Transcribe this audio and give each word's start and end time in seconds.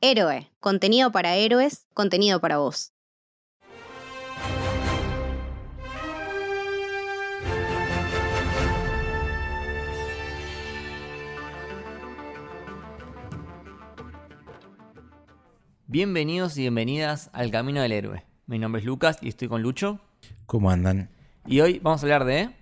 Héroe, 0.00 0.48
contenido 0.60 1.10
para 1.10 1.34
héroes, 1.34 1.88
contenido 1.92 2.40
para 2.40 2.58
vos. 2.58 2.92
Bienvenidos 15.88 16.56
y 16.58 16.60
bienvenidas 16.60 17.28
al 17.32 17.50
Camino 17.50 17.82
del 17.82 17.90
Héroe. 17.90 18.24
Mi 18.46 18.60
nombre 18.60 18.78
es 18.78 18.86
Lucas 18.86 19.18
y 19.20 19.28
estoy 19.28 19.48
con 19.48 19.62
Lucho. 19.62 19.98
¿Cómo 20.46 20.70
andan? 20.70 21.10
Y 21.44 21.58
hoy 21.60 21.80
vamos 21.80 22.04
a 22.04 22.06
hablar 22.06 22.24
de 22.24 22.54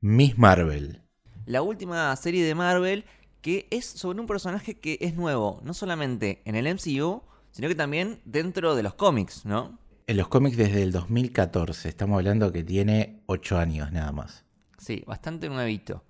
Miss 0.00 0.38
Marvel. 0.38 1.02
la 1.44 1.60
última 1.60 2.16
serie 2.16 2.46
de 2.46 2.54
Marvel 2.54 3.04
que 3.48 3.66
es 3.70 3.86
sobre 3.86 4.20
un 4.20 4.26
personaje 4.26 4.78
que 4.78 4.98
es 5.00 5.14
nuevo, 5.14 5.58
no 5.64 5.72
solamente 5.72 6.42
en 6.44 6.54
el 6.54 6.66
MCU, 6.66 7.22
sino 7.50 7.68
que 7.68 7.74
también 7.74 8.20
dentro 8.26 8.74
de 8.74 8.82
los 8.82 8.92
cómics, 8.92 9.46
¿no? 9.46 9.78
En 10.06 10.18
los 10.18 10.28
cómics 10.28 10.58
desde 10.58 10.82
el 10.82 10.92
2014, 10.92 11.88
estamos 11.88 12.18
hablando 12.18 12.52
que 12.52 12.62
tiene 12.62 13.22
8 13.24 13.56
años 13.56 13.90
nada 13.90 14.12
más. 14.12 14.44
Sí, 14.76 15.02
bastante 15.06 15.48
nuevito. 15.48 16.04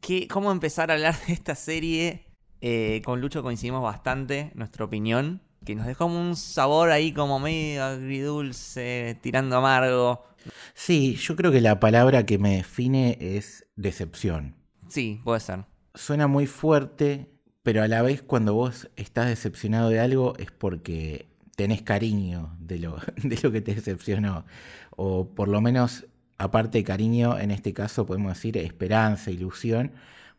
¿Qué, 0.00 0.26
¿Cómo 0.28 0.50
empezar 0.50 0.90
a 0.90 0.94
hablar 0.94 1.14
de 1.26 1.34
esta 1.34 1.54
serie? 1.54 2.24
Eh, 2.62 3.02
con 3.04 3.20
Lucho 3.20 3.42
coincidimos 3.42 3.82
bastante, 3.82 4.50
nuestra 4.54 4.86
opinión, 4.86 5.42
que 5.66 5.74
nos 5.74 5.84
dejó 5.84 6.06
un 6.06 6.36
sabor 6.36 6.90
ahí 6.90 7.12
como 7.12 7.38
medio 7.38 7.84
agridulce, 7.84 9.18
tirando 9.20 9.58
amargo. 9.58 10.24
Sí, 10.72 11.16
yo 11.16 11.36
creo 11.36 11.52
que 11.52 11.60
la 11.60 11.80
palabra 11.80 12.24
que 12.24 12.38
me 12.38 12.56
define 12.56 13.18
es 13.20 13.66
decepción. 13.76 14.54
Sí, 14.88 15.20
puede 15.22 15.40
ser. 15.40 15.66
Suena 15.98 16.28
muy 16.28 16.46
fuerte, 16.46 17.26
pero 17.64 17.82
a 17.82 17.88
la 17.88 18.02
vez 18.02 18.22
cuando 18.22 18.54
vos 18.54 18.88
estás 18.94 19.26
decepcionado 19.26 19.88
de 19.90 19.98
algo 19.98 20.34
es 20.38 20.52
porque 20.52 21.26
tenés 21.56 21.82
cariño 21.82 22.56
de 22.60 22.78
lo, 22.78 22.98
de 23.16 23.36
lo 23.42 23.50
que 23.50 23.60
te 23.60 23.74
decepcionó. 23.74 24.46
O 24.90 25.28
por 25.34 25.48
lo 25.48 25.60
menos, 25.60 26.06
aparte 26.38 26.78
de 26.78 26.84
cariño, 26.84 27.36
en 27.36 27.50
este 27.50 27.72
caso 27.74 28.06
podemos 28.06 28.32
decir 28.34 28.56
esperanza, 28.58 29.32
ilusión, 29.32 29.90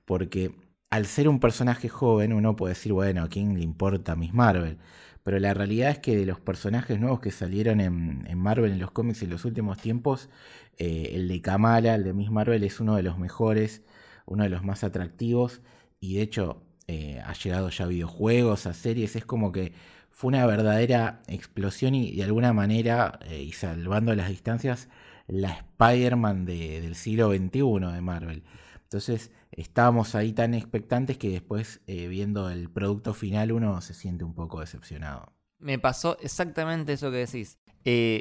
porque 0.05 0.55
al 0.89 1.05
ser 1.05 1.27
un 1.27 1.41
personaje 1.41 1.89
joven 1.89 2.31
uno 2.31 2.55
puede 2.55 2.73
decir, 2.75 2.93
bueno, 2.93 3.23
¿a 3.23 3.27
quién 3.27 3.53
le 3.55 3.61
importa 3.61 4.15
Miss 4.15 4.33
Marvel? 4.33 4.77
Pero 5.23 5.39
la 5.39 5.53
realidad 5.53 5.91
es 5.91 5.99
que 5.99 6.15
de 6.15 6.25
los 6.25 6.39
personajes 6.39 6.99
nuevos 7.01 7.19
que 7.19 7.31
salieron 7.31 7.81
en, 7.81 8.25
en 8.27 8.37
Marvel 8.37 8.71
en 8.71 8.79
los 8.79 8.91
cómics 8.91 9.23
en 9.23 9.29
los 9.29 9.43
últimos 9.43 9.77
tiempos, 9.77 10.29
eh, 10.77 11.11
el 11.15 11.27
de 11.27 11.41
Kamala, 11.41 11.95
el 11.95 12.05
de 12.05 12.13
Miss 12.13 12.31
Marvel, 12.31 12.63
es 12.63 12.79
uno 12.79 12.95
de 12.95 13.03
los 13.03 13.17
mejores, 13.19 13.83
uno 14.29 14.43
de 14.43 14.49
los 14.49 14.63
más 14.63 14.83
atractivos 14.83 15.61
y 15.99 16.15
de 16.15 16.21
hecho 16.21 16.63
eh, 16.87 17.21
ha 17.25 17.33
llegado 17.33 17.69
ya 17.69 17.85
a 17.85 17.87
videojuegos, 17.87 18.65
a 18.65 18.73
series, 18.73 19.15
es 19.15 19.25
como 19.25 19.51
que 19.51 19.73
fue 20.11 20.29
una 20.29 20.45
verdadera 20.45 21.21
explosión 21.27 21.93
y 21.95 22.15
de 22.15 22.23
alguna 22.23 22.51
manera, 22.53 23.19
eh, 23.27 23.41
y 23.43 23.51
salvando 23.51 24.13
las 24.15 24.29
distancias, 24.29 24.89
la 25.27 25.51
Spider-Man 25.51 26.45
de- 26.45 26.81
del 26.81 26.95
siglo 26.95 27.29
XXI 27.31 27.91
de 27.93 28.01
Marvel. 28.01 28.43
Entonces 28.83 29.31
estábamos 29.51 30.15
ahí 30.15 30.33
tan 30.33 30.53
expectantes 30.53 31.17
que 31.17 31.29
después 31.29 31.81
eh, 31.87 32.07
viendo 32.07 32.49
el 32.49 32.69
producto 32.69 33.13
final 33.13 33.51
uno 33.51 33.81
se 33.81 33.93
siente 33.93 34.23
un 34.23 34.33
poco 34.33 34.59
decepcionado. 34.61 35.31
Me 35.59 35.77
pasó 35.77 36.17
exactamente 36.21 36.93
eso 36.93 37.11
que 37.11 37.17
decís. 37.17 37.59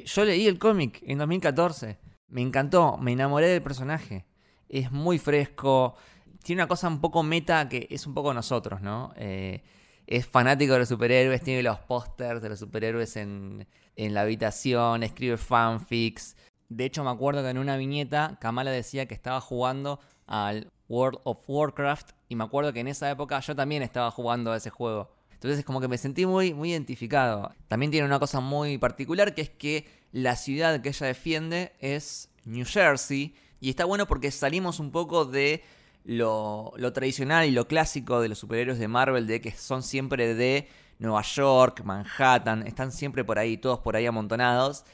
Yo 0.07 0.25
leí 0.25 0.47
el 0.47 0.59
cómic 0.59 1.01
en 1.07 1.19
2014. 1.19 1.99
Me 2.29 2.43
encantó, 2.43 2.99
me 2.99 3.13
enamoré 3.13 3.49
del 3.49 3.63
personaje. 3.63 4.27
Es 4.69 4.91
muy 4.91 5.19
fresco. 5.19 5.97
Tiene 6.43 6.63
una 6.63 6.69
cosa 6.69 6.89
un 6.89 7.01
poco 7.01 7.23
meta 7.23 7.69
que 7.69 7.87
es 7.91 8.07
un 8.07 8.15
poco 8.15 8.33
nosotros, 8.35 8.81
¿no? 8.81 9.13
Eh, 9.17 9.63
es 10.07 10.27
fanático 10.27 10.73
de 10.73 10.81
los 10.81 10.89
superhéroes, 10.89 11.43
tiene 11.43 11.63
los 11.63 11.79
pósters 11.81 12.41
de 12.41 12.49
los 12.49 12.59
superhéroes 12.59 13.17
en, 13.17 13.67
en 13.97 14.15
la 14.15 14.23
habitación, 14.23 15.03
escribe 15.03 15.37
fanfics. 15.37 16.37
De 16.69 16.87
hecho, 16.87 17.05
me 17.05 17.11
acuerdo 17.11 17.43
que 17.43 17.51
en 17.51 17.59
una 17.59 17.77
viñeta 17.77 18.39
Kamala 18.41 18.71
decía 18.71 19.07
que 19.07 19.15
estaba 19.15 19.41
jugando 19.41 20.01
al 20.27 20.71
World 20.89 21.21
of 21.25 21.39
Warcraft 21.47 22.13
y 22.29 22.37
me 22.37 22.45
acuerdo 22.45 22.73
que 22.73 22.81
en 22.81 22.89
esa 22.89 23.11
época 23.11 23.41
yo 23.41 23.55
también 23.55 23.83
estaba 23.83 24.11
jugando 24.11 24.53
a 24.53 24.57
ese 24.57 24.71
juego. 24.71 25.11
Entonces 25.33 25.61
es 25.61 25.65
como 25.65 25.81
que 25.81 25.89
me 25.89 25.99
sentí 25.99 26.27
muy, 26.27 26.53
muy 26.53 26.71
identificado. 26.73 27.53
También 27.69 27.93
tiene 27.93 28.07
una 28.07 28.19
cosa 28.19 28.41
muy 28.41 28.77
particular 28.79 29.35
que 29.35 29.43
es 29.43 29.51
que 29.51 29.87
la 30.11 30.37
ciudad 30.37 30.81
que 30.81 30.89
ella 30.89 31.07
defiende 31.07 31.73
es 31.81 32.31
New 32.45 32.65
Jersey 32.67 33.35
y 33.61 33.71
está 33.71 33.85
bueno 33.85 34.07
porque 34.07 34.31
salimos 34.31 34.81
un 34.81 34.91
poco 34.91 35.25
de 35.25 35.63
lo, 36.05 36.73
lo 36.77 36.93
tradicional 36.93 37.47
y 37.47 37.51
lo 37.51 37.67
clásico 37.69 38.21
de 38.21 38.29
los 38.29 38.39
superhéroes 38.39 38.79
de 38.79 38.89
Marvel 38.89 39.27
de 39.27 39.41
que 39.41 39.53
son 39.53 39.83
siempre 39.83 40.35
de 40.35 40.69
Nueva 40.99 41.23
York, 41.23 41.83
Manhattan, 41.85 42.67
están 42.67 42.93
siempre 42.93 43.25
por 43.25 43.39
ahí, 43.39 43.57
todos 43.57 43.81
por 43.81 43.97
ahí 43.97 44.07
amontonados. 44.07 44.85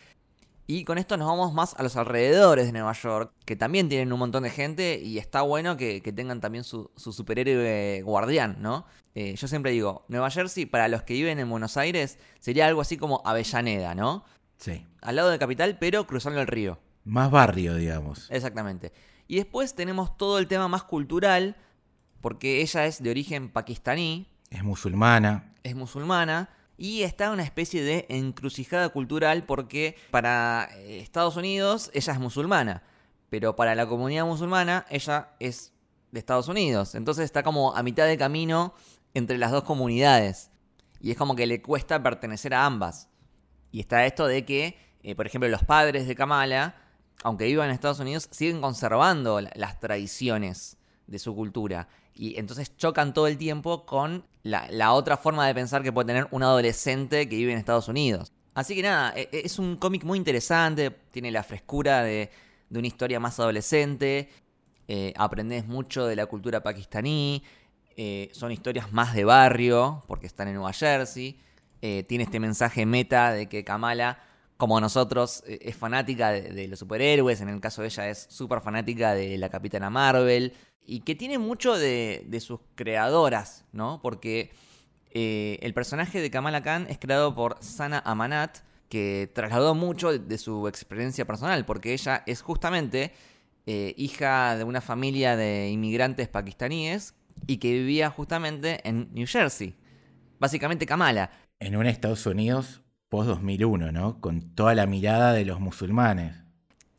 Y 0.67 0.85
con 0.85 0.97
esto 0.97 1.19
nos 1.19 1.29
vamos 1.29 1.53
más 1.53 1.75
a 1.75 1.83
los 1.83 1.97
alrededores 1.97 2.67
de 2.67 2.73
Nueva 2.73 2.95
York, 2.95 3.31
que 3.45 3.55
también 3.55 3.91
tienen 3.91 4.13
un 4.13 4.19
montón 4.19 4.45
de 4.45 4.51
gente 4.51 4.99
y 4.99 5.19
está 5.19 5.43
bueno 5.43 5.77
que, 5.77 6.01
que 6.01 6.11
tengan 6.11 6.41
también 6.41 6.65
su, 6.65 6.91
su 6.97 7.13
superhéroe 7.13 8.01
guardián, 8.03 8.57
¿no? 8.61 8.87
Eh, 9.15 9.35
yo 9.37 9.47
siempre 9.47 9.73
digo, 9.73 10.07
Nueva 10.09 10.31
Jersey, 10.31 10.65
para 10.65 10.89
los 10.89 11.03
que 11.03 11.15
viven 11.15 11.39
en 11.39 11.51
Buenos 11.51 11.77
Aires, 11.77 12.19
sería 12.41 12.67
algo 12.67 12.81
así 12.81 12.97
como 12.97 13.21
Avellaneda, 13.27 13.95
¿no? 13.95 14.25
Sí. 14.57 14.87
Al 15.03 15.17
lado 15.17 15.29
de 15.29 15.39
Capital, 15.39 15.77
pero 15.79 16.07
cruzando 16.07 16.41
el 16.41 16.47
río. 16.47 16.79
Más 17.05 17.31
barrio, 17.31 17.75
digamos. 17.77 18.31
Exactamente. 18.31 18.93
Y 19.29 19.37
después 19.37 19.75
tenemos 19.75 20.17
todo 20.17 20.39
el 20.39 20.47
tema 20.49 20.69
más 20.69 20.85
cultural, 20.85 21.57
porque 22.21 22.61
ella 22.63 22.87
es 22.87 23.03
de 23.03 23.11
origen 23.11 23.51
pakistaní, 23.51 24.29
Es 24.51 24.63
musulmana. 24.65 25.55
es 25.63 25.75
musulmana 25.75 26.51
y 26.77 27.03
está 27.03 27.31
una 27.31 27.43
especie 27.43 27.83
de 27.83 28.07
encrucijada 28.09 28.89
cultural 28.89 29.45
porque 29.45 29.97
para 30.11 30.69
eh, 30.77 31.01
Estados 31.01 31.37
Unidos 31.37 31.91
ella 31.95 32.13
es 32.13 32.19
musulmana, 32.19 32.83
pero 33.31 33.55
para 33.57 33.75
la 33.75 33.87
comunidad 33.87 34.27
musulmana 34.27 34.85
ella 34.91 35.31
es 35.41 35.73
de 36.11 36.19
Estados 36.21 36.49
Unidos. 36.49 36.95
Entonces 36.95 37.25
está 37.25 37.43
como 37.43 37.75
a 37.77 37.83
mitad 37.83 38.07
de 38.07 38.17
camino 38.19 38.75
entre 39.15 39.39
las 39.39 39.51
dos 39.53 39.65
comunidades. 39.65 40.51
Y 41.01 41.11
es 41.11 41.17
como 41.17 41.37
que 41.37 41.47
le 41.47 41.61
cuesta 41.61 42.03
pertenecer 42.03 42.55
a 42.55 42.65
ambas. 42.65 43.09
Y 43.71 43.81
está 43.81 44.07
esto 44.07 44.27
de 44.27 44.45
que, 44.45 44.79
eh, 45.03 45.15
por 45.15 45.27
ejemplo, 45.27 45.49
los 45.49 45.65
padres 45.65 46.07
de 46.07 46.15
Kamala, 46.15 46.77
aunque 47.23 47.45
vivan 47.47 47.69
en 47.69 47.75
Estados 47.75 48.01
Unidos, 48.01 48.29
siguen 48.31 48.61
conservando 48.61 49.41
la- 49.41 49.53
las 49.55 49.81
tradiciones 49.81 50.77
de 51.07 51.19
su 51.19 51.35
cultura. 51.35 51.89
Y 52.15 52.39
entonces 52.39 52.77
chocan 52.77 53.13
todo 53.15 53.27
el 53.27 53.37
tiempo 53.39 53.87
con 53.87 54.25
la, 54.43 54.93
otra 54.93 55.17
forma 55.17 55.47
de 55.47 55.55
pensar 55.55 55.83
que 55.83 55.93
puede 55.93 56.07
tener 56.07 56.29
un 56.31 56.43
adolescente 56.43 57.29
que 57.29 57.37
vive 57.37 57.53
en 57.53 57.59
Estados 57.59 57.89
Unidos. 57.89 58.33
Así 58.55 58.75
que 58.77 58.83
nada, 58.83 59.13
e- 59.17 59.29
e- 59.33 59.43
es 59.45 59.59
un 59.59 59.77
cómic 59.77 60.05
muy 60.05 60.17
interesante, 60.19 60.91
tiene 61.11 61.31
la 61.31 61.43
frescura 61.43 62.03
de, 62.05 62.31
de 62.69 62.79
una 62.79 62.87
historia 62.87 63.19
más 63.19 63.41
adolescente, 63.41 64.29
eh, 64.87 65.13
aprendes 65.17 65.67
mucho 65.67 66.07
de 66.07 66.15
la 66.15 66.27
cultura 66.27 66.63
pakistaní, 66.63 67.43
eh, 67.97 68.29
son 68.33 68.53
historias 68.53 68.93
más 68.93 69.15
de 69.15 69.25
barrio, 69.25 70.05
porque 70.07 70.27
están 70.27 70.49
en 70.49 70.55
Nueva 70.55 70.73
Jersey, 70.73 71.41
eh, 71.83 72.05
tiene 72.05 72.25
este 72.25 72.39
mensaje 72.39 72.87
meta 72.87 73.33
de 73.33 73.49
que 73.49 73.65
Kamala, 73.65 74.19
como 74.57 74.81
nosotros, 74.81 75.43
eh, 75.47 75.59
es 75.63 75.77
fanática 75.77 76.31
de, 76.31 76.69
los 76.69 76.79
superhéroes, 76.79 77.41
en 77.41 77.49
el 77.49 77.61
caso 77.61 77.83
de 77.83 77.89
ella 77.89 78.09
es 78.09 78.27
súper 78.31 78.61
fanática 78.61 79.15
de 79.15 79.39
la 79.39 79.49
Capitana 79.49 79.91
Marvel, 79.91 80.53
y 80.87 81.01
que 81.01 81.15
tiene 81.15 81.39
mucho 81.39 81.79
de, 81.79 82.27
sus 82.41 82.61
creadoras, 82.75 83.65
¿no? 83.73 84.01
Porque 84.03 84.53
eh, 85.13 85.59
el 85.63 85.73
personaje 85.75 86.21
de 86.21 86.31
Kamala 86.31 86.63
Khan 86.63 86.87
es 86.89 86.99
creado 86.99 87.35
por 87.35 87.57
Sana 87.61 88.03
Amanat, 88.05 88.59
que 88.89 89.31
trasladó 89.35 89.75
mucho 89.75 90.13
de, 90.13 90.19
de 90.19 90.39
su 90.39 90.69
experiencia 90.69 91.25
personal, 91.25 91.65
porque 91.65 91.95
ella 91.95 92.23
es 92.27 92.43
justamente 92.43 93.13
eh, 93.67 93.95
hija 93.97 94.59
de 94.59 94.65
una 94.65 94.83
familia 94.83 95.37
de 95.37 95.71
inmigrantes 95.71 96.29
pakistaníes 96.29 97.15
y 97.47 97.57
que 97.57 97.73
vivía 97.73 98.11
justamente 98.11 98.87
en 98.87 99.09
New 99.15 99.27
Jersey. 99.27 99.75
Básicamente 100.39 100.85
Kamala. 100.85 101.31
En 101.61 101.77
un 101.77 101.87
Estados 101.87 102.27
Unidos 102.27 102.83
post-2001, 103.15 103.93
¿no? 103.93 104.21
Con 104.21 104.41
toda 104.57 104.75
la 104.75 104.87
mirada 104.87 105.33
de 105.33 105.45
los 105.45 105.61
musulmanes. 105.61 106.35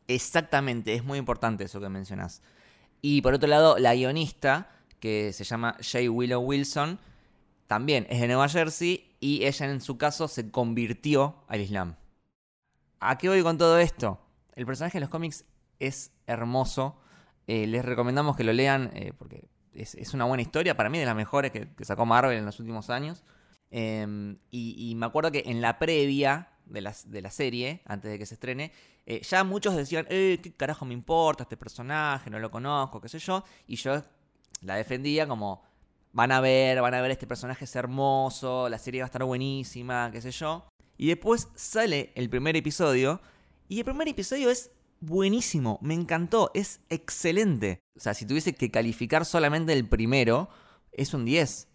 Exactamente, 0.08 0.94
es 0.94 1.04
muy 1.04 1.20
importante 1.20 1.66
eso 1.66 1.82
que 1.82 1.90
mencionas. 1.90 2.42
Y 3.02 3.22
por 3.22 3.34
otro 3.34 3.50
lado, 3.50 3.78
la 3.80 3.94
guionista, 3.94 4.70
que 5.02 5.34
se 5.34 5.44
llama 5.44 5.76
Jay 5.82 6.08
Willow 6.08 6.42
Wilson, 6.42 7.00
también 7.68 8.08
es 8.10 8.22
de 8.22 8.28
Nueva 8.28 8.48
Jersey 8.48 9.16
y 9.20 9.44
ella 9.44 9.66
en 9.70 9.82
su 9.82 9.98
caso 9.98 10.30
se 10.30 10.52
convirtió 10.52 11.44
al 11.50 11.60
Islam. 11.60 11.96
¿A 13.02 13.18
qué 13.18 13.28
voy 13.28 13.44
con 13.44 13.58
todo 13.58 13.78
esto? 13.78 14.22
El 14.56 14.66
personaje 14.66 14.98
en 14.98 15.02
los 15.02 15.10
cómics 15.10 15.44
es 15.80 16.12
hermoso. 16.28 16.98
Eh, 17.48 17.68
les 17.68 17.84
recomendamos 17.84 18.38
que 18.38 18.46
lo 18.46 18.54
lean 18.54 18.90
eh, 18.94 19.12
porque 19.18 19.50
es, 19.74 19.96
es 19.96 20.14
una 20.14 20.24
buena 20.24 20.44
historia. 20.44 20.78
Para 20.78 20.90
mí, 20.90 20.98
de 20.98 21.06
las 21.06 21.16
mejores 21.16 21.52
que, 21.52 21.68
que 21.76 21.84
sacó 21.84 22.06
Marvel 22.06 22.38
en 22.38 22.46
los 22.46 22.60
últimos 22.62 22.90
años. 22.90 23.26
Y, 23.78 24.90
y 24.90 24.96
me 24.96 25.06
acuerdo 25.06 25.32
que 25.32 25.44
en 25.48 25.60
la 25.60 25.78
previa 25.80 26.50
de 26.66 26.82
la, 26.82 26.96
de 27.06 27.22
la 27.22 27.32
serie, 27.32 27.82
antes 27.86 28.12
de 28.12 28.18
que 28.18 28.26
se 28.26 28.36
estrene, 28.36 28.72
eh, 29.06 29.22
ya 29.22 29.44
muchos 29.44 29.76
decían, 29.76 30.06
eh, 30.10 30.40
¿qué 30.42 30.54
carajo 30.54 30.86
me 30.86 30.94
importa 30.94 31.44
este 31.44 31.58
personaje? 31.58 32.30
No 32.30 32.40
lo 32.40 32.50
conozco, 32.50 33.02
qué 33.02 33.10
sé 33.10 33.20
yo. 33.20 33.44
Y 33.68 33.76
yo 33.76 34.02
la 34.62 34.76
defendía 34.76 35.28
como, 35.28 35.64
van 36.12 36.32
a 36.32 36.42
ver, 36.42 36.82
van 36.82 36.94
a 36.94 37.02
ver 37.02 37.12
este 37.12 37.28
personaje 37.28 37.66
es 37.66 37.76
hermoso, 37.76 38.70
la 38.70 38.80
serie 38.80 39.02
va 39.02 39.06
a 39.06 39.08
estar 39.08 39.24
buenísima, 39.24 40.10
qué 40.12 40.22
sé 40.22 40.32
yo. 40.32 40.68
Y 40.98 41.08
después 41.08 41.50
sale 41.56 42.12
el 42.16 42.30
primer 42.30 42.56
episodio 42.56 43.22
y 43.68 43.80
el 43.80 43.86
primer 43.86 44.08
episodio 44.08 44.50
es 44.50 44.72
buenísimo, 45.02 45.78
me 45.82 45.94
encantó, 45.94 46.52
es 46.54 46.80
excelente. 46.90 47.80
O 47.96 48.00
sea, 48.00 48.14
si 48.14 48.26
tuviese 48.26 48.56
que 48.56 48.72
calificar 48.72 49.26
solamente 49.26 49.74
el 49.74 49.88
primero, 49.88 50.50
es 50.92 51.14
un 51.14 51.26
10. 51.26 51.68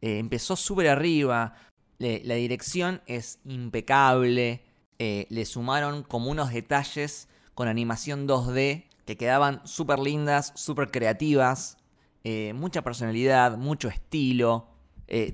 Eh, 0.00 0.18
empezó 0.18 0.56
súper 0.56 0.88
arriba, 0.88 1.54
la 1.98 2.34
dirección 2.34 3.00
es 3.06 3.38
impecable, 3.44 4.62
eh, 4.98 5.26
le 5.30 5.44
sumaron 5.46 6.02
como 6.02 6.30
unos 6.30 6.52
detalles 6.52 7.28
con 7.54 7.68
animación 7.68 8.28
2D 8.28 8.84
que 9.06 9.16
quedaban 9.16 9.66
súper 9.66 9.98
lindas, 9.98 10.52
súper 10.56 10.90
creativas, 10.90 11.78
eh, 12.24 12.52
mucha 12.54 12.82
personalidad, 12.82 13.56
mucho 13.56 13.88
estilo. 13.88 14.68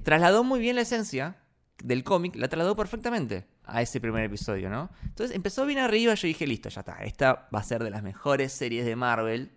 trasladó 0.04 0.44
muy 0.44 0.60
bien 0.60 0.76
la 0.76 0.82
esencia 0.82 1.36
del 1.82 2.04
cómic, 2.04 2.36
la 2.36 2.48
trasladó 2.48 2.76
perfectamente 2.76 3.46
a 3.64 3.82
ese 3.82 4.00
primer 4.00 4.24
episodio, 4.24 4.68
¿no? 4.68 4.90
Entonces 5.02 5.34
empezó 5.34 5.64
bien 5.66 5.78
arriba, 5.78 6.14
yo 6.14 6.28
dije, 6.28 6.46
listo, 6.46 6.68
ya 6.68 6.80
está, 6.80 7.02
esta 7.02 7.48
va 7.54 7.60
a 7.60 7.64
ser 7.64 7.82
de 7.82 7.90
las 7.90 8.02
mejores 8.02 8.52
series 8.52 8.84
de 8.84 8.96
Marvel. 8.96 9.50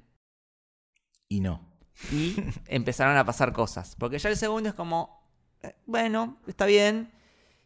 Y 1.27 1.41
no. 1.41 1.74
Y 2.11 2.35
empezaron 2.67 3.17
a 3.17 3.25
pasar 3.25 3.53
cosas, 3.53 3.95
porque 3.97 4.19
ya 4.19 4.29
el 4.29 4.37
segundo 4.37 4.69
es 4.69 4.75
como, 4.75 5.23
eh, 5.61 5.75
bueno, 5.85 6.37
está 6.47 6.65
bien. 6.65 7.11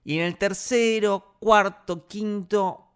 Y 0.04 0.18
en 0.20 0.26
el 0.26 0.38
tercero, 0.38 1.36
cuarto, 1.40 2.08
quinto, 2.08 2.90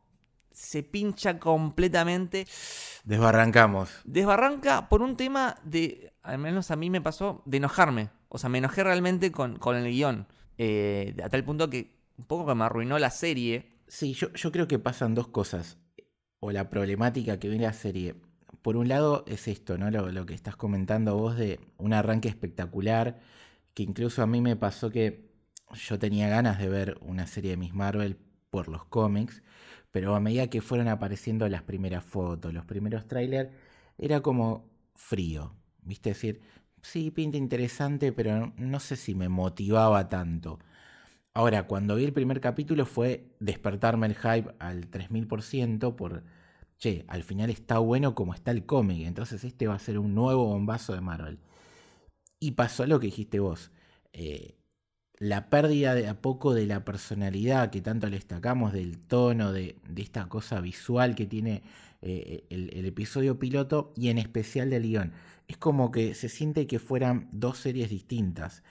se 0.51 0.83
pincha 0.83 1.39
completamente. 1.39 2.47
Desbarrancamos. 3.03 3.89
Desbarranca 4.05 4.87
por 4.89 5.01
un 5.01 5.17
tema 5.17 5.57
de, 5.63 6.13
al 6.23 6.37
menos 6.37 6.71
a 6.71 6.75
mí 6.75 6.89
me 6.89 7.01
pasó, 7.01 7.41
de 7.45 7.57
enojarme. 7.57 8.09
O 8.29 8.37
sea, 8.37 8.49
me 8.49 8.59
enojé 8.59 8.83
realmente 8.83 9.31
con, 9.31 9.57
con 9.57 9.75
el 9.75 9.91
guion. 9.91 10.27
Eh, 10.57 11.15
a 11.23 11.29
tal 11.29 11.43
punto 11.43 11.69
que 11.69 12.03
un 12.17 12.25
poco 12.25 12.45
que 12.45 12.55
me 12.55 12.63
arruinó 12.63 12.97
la 12.99 13.09
serie. 13.09 13.79
Sí, 13.87 14.13
yo, 14.13 14.31
yo 14.33 14.51
creo 14.51 14.67
que 14.67 14.79
pasan 14.79 15.13
dos 15.15 15.27
cosas. 15.27 15.77
O 16.39 16.51
la 16.51 16.69
problemática 16.69 17.39
que 17.39 17.49
viene 17.49 17.65
la 17.65 17.73
serie. 17.73 18.15
Por 18.63 18.77
un 18.77 18.87
lado 18.87 19.25
es 19.27 19.47
esto, 19.47 19.77
¿no? 19.77 19.91
Lo, 19.91 20.11
lo 20.11 20.25
que 20.25 20.33
estás 20.33 20.55
comentando 20.55 21.15
vos 21.17 21.37
de 21.37 21.59
un 21.77 21.93
arranque 21.93 22.29
espectacular, 22.29 23.19
que 23.75 23.83
incluso 23.83 24.23
a 24.23 24.27
mí 24.27 24.41
me 24.41 24.55
pasó 24.55 24.89
que 24.89 25.29
yo 25.73 25.99
tenía 25.99 26.29
ganas 26.29 26.59
de 26.59 26.69
ver 26.69 26.97
una 27.01 27.27
serie 27.27 27.51
de 27.51 27.57
Miss 27.57 27.73
Marvel 27.73 28.17
por 28.49 28.69
los 28.69 28.85
cómics, 28.85 29.43
pero 29.91 30.15
a 30.15 30.19
medida 30.19 30.49
que 30.49 30.61
fueron 30.61 30.87
apareciendo 30.87 31.47
las 31.49 31.63
primeras 31.63 32.03
fotos, 32.03 32.53
los 32.53 32.65
primeros 32.65 33.07
trailers, 33.07 33.51
era 33.97 34.21
como 34.21 34.69
frío, 34.95 35.55
¿viste? 35.83 36.11
Es 36.11 36.17
decir, 36.17 36.41
sí, 36.81 37.11
pinta 37.11 37.37
interesante, 37.37 38.11
pero 38.13 38.53
no 38.57 38.79
sé 38.79 38.95
si 38.95 39.15
me 39.15 39.29
motivaba 39.29 40.09
tanto. 40.09 40.59
Ahora, 41.33 41.67
cuando 41.67 41.95
vi 41.95 42.05
el 42.05 42.13
primer 42.13 42.39
capítulo 42.41 42.85
fue 42.85 43.25
despertarme 43.39 44.07
el 44.07 44.15
hype 44.15 44.55
al 44.59 44.89
3000% 44.89 45.95
por, 45.95 46.23
che, 46.83 47.05
al 47.07 47.23
final 47.23 47.49
está 47.49 47.77
bueno 47.79 48.13
como 48.13 48.33
está 48.33 48.51
el 48.51 48.65
cómic, 48.65 49.07
entonces 49.07 49.45
este 49.45 49.67
va 49.67 49.75
a 49.75 49.79
ser 49.79 49.97
un 49.97 50.13
nuevo 50.13 50.47
bombazo 50.47 50.93
de 50.93 50.99
Marvel. 50.99 51.39
Y 52.41 52.51
pasó 52.51 52.85
lo 52.85 52.99
que 52.99 53.05
dijiste 53.05 53.39
vos. 53.39 53.71
Eh, 54.11 54.57
la 55.17 55.49
pérdida 55.49 55.95
de 55.95 56.09
a 56.09 56.21
poco 56.21 56.53
de 56.53 56.65
la 56.65 56.83
personalidad 56.83 57.69
que 57.71 57.81
tanto 57.81 58.07
le 58.07 58.17
destacamos, 58.17 58.73
del 58.73 58.99
tono, 58.99 59.53
de, 59.53 59.77
esta 59.95 60.27
cosa 60.27 60.59
visual 60.59 61.15
que 61.15 61.25
tiene 61.25 61.63
eh, 62.01 62.45
el, 62.49 62.69
el, 62.73 62.85
episodio 62.85 63.39
piloto 63.39 63.93
y 63.95 64.09
en 64.09 64.17
especial 64.17 64.69
del 64.69 64.83
guion. 64.83 65.13
Es 65.47 65.55
como 65.55 65.89
que 65.89 66.13
se 66.15 66.27
siente 66.27 66.67
que 66.67 66.79
fueran 66.79 67.29
dos 67.31 67.59
series 67.59 67.89
distintas. 67.89 68.61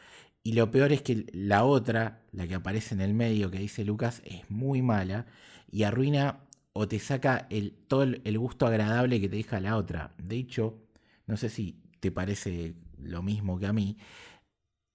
Y 0.42 0.52
lo 0.52 0.70
peor 0.70 0.92
es 0.92 1.00
que 1.00 1.24
la 1.32 1.64
otra, 1.64 2.20
la 2.32 2.46
que 2.46 2.56
aparece 2.56 2.94
en 2.94 3.00
el 3.00 3.14
medio, 3.14 3.50
que 3.50 3.58
dice 3.58 3.86
Lucas, 3.86 4.20
es 4.26 4.50
muy 4.50 4.82
mala 4.82 5.24
y 5.70 5.84
arruina 5.84 6.40
o 6.72 6.88
te 6.88 6.98
saca 6.98 7.46
el, 7.50 7.72
todo 7.88 8.02
el, 8.02 8.38
gusto 8.38 8.66
agradable 8.66 9.20
que 9.20 9.28
te 9.28 9.36
deja 9.36 9.60
la 9.60 9.76
otra. 9.76 10.14
De 10.18 10.36
hecho, 10.36 10.78
no 11.26 11.36
sé 11.36 11.48
si 11.48 11.80
te 12.00 12.10
parece 12.10 12.74
lo 12.98 13.22
mismo 13.22 13.58
que 13.58 13.66
a 13.66 13.72
mí. 13.72 13.98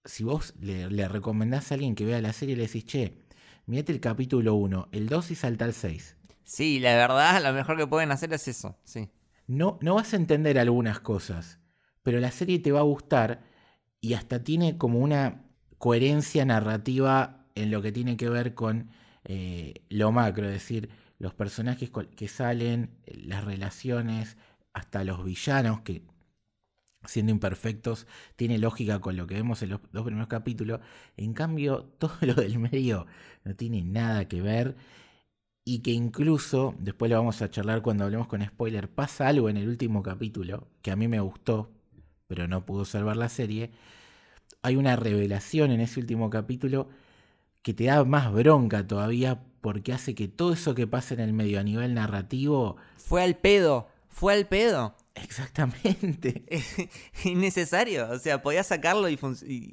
Si 0.05 0.23
vos 0.23 0.53
le, 0.59 0.89
le 0.89 1.07
recomendás 1.07 1.71
a 1.71 1.75
alguien 1.75 1.95
que 1.95 2.05
vea 2.05 2.21
la 2.21 2.33
serie 2.33 2.53
y 2.53 2.57
le 2.57 2.63
decís, 2.63 2.85
che, 2.85 3.25
mirate 3.65 3.91
el 3.91 3.99
capítulo 3.99 4.55
1, 4.55 4.89
el 4.91 5.07
2 5.07 5.31
y 5.31 5.35
salta 5.35 5.65
al 5.65 5.73
6. 5.73 6.15
Sí, 6.43 6.79
la 6.79 6.95
verdad, 6.95 7.43
lo 7.43 7.53
mejor 7.53 7.77
que 7.77 7.87
pueden 7.87 8.11
hacer 8.11 8.31
es 8.33 8.47
eso, 8.47 8.77
sí. 8.83 9.09
No, 9.47 9.77
no 9.81 9.95
vas 9.95 10.13
a 10.13 10.17
entender 10.17 10.57
algunas 10.59 10.99
cosas, 10.99 11.59
pero 12.03 12.19
la 12.19 12.31
serie 12.31 12.59
te 12.59 12.71
va 12.71 12.79
a 12.79 12.83
gustar 12.83 13.43
y 14.01 14.13
hasta 14.13 14.43
tiene 14.43 14.77
como 14.77 14.99
una 14.99 15.43
coherencia 15.77 16.45
narrativa 16.45 17.45
en 17.55 17.71
lo 17.71 17.81
que 17.81 17.91
tiene 17.91 18.17
que 18.17 18.29
ver 18.29 18.53
con 18.53 18.89
eh, 19.25 19.73
lo 19.89 20.11
macro, 20.11 20.45
es 20.47 20.53
decir, 20.53 20.89
los 21.19 21.33
personajes 21.33 21.91
que 22.15 22.27
salen, 22.27 22.91
las 23.05 23.43
relaciones, 23.43 24.37
hasta 24.73 25.03
los 25.03 25.23
villanos 25.23 25.81
que 25.81 26.03
siendo 27.05 27.31
imperfectos, 27.31 28.07
tiene 28.35 28.57
lógica 28.57 28.99
con 28.99 29.17
lo 29.17 29.27
que 29.27 29.35
vemos 29.35 29.61
en 29.61 29.69
los 29.69 29.79
dos 29.91 30.03
primeros 30.03 30.27
capítulos. 30.27 30.81
En 31.15 31.33
cambio, 31.33 31.83
todo 31.99 32.15
lo 32.21 32.33
del 32.33 32.59
medio 32.59 33.07
no 33.43 33.55
tiene 33.55 33.83
nada 33.83 34.27
que 34.27 34.41
ver. 34.41 34.75
Y 35.65 35.79
que 35.79 35.91
incluso, 35.91 36.75
después 36.79 37.11
lo 37.11 37.17
vamos 37.17 37.41
a 37.41 37.49
charlar 37.49 37.81
cuando 37.81 38.05
hablemos 38.05 38.27
con 38.27 38.45
spoiler, 38.45 38.89
pasa 38.89 39.27
algo 39.27 39.49
en 39.49 39.57
el 39.57 39.67
último 39.67 40.01
capítulo 40.01 40.69
que 40.81 40.91
a 40.91 40.95
mí 40.95 41.09
me 41.09 41.19
gustó, 41.19 41.71
pero 42.27 42.47
no 42.47 42.65
pudo 42.65 42.85
salvar 42.85 43.17
la 43.17 43.27
serie, 43.27 43.71
hay 44.61 44.77
una 44.77 44.95
revelación 44.95 45.71
en 45.71 45.81
ese 45.81 45.99
último 45.99 46.29
capítulo 46.29 46.87
que 47.61 47.73
te 47.73 47.85
da 47.85 48.03
más 48.03 48.31
bronca 48.31 48.85
todavía 48.87 49.43
porque 49.61 49.93
hace 49.93 50.15
que 50.15 50.27
todo 50.27 50.53
eso 50.53 50.75
que 50.75 50.87
pasa 50.87 51.13
en 51.13 51.19
el 51.19 51.33
medio 51.33 51.59
a 51.59 51.63
nivel 51.63 51.93
narrativo... 51.93 52.77
Fue 52.95 53.23
al 53.23 53.35
pedo, 53.35 53.87
fue 54.07 54.33
al 54.33 54.47
pedo. 54.47 54.95
Exactamente. 55.15 56.43
innecesario, 57.23 58.09
o 58.09 58.19
sea, 58.19 58.41
podía 58.41 58.63
sacarlo 58.63 59.09
y, 59.09 59.17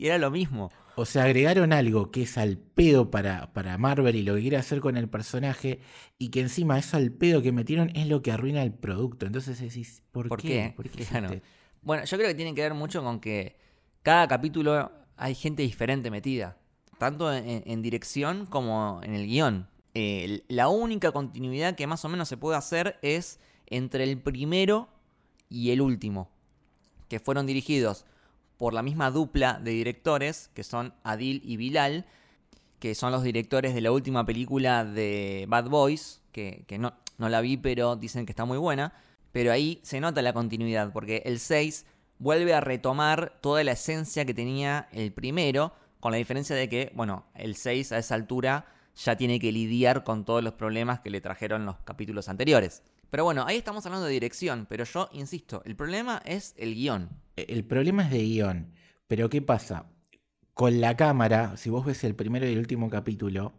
era 0.00 0.18
lo 0.18 0.30
mismo. 0.30 0.70
O 0.96 1.04
sea, 1.04 1.24
agregaron 1.24 1.72
algo 1.72 2.10
que 2.10 2.22
es 2.22 2.38
al 2.38 2.56
pedo 2.56 3.10
para, 3.10 3.52
para 3.52 3.76
Marvel 3.78 4.14
y 4.16 4.22
lo 4.22 4.36
que 4.36 4.42
quiere 4.42 4.56
hacer 4.56 4.80
con 4.80 4.96
el 4.96 5.08
personaje, 5.08 5.80
y 6.18 6.30
que 6.30 6.40
encima 6.40 6.78
eso 6.78 6.96
al 6.96 7.10
pedo 7.10 7.42
que 7.42 7.52
metieron 7.52 7.90
es 7.94 8.06
lo 8.06 8.22
que 8.22 8.32
arruina 8.32 8.62
el 8.62 8.72
producto. 8.72 9.26
Entonces 9.26 9.60
decís, 9.60 10.02
¿por, 10.12 10.28
qué? 10.40 10.72
¿Por 10.76 10.88
qué? 10.88 11.42
Bueno, 11.82 12.04
yo 12.04 12.16
creo 12.16 12.28
que 12.28 12.34
tiene 12.34 12.54
que 12.54 12.62
ver 12.62 12.74
mucho 12.74 13.02
con 13.02 13.20
que 13.20 13.56
cada 14.02 14.28
capítulo 14.28 14.90
hay 15.16 15.34
gente 15.34 15.62
diferente 15.62 16.10
metida, 16.10 16.56
tanto 16.98 17.32
en, 17.32 17.82
dirección 17.82 18.46
como 18.46 19.00
en 19.02 19.14
el 19.14 19.26
guion. 19.26 19.68
Eh, 19.94 20.42
la 20.48 20.68
única 20.68 21.12
continuidad 21.12 21.74
que 21.74 21.86
más 21.86 22.04
o 22.04 22.08
menos 22.08 22.28
se 22.28 22.36
puede 22.36 22.56
hacer 22.56 22.98
es 23.02 23.38
entre 23.66 24.04
el 24.04 24.18
primero 24.18 24.88
y 25.48 25.70
el 25.70 25.80
último, 25.80 26.30
que 27.08 27.20
fueron 27.20 27.46
dirigidos 27.46 28.04
por 28.56 28.74
la 28.74 28.82
misma 28.82 29.10
dupla 29.10 29.60
de 29.62 29.72
directores, 29.72 30.50
que 30.54 30.64
son 30.64 30.94
Adil 31.02 31.42
y 31.44 31.56
Bilal, 31.56 32.06
que 32.78 32.94
son 32.94 33.12
los 33.12 33.22
directores 33.22 33.74
de 33.74 33.80
la 33.80 33.92
última 33.92 34.26
película 34.26 34.84
de 34.84 35.46
Bad 35.48 35.68
Boys, 35.68 36.20
que, 36.32 36.64
no, 36.78 36.92
no 37.18 37.28
la 37.28 37.40
vi, 37.40 37.56
pero 37.56 37.96
dicen 37.96 38.26
que 38.26 38.32
está 38.32 38.44
muy 38.44 38.58
buena. 38.58 38.92
Pero 39.32 39.52
ahí 39.52 39.80
se 39.82 40.00
nota 40.00 40.22
la 40.22 40.32
continuidad, 40.32 40.92
porque 40.92 41.22
el 41.24 41.40
6 41.40 41.86
vuelve 42.18 42.54
a 42.54 42.60
retomar 42.60 43.38
toda 43.40 43.64
la 43.64 43.72
esencia 43.72 44.24
que 44.24 44.34
tenía 44.34 44.88
el 44.92 45.12
primero, 45.12 45.72
con 46.04 46.12
la 46.12 46.18
diferencia 46.18 46.54
de 46.54 46.68
que, 46.68 46.92
bueno, 46.94 47.24
el 47.34 47.56
6 47.56 47.92
a 47.92 47.96
esa 47.96 48.14
altura 48.14 48.66
ya 48.94 49.16
tiene 49.16 49.40
que 49.40 49.50
lidiar 49.50 50.04
con 50.04 50.26
todos 50.26 50.44
los 50.44 50.52
problemas 50.52 51.00
que 51.00 51.08
le 51.08 51.22
trajeron 51.22 51.64
los 51.64 51.78
capítulos 51.78 52.28
anteriores. 52.28 52.82
Pero 53.08 53.24
bueno, 53.24 53.46
ahí 53.46 53.56
estamos 53.56 53.86
hablando 53.86 54.06
de 54.06 54.12
dirección, 54.12 54.66
pero 54.68 54.84
yo 54.84 55.08
insisto, 55.14 55.62
el 55.64 55.76
problema 55.76 56.20
es 56.26 56.52
el 56.58 56.74
guion. 56.74 57.08
El 57.36 57.64
problema 57.64 58.02
es 58.02 58.10
de 58.10 58.18
guion, 58.18 58.70
pero 59.06 59.30
¿qué 59.30 59.40
pasa? 59.40 59.86
Con 60.52 60.82
la 60.82 60.94
cámara, 60.94 61.56
si 61.56 61.70
vos 61.70 61.86
ves 61.86 62.04
el 62.04 62.14
primero 62.14 62.46
y 62.46 62.52
el 62.52 62.58
último 62.58 62.90
capítulo, 62.90 63.54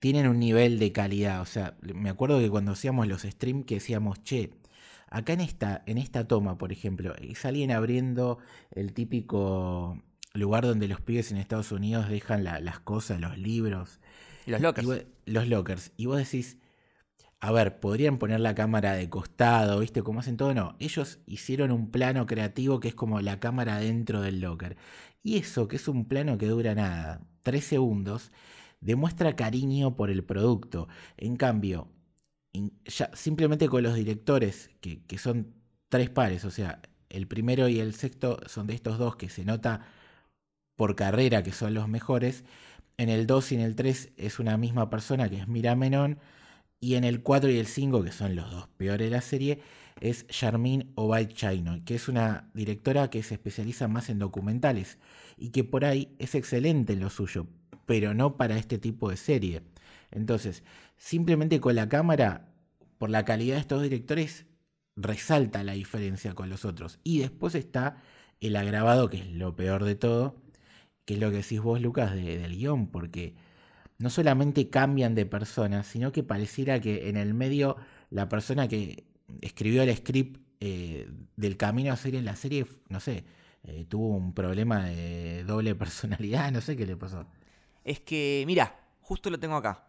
tienen 0.00 0.26
un 0.26 0.40
nivel 0.40 0.80
de 0.80 0.90
calidad. 0.90 1.42
O 1.42 1.46
sea, 1.46 1.76
me 1.80 2.10
acuerdo 2.10 2.40
que 2.40 2.50
cuando 2.50 2.72
hacíamos 2.72 3.06
los 3.06 3.22
streams 3.22 3.66
que 3.66 3.76
decíamos, 3.76 4.24
che, 4.24 4.50
Acá 5.10 5.32
en 5.32 5.40
esta, 5.40 5.82
en 5.86 5.96
esta 5.96 6.28
toma, 6.28 6.58
por 6.58 6.70
ejemplo, 6.70 7.14
es 7.16 7.44
alguien 7.46 7.70
abriendo 7.70 8.38
el 8.70 8.92
típico 8.92 10.02
lugar 10.34 10.64
donde 10.64 10.88
los 10.88 11.00
pibes 11.00 11.30
en 11.30 11.38
Estados 11.38 11.72
Unidos 11.72 12.08
dejan 12.08 12.44
las 12.44 12.80
cosas, 12.80 13.20
los 13.20 13.38
libros. 13.38 14.00
los 14.46 14.60
lockers. 14.60 15.06
los 15.26 15.48
lockers. 15.48 15.92
Y 15.96 16.06
vos 16.06 16.18
decís, 16.18 16.58
a 17.40 17.52
ver, 17.52 17.78
podrían 17.80 18.18
poner 18.18 18.40
la 18.40 18.54
cámara 18.54 18.94
de 18.94 19.08
costado, 19.08 19.80
¿viste 19.80 20.02
cómo 20.02 20.20
hacen 20.20 20.36
todo? 20.36 20.54
No, 20.54 20.76
ellos 20.80 21.20
hicieron 21.26 21.70
un 21.70 21.90
plano 21.90 22.26
creativo 22.26 22.80
que 22.80 22.88
es 22.88 22.94
como 22.94 23.20
la 23.20 23.38
cámara 23.38 23.78
dentro 23.78 24.20
del 24.22 24.40
locker. 24.40 24.76
Y 25.22 25.38
eso, 25.38 25.68
que 25.68 25.76
es 25.76 25.88
un 25.88 26.06
plano 26.06 26.38
que 26.38 26.46
dura 26.46 26.74
nada, 26.74 27.20
tres 27.42 27.64
segundos, 27.64 28.32
demuestra 28.80 29.36
cariño 29.36 29.96
por 29.96 30.10
el 30.10 30.24
producto. 30.24 30.88
En 31.16 31.36
cambio, 31.36 31.88
ya, 32.84 33.10
simplemente 33.14 33.68
con 33.68 33.82
los 33.82 33.94
directores, 33.94 34.70
que, 34.80 35.18
son 35.18 35.54
tres 35.88 36.10
pares, 36.10 36.44
o 36.44 36.50
sea, 36.50 36.80
el 37.08 37.26
primero 37.28 37.68
y 37.68 37.80
el 37.80 37.94
sexto 37.94 38.40
son 38.46 38.66
de 38.66 38.74
estos 38.74 38.98
dos 38.98 39.16
que 39.16 39.28
se 39.28 39.44
nota 39.44 39.86
por 40.78 40.94
carrera, 40.94 41.42
que 41.42 41.50
son 41.50 41.74
los 41.74 41.88
mejores. 41.88 42.44
En 42.98 43.08
el 43.08 43.26
2 43.26 43.52
y 43.52 43.54
en 43.56 43.60
el 43.62 43.74
3 43.74 44.12
es 44.16 44.38
una 44.38 44.56
misma 44.56 44.88
persona, 44.90 45.28
que 45.28 45.38
es 45.38 45.48
Mira 45.48 45.74
Menón. 45.74 46.20
Y 46.78 46.94
en 46.94 47.02
el 47.02 47.20
4 47.20 47.50
y 47.50 47.58
el 47.58 47.66
5, 47.66 48.04
que 48.04 48.12
son 48.12 48.36
los 48.36 48.48
dos 48.52 48.68
peores 48.76 49.10
de 49.10 49.10
la 49.10 49.20
serie, 49.20 49.60
es 50.00 50.24
Charmin 50.28 50.92
Obaid 50.94 51.30
Chaino, 51.30 51.84
que 51.84 51.96
es 51.96 52.08
una 52.08 52.48
directora 52.54 53.10
que 53.10 53.24
se 53.24 53.34
especializa 53.34 53.88
más 53.88 54.08
en 54.08 54.20
documentales 54.20 54.98
y 55.36 55.50
que 55.50 55.64
por 55.64 55.84
ahí 55.84 56.14
es 56.20 56.36
excelente 56.36 56.92
en 56.92 57.00
lo 57.00 57.10
suyo, 57.10 57.48
pero 57.84 58.14
no 58.14 58.36
para 58.36 58.56
este 58.56 58.78
tipo 58.78 59.10
de 59.10 59.16
serie. 59.16 59.62
Entonces, 60.12 60.62
simplemente 60.96 61.60
con 61.60 61.74
la 61.74 61.88
cámara, 61.88 62.52
por 62.98 63.10
la 63.10 63.24
calidad 63.24 63.56
de 63.56 63.62
estos 63.62 63.82
directores, 63.82 64.46
resalta 64.94 65.64
la 65.64 65.72
diferencia 65.72 66.34
con 66.34 66.48
los 66.48 66.64
otros. 66.64 67.00
Y 67.02 67.18
después 67.18 67.56
está 67.56 68.00
el 68.38 68.54
agravado, 68.54 69.10
que 69.10 69.18
es 69.18 69.26
lo 69.32 69.56
peor 69.56 69.82
de 69.82 69.96
todo, 69.96 70.36
que 71.08 71.14
es 71.14 71.20
lo 71.20 71.30
que 71.30 71.38
decís 71.38 71.62
vos, 71.62 71.80
Lucas, 71.80 72.14
del 72.14 72.54
guion, 72.54 72.88
porque 72.88 73.34
no 73.96 74.10
solamente 74.10 74.68
cambian 74.68 75.14
de 75.14 75.24
persona, 75.24 75.82
sino 75.82 76.12
que 76.12 76.22
pareciera 76.22 76.82
que 76.82 77.08
en 77.08 77.16
el 77.16 77.32
medio 77.32 77.78
la 78.10 78.28
persona 78.28 78.68
que 78.68 79.04
escribió 79.40 79.84
el 79.84 79.96
script 79.96 80.38
eh, 80.60 81.10
del 81.34 81.56
camino 81.56 81.94
a 81.94 81.96
ser 81.96 82.14
en 82.14 82.26
la 82.26 82.36
serie, 82.36 82.66
no 82.90 83.00
sé, 83.00 83.24
eh, 83.64 83.86
tuvo 83.88 84.08
un 84.08 84.34
problema 84.34 84.84
de 84.84 85.44
doble 85.44 85.74
personalidad, 85.82 86.52
no 86.52 86.60
sé 86.60 86.76
qué 86.76 86.84
le 86.84 86.94
pasó. 86.94 87.24
Es 87.84 88.00
que, 88.00 88.44
mira, 88.46 88.78
justo 89.00 89.30
lo 89.30 89.40
tengo 89.40 89.56
acá. 89.56 89.88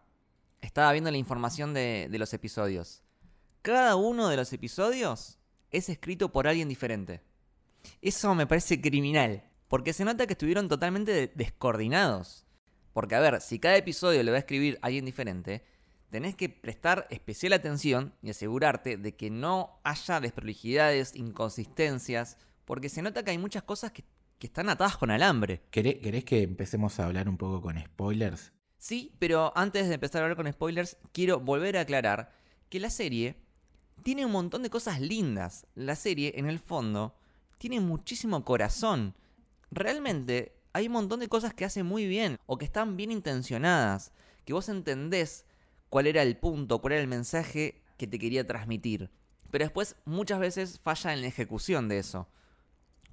Estaba 0.62 0.90
viendo 0.92 1.10
la 1.10 1.18
información 1.18 1.74
de, 1.74 2.08
de 2.10 2.18
los 2.18 2.32
episodios. 2.32 3.02
Cada 3.60 3.94
uno 3.94 4.30
de 4.30 4.38
los 4.38 4.54
episodios 4.54 5.38
es 5.70 5.90
escrito 5.90 6.32
por 6.32 6.48
alguien 6.48 6.70
diferente. 6.70 7.20
Eso 8.00 8.34
me 8.34 8.46
parece 8.46 8.80
criminal, 8.80 9.49
porque 9.70 9.92
se 9.92 10.04
nota 10.04 10.26
que 10.26 10.32
estuvieron 10.32 10.68
totalmente 10.68 11.30
descoordinados. 11.36 12.44
Porque, 12.92 13.14
a 13.14 13.20
ver, 13.20 13.40
si 13.40 13.60
cada 13.60 13.76
episodio 13.76 14.20
lo 14.24 14.32
va 14.32 14.38
a 14.38 14.40
escribir 14.40 14.80
alguien 14.82 15.04
diferente, 15.04 15.64
tenés 16.10 16.34
que 16.34 16.48
prestar 16.48 17.06
especial 17.08 17.52
atención 17.52 18.12
y 18.20 18.30
asegurarte 18.30 18.96
de 18.96 19.14
que 19.14 19.30
no 19.30 19.80
haya 19.84 20.18
desprolijidades, 20.18 21.14
inconsistencias, 21.14 22.36
porque 22.64 22.88
se 22.88 23.00
nota 23.00 23.22
que 23.22 23.30
hay 23.30 23.38
muchas 23.38 23.62
cosas 23.62 23.92
que, 23.92 24.04
están 24.40 24.70
atadas 24.70 24.96
con 24.96 25.12
alambre. 25.12 25.62
¿Querés, 25.70 26.24
que 26.24 26.42
empecemos 26.42 26.98
a 26.98 27.04
hablar 27.06 27.28
un 27.28 27.36
poco 27.36 27.62
con 27.62 27.78
spoilers? 27.78 28.52
Sí, 28.76 29.14
pero 29.20 29.52
antes 29.54 29.86
de 29.86 29.94
empezar 29.94 30.22
a 30.22 30.24
hablar 30.24 30.36
con 30.36 30.50
spoilers, 30.50 30.96
quiero 31.12 31.38
volver 31.38 31.76
a 31.76 31.82
aclarar 31.82 32.32
que 32.70 32.80
la 32.80 32.90
serie 32.90 33.36
tiene 34.02 34.26
un 34.26 34.32
montón 34.32 34.64
de 34.64 34.70
cosas 34.70 35.00
lindas. 35.00 35.68
La 35.76 35.94
serie, 35.94 36.32
en 36.36 36.46
el 36.46 36.58
fondo, 36.58 37.14
tiene 37.58 37.78
muchísimo 37.78 38.44
corazón. 38.44 39.14
Realmente 39.70 40.56
hay 40.72 40.86
un 40.86 40.92
montón 40.92 41.20
de 41.20 41.28
cosas 41.28 41.54
que 41.54 41.64
hace 41.64 41.82
muy 41.82 42.06
bien 42.06 42.38
o 42.46 42.58
que 42.58 42.64
están 42.64 42.96
bien 42.96 43.10
intencionadas, 43.10 44.12
que 44.44 44.52
vos 44.52 44.68
entendés 44.68 45.46
cuál 45.88 46.06
era 46.06 46.22
el 46.22 46.36
punto, 46.36 46.80
cuál 46.80 46.94
era 46.94 47.02
el 47.02 47.08
mensaje 47.08 47.82
que 47.96 48.06
te 48.06 48.18
quería 48.18 48.46
transmitir. 48.46 49.10
Pero 49.50 49.64
después 49.64 49.96
muchas 50.04 50.38
veces 50.38 50.78
falla 50.80 51.12
en 51.12 51.22
la 51.22 51.26
ejecución 51.26 51.88
de 51.88 51.98
eso. 51.98 52.28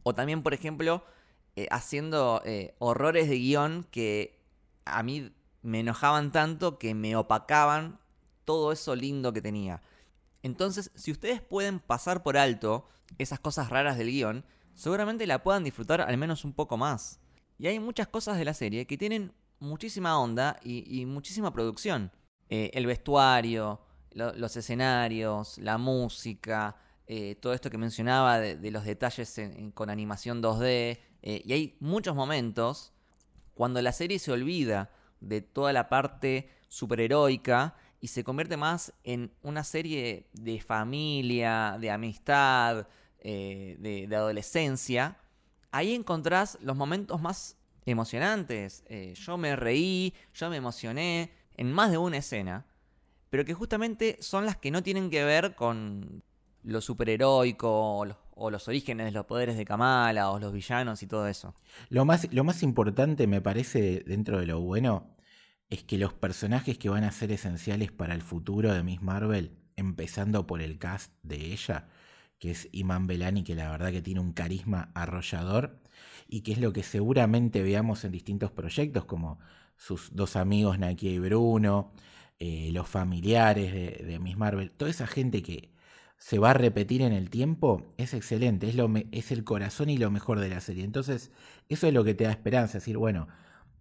O 0.04 0.14
también, 0.14 0.44
por 0.44 0.54
ejemplo, 0.54 1.04
eh, 1.56 1.68
haciendo 1.72 2.42
eh, 2.46 2.76
horrores 2.80 3.28
de 3.28 3.38
guion 3.38 3.86
que 3.90 4.40
a 4.86 5.04
mí 5.04 5.34
me 5.64 5.82
enojaban 5.82 6.32
tanto 6.32 6.78
que 6.78 6.94
me 6.94 7.16
opacaban 7.16 8.00
todo 8.46 8.72
eso 8.72 8.96
lindo 8.96 9.34
que 9.34 9.42
tenía. 9.42 9.82
Entonces, 10.44 10.92
si 10.96 11.12
ustedes 11.12 11.42
pueden 11.42 11.80
pasar 11.80 12.24
por 12.24 12.38
alto 12.38 12.88
esas 13.18 13.40
cosas 13.40 13.70
raras 13.70 13.98
del 13.98 14.12
guion, 14.12 14.46
seguramente 14.78 15.28
la 15.28 15.44
puedan 15.44 15.66
disfrutar 15.66 16.00
al 16.00 16.18
menos 16.18 16.46
un 16.46 16.54
poco 16.54 16.78
más. 16.78 17.20
Y 17.60 17.68
hay 17.68 17.80
muchas 17.82 18.08
cosas 18.08 18.38
de 18.38 18.46
la 18.46 18.54
serie 18.54 18.88
que 18.88 18.98
tienen 18.98 19.34
muchísima 19.60 20.18
onda 20.18 20.58
y 20.64 21.06
muchísima 21.06 21.52
producción. 21.52 22.12
Eh, 22.50 22.72
el 22.74 22.86
vestuario, 22.86 23.82
los 24.14 24.56
escenarios, 24.56 25.58
la 25.58 25.78
música, 25.78 26.78
eh, 27.06 27.36
todo 27.36 27.54
esto 27.54 27.70
que 27.70 27.78
mencionaba 27.78 28.40
de, 28.40 28.72
los 28.72 28.86
detalles 28.86 29.40
con 29.74 29.90
animación 29.90 30.42
2D. 30.42 31.00
Eh, 31.24 31.42
y 31.46 31.54
hay 31.54 31.78
muchos 31.80 32.16
momentos 32.16 32.94
cuando 33.54 33.82
la 33.82 33.92
serie 33.92 34.20
se 34.20 34.32
olvida 34.32 34.92
de 35.20 35.42
toda 35.42 35.74
la 35.74 35.90
parte 35.90 36.50
superheroica 36.70 37.76
y 38.00 38.08
se 38.08 38.24
convierte 38.24 38.56
más 38.56 38.94
en 39.04 39.34
una 39.42 39.64
serie 39.64 40.30
de 40.34 40.62
familia, 40.62 41.78
de 41.82 41.92
amistad, 41.92 42.88
de, 43.24 44.10
adolescencia. 44.12 45.18
Ahí 45.72 45.94
encontrás 45.94 46.58
los 46.62 46.76
momentos 46.76 47.22
más 47.22 47.58
emocionantes. 47.86 48.84
yo 49.14 49.38
me 49.38 49.56
reí, 49.56 50.14
yo 50.34 50.50
me 50.50 50.58
emocioné, 50.58 51.32
en 51.58 51.74
más 51.74 51.92
de 51.92 51.98
una 51.98 52.18
escena, 52.18 52.66
pero 53.30 53.44
que 53.44 53.54
justamente 53.54 54.18
son 54.22 54.46
las 54.46 54.58
que 54.58 54.72
no 54.72 54.84
tienen 54.84 55.10
que 55.10 55.24
ver 55.24 55.56
con 55.56 56.24
lo 56.64 56.82
superheroico 56.82 57.70
o 58.36 58.50
los, 58.50 58.68
orígenes 58.68 59.08
de 59.08 59.12
los 59.12 59.26
poderes 59.26 59.58
de 59.58 59.66
Kamala 59.66 60.32
o 60.32 60.40
los 60.40 60.54
villanos 60.54 61.02
y 61.04 61.08
todo 61.08 61.28
eso. 61.28 61.56
Lo 61.90 62.06
más, 62.06 62.32
lo 62.32 62.44
más 62.44 62.64
importante 62.64 63.28
me 63.28 63.42
parece 63.42 64.04
dentro 64.06 64.40
de 64.40 64.46
lo 64.46 64.62
bueno 64.62 65.16
es 65.70 65.84
que 65.84 65.98
los 65.98 66.14
personajes 66.14 66.78
que 66.78 66.90
van 66.90 67.04
a 67.04 67.12
ser 67.12 67.32
esenciales 67.32 67.92
para 67.92 68.14
el 68.14 68.22
futuro 68.22 68.74
de 68.74 68.84
Miss 68.84 69.02
Marvel, 69.02 69.58
empezando 69.76 70.48
por 70.48 70.62
el 70.62 70.78
cast 70.78 71.12
de 71.24 71.54
ella, 71.54 71.88
que 72.40 72.52
es 72.52 72.70
Iman 72.72 73.08
Belani, 73.08 73.44
que 73.44 73.56
la 73.56 73.70
verdad 73.70 73.92
que 73.92 74.02
tiene 74.02 74.20
un 74.20 74.34
carisma 74.34 74.92
arrollador 74.94 75.80
y 76.28 76.42
que 76.42 76.52
es 76.54 76.60
lo 76.60 76.74
que 76.74 76.84
seguramente 76.84 77.62
veamos 77.64 78.04
en 78.04 78.12
distintos 78.12 78.52
proyectos 78.52 79.06
como 79.06 79.40
sus 79.78 80.16
dos 80.16 80.36
amigos 80.36 80.80
Nakia 80.80 81.12
y 81.12 81.20
Bruno, 81.20 81.92
eh, 82.40 82.70
los 82.74 82.88
familiares 82.88 83.74
de, 83.74 84.20
Miss 84.20 84.38
Marvel, 84.38 84.72
toda 84.72 84.92
esa 84.92 85.08
gente 85.08 85.42
que 85.42 85.72
se 86.18 86.40
va 86.40 86.52
a 86.52 86.54
repetir 86.54 87.02
en 87.02 87.14
el 87.14 87.30
tiempo, 87.30 87.94
es 87.98 88.14
excelente, 88.14 88.68
es, 88.70 88.76
lo 88.76 88.92
es 89.12 89.32
el 89.32 89.44
corazón 89.44 89.90
y 89.90 89.98
lo 89.98 90.12
mejor 90.12 90.40
de 90.40 90.50
la 90.50 90.60
serie. 90.62 90.84
Entonces, 90.84 91.32
eso 91.70 91.88
es 91.88 91.94
lo 91.94 92.04
que 92.04 92.16
te 92.16 92.26
da 92.26 92.32
esperanza, 92.32 92.78
es 92.78 92.84
decir, 92.84 92.98
bueno, 92.98 93.28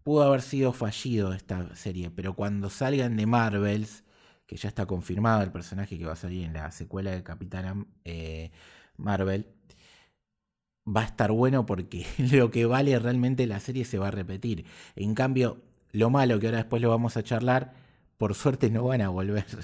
pudo 0.02 0.22
haber 0.22 0.42
sido 0.42 0.72
fallido 0.72 1.32
esta 1.32 1.74
serie, 1.74 2.10
pero 2.10 2.34
cuando 2.34 2.70
salgan 2.70 3.16
de 3.16 3.26
Marvels, 3.26 4.04
que 4.46 4.56
ya 4.56 4.68
está 4.68 4.86
confirmado 4.86 5.42
el 5.42 5.50
personaje 5.50 5.98
que 5.98 6.06
va 6.06 6.12
a 6.12 6.16
salir 6.16 6.44
en 6.44 6.52
la 6.52 6.70
secuela 6.70 7.10
de 7.10 7.22
Capitana 7.22 7.84
eh, 8.04 8.50
Marvel, 8.96 9.46
va 10.86 11.02
a 11.02 11.04
estar 11.04 11.32
bueno 11.32 11.66
porque 11.66 12.06
lo 12.32 12.50
que 12.50 12.66
vale 12.66 12.98
realmente 12.98 13.46
la 13.46 13.60
serie 13.60 13.84
se 13.84 13.98
va 13.98 14.08
a 14.08 14.12
repetir. 14.12 14.64
En 14.94 15.14
cambio, 15.14 15.60
lo 15.92 16.10
malo, 16.10 16.38
que 16.38 16.46
ahora 16.46 16.58
después 16.58 16.80
lo 16.80 16.90
vamos 16.90 17.16
a 17.16 17.22
charlar, 17.22 17.74
por 18.18 18.34
suerte 18.34 18.70
no 18.70 18.84
van 18.84 19.02
a 19.02 19.08
volver. 19.08 19.46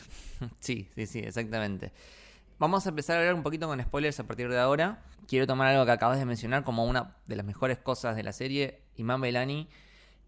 Sí, 0.59 0.89
sí, 0.97 1.07
sí, 1.07 1.21
exactamente. 1.21 1.93
Vamos 2.59 2.85
a 2.87 2.89
empezar 2.89 3.17
a 3.17 3.21
hablar 3.21 3.35
un 3.35 3.45
poquito 3.45 3.69
con 3.69 3.81
spoilers 3.81 4.19
a 4.19 4.27
partir 4.27 4.49
de 4.49 4.59
ahora. 4.59 5.05
Quiero 5.29 5.47
tomar 5.47 5.69
algo 5.69 5.87
que 5.87 5.93
acabas 5.93 6.19
de 6.19 6.25
mencionar 6.25 6.65
como 6.65 6.85
una 6.85 7.17
de 7.29 7.37
las 7.37 7.47
mejores 7.47 7.79
cosas 7.79 8.17
de 8.17 8.25
la 8.25 8.33
serie, 8.33 8.83
Iman 8.97 9.21
Belani, 9.21 9.69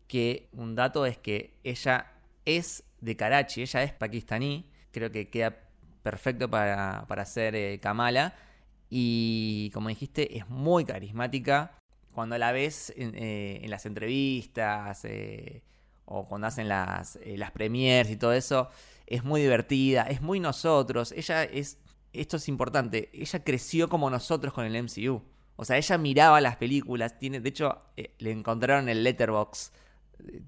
que 0.06 0.48
un 0.52 0.76
dato 0.76 1.04
es 1.04 1.18
que 1.18 1.58
ella 1.64 2.12
es 2.44 2.84
de 3.04 3.16
Karachi, 3.16 3.62
ella 3.62 3.82
es 3.82 3.92
pakistaní, 3.92 4.70
creo 4.90 5.10
que 5.10 5.28
queda 5.28 5.56
perfecto 6.02 6.50
para, 6.50 7.04
para 7.06 7.24
ser 7.24 7.54
eh, 7.54 7.78
Kamala, 7.80 8.34
y 8.88 9.70
como 9.74 9.88
dijiste, 9.88 10.38
es 10.38 10.48
muy 10.48 10.84
carismática. 10.84 11.78
Cuando 12.12 12.38
la 12.38 12.52
ves 12.52 12.92
en, 12.96 13.12
eh, 13.16 13.64
las 13.68 13.86
entrevistas, 13.86 15.04
eh, 15.04 15.62
o 16.04 16.24
cuando 16.26 16.46
hacen 16.46 16.68
las, 16.68 17.18
las 17.24 17.50
premiers 17.50 18.10
y 18.10 18.16
todo 18.16 18.32
eso, 18.32 18.68
es 19.06 19.24
muy 19.24 19.40
divertida, 19.40 20.02
es 20.04 20.22
muy 20.22 20.38
nosotros. 20.38 21.12
Ella 21.12 21.42
es, 21.42 21.78
esto 22.12 22.36
es 22.36 22.48
importante, 22.48 23.10
ella 23.12 23.42
creció 23.42 23.88
como 23.88 24.10
nosotros 24.10 24.54
con 24.54 24.64
el 24.64 24.80
MCU. 24.80 25.22
O 25.56 25.64
sea, 25.64 25.76
ella 25.76 25.98
miraba 25.98 26.40
las 26.40 26.56
películas, 26.56 27.18
tiene, 27.18 27.40
de 27.40 27.48
hecho, 27.48 27.82
le 28.18 28.30
encontraron 28.30 28.88
el 28.88 29.02
letterbox 29.02 29.72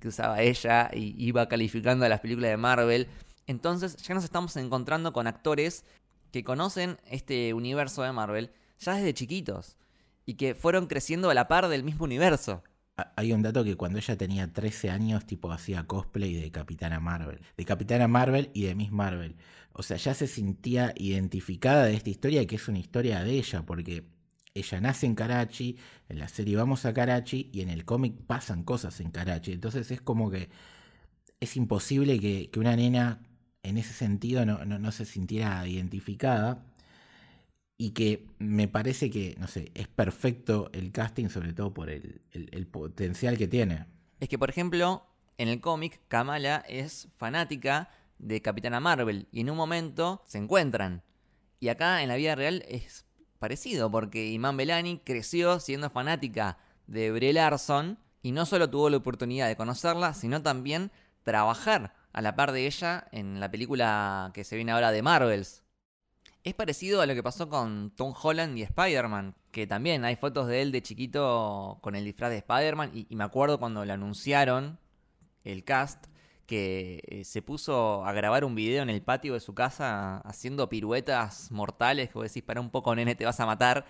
que 0.01 0.09
usaba 0.09 0.43
ella 0.43 0.91
y 0.93 1.15
iba 1.17 1.49
calificando 1.49 2.09
las 2.09 2.21
películas 2.21 2.51
de 2.51 2.57
Marvel. 2.57 3.09
Entonces 3.47 3.97
ya 3.97 4.15
nos 4.15 4.25
estamos 4.25 4.57
encontrando 4.57 5.13
con 5.13 5.27
actores 5.27 5.85
que 6.33 6.45
conocen 6.45 6.99
este 7.07 7.55
universo 7.55 8.03
de 8.03 8.13
Marvel 8.13 8.51
ya 8.79 8.95
desde 8.95 9.15
chiquitos 9.15 9.77
y 10.25 10.35
que 10.35 10.55
fueron 10.55 10.87
creciendo 10.87 11.31
a 11.31 11.35
la 11.35 11.49
par 11.49 11.69
del 11.69 11.85
mismo 11.85 12.05
universo. 12.05 12.63
Hay 13.15 13.33
un 13.33 13.43
dato 13.43 13.63
que 13.63 13.77
cuando 13.77 13.99
ella 13.99 14.17
tenía 14.17 14.53
13 14.53 14.91
años, 14.91 15.27
tipo, 15.27 15.53
hacía 15.53 15.87
cosplay 15.87 16.35
de 16.35 16.51
Capitana 16.51 16.99
Marvel. 16.99 17.41
De 17.57 17.65
Capitana 17.65 18.09
Marvel 18.09 18.51
y 18.55 18.65
de 18.65 18.75
Miss 18.75 18.91
Marvel. 18.91 19.37
O 19.73 19.83
sea, 19.83 19.99
ya 19.99 20.15
se 20.15 20.27
sentía 20.27 20.95
identificada 20.97 21.85
de 21.85 21.95
esta 21.95 22.09
historia 22.09 22.47
que 22.47 22.57
es 22.57 22.69
una 22.69 22.79
historia 22.79 23.23
de 23.23 23.33
ella, 23.33 23.67
porque 23.67 24.07
ella 24.59 24.81
nace 24.81 25.07
en 25.07 25.15
Karachi, 25.15 25.77
en 26.09 26.19
la 26.19 26.29
serie 26.29 26.57
vamos 26.57 26.85
a 26.87 26.95
Karachi 26.95 27.51
y 27.53 27.61
en 27.61 27.71
el 27.71 27.85
cómic 27.85 28.15
pasan 28.27 28.65
cosas 28.65 29.01
en 29.01 29.11
Karachi. 29.11 29.53
Entonces 29.53 29.91
es 29.91 30.01
como 30.01 30.31
que 30.31 30.49
es 31.41 31.57
imposible 31.57 32.19
que, 32.19 32.51
una 32.57 32.75
nena 32.77 33.21
en 33.63 33.79
ese 33.79 33.93
sentido 33.93 34.47
no, 34.47 34.65
no 34.65 34.93
se 34.93 35.05
sintiera 35.05 35.67
identificada. 35.67 36.65
y 37.79 37.91
que 37.91 38.27
me 38.39 38.69
parece 38.69 39.11
que, 39.11 39.37
no 39.39 39.49
sé, 39.49 39.71
es 39.75 39.87
perfecto 39.89 40.71
el 40.73 40.93
casting, 40.93 41.29
sobre 41.29 41.53
todo 41.53 41.75
por 41.75 41.91
el, 41.91 42.23
el 42.33 42.67
potencial 42.67 43.37
que 43.37 43.49
tiene. 43.49 43.87
Es 44.19 44.31
que, 44.31 44.39
por 44.39 44.49
ejemplo, 44.49 45.07
en 45.39 45.49
el 45.49 45.61
cómic, 45.61 46.01
Kamala 46.09 46.65
es 46.69 47.09
fanática 47.19 47.91
de 48.19 48.41
Capitana 48.41 48.81
Marvel 48.81 49.29
y 49.31 49.41
en 49.41 49.51
un 49.51 49.57
momento 49.57 50.23
se 50.27 50.39
encuentran. 50.39 51.03
Y 51.61 51.69
acá 51.69 52.03
en 52.03 52.09
la 52.09 52.17
vida 52.17 52.35
real 52.35 52.65
es 52.69 53.06
parecido, 53.37 53.91
porque 53.91 54.31
Iman 54.31 54.57
Belani 54.57 54.99
creció 54.99 55.61
siendo 55.61 55.91
fanática 55.91 56.59
de 56.87 57.11
Brie 57.11 57.33
Larson 57.33 57.99
y 58.23 58.33
no 58.33 58.47
solo 58.47 58.69
tuvo 58.69 58.91
la 58.91 58.97
oportunidad 58.97 59.49
de 59.49 59.57
conocerla, 59.57 60.15
sino 60.15 60.43
también 60.43 60.91
trabajar 61.23 61.95
a 62.13 62.23
la 62.23 62.35
par 62.35 62.53
de 62.53 62.67
ella 62.67 63.07
en 63.13 63.41
la 63.41 63.51
película 63.51 64.31
que 64.35 64.45
se 64.45 64.57
viene 64.57 64.73
ahora 64.73 64.91
de 64.91 65.03
Marvels. 65.03 65.63
Es 66.45 66.55
parecido 66.55 67.01
a 67.01 67.07
lo 67.07 67.15
que 67.15 67.23
pasó 67.23 67.49
con 67.49 67.91
Tom 67.91 68.15
Holland 68.21 68.57
y 68.57 68.63
Spider-Man, 68.63 69.35
que 69.51 69.67
también 69.67 70.05
hay 70.05 70.17
fotos 70.17 70.47
de 70.47 70.63
él 70.63 70.73
de 70.73 70.83
chiquito 70.83 71.79
con 71.83 71.97
el 71.97 72.05
disfraz 72.05 72.31
de 72.31 72.39
Spider-Man 72.39 72.93
y, 72.95 73.07
y 73.11 73.17
me 73.17 73.25
acuerdo 73.25 73.59
cuando 73.59 73.85
lo 73.85 73.93
anunciaron 73.93 74.79
el 75.45 75.65
cast, 75.65 76.07
que 76.47 77.03
eh, 77.07 77.25
se 77.25 77.43
puso 77.43 78.05
a 78.05 78.13
grabar 78.13 78.45
un 78.45 78.55
video 78.55 78.83
en 78.83 78.91
el 78.91 79.03
patio 79.03 79.35
de 79.35 79.41
su 79.41 79.55
casa 79.55 80.19
haciendo 80.19 80.69
piruetas 80.69 81.51
mortales, 81.51 82.09
que 82.09 82.15
vos 82.15 82.29
decís, 82.29 82.43
para 82.43 82.61
un 82.61 82.71
poco 82.71 82.95
nene 82.95 83.15
te 83.15 83.25
vas 83.25 83.41
a 83.41 83.47
matar. 83.47 83.85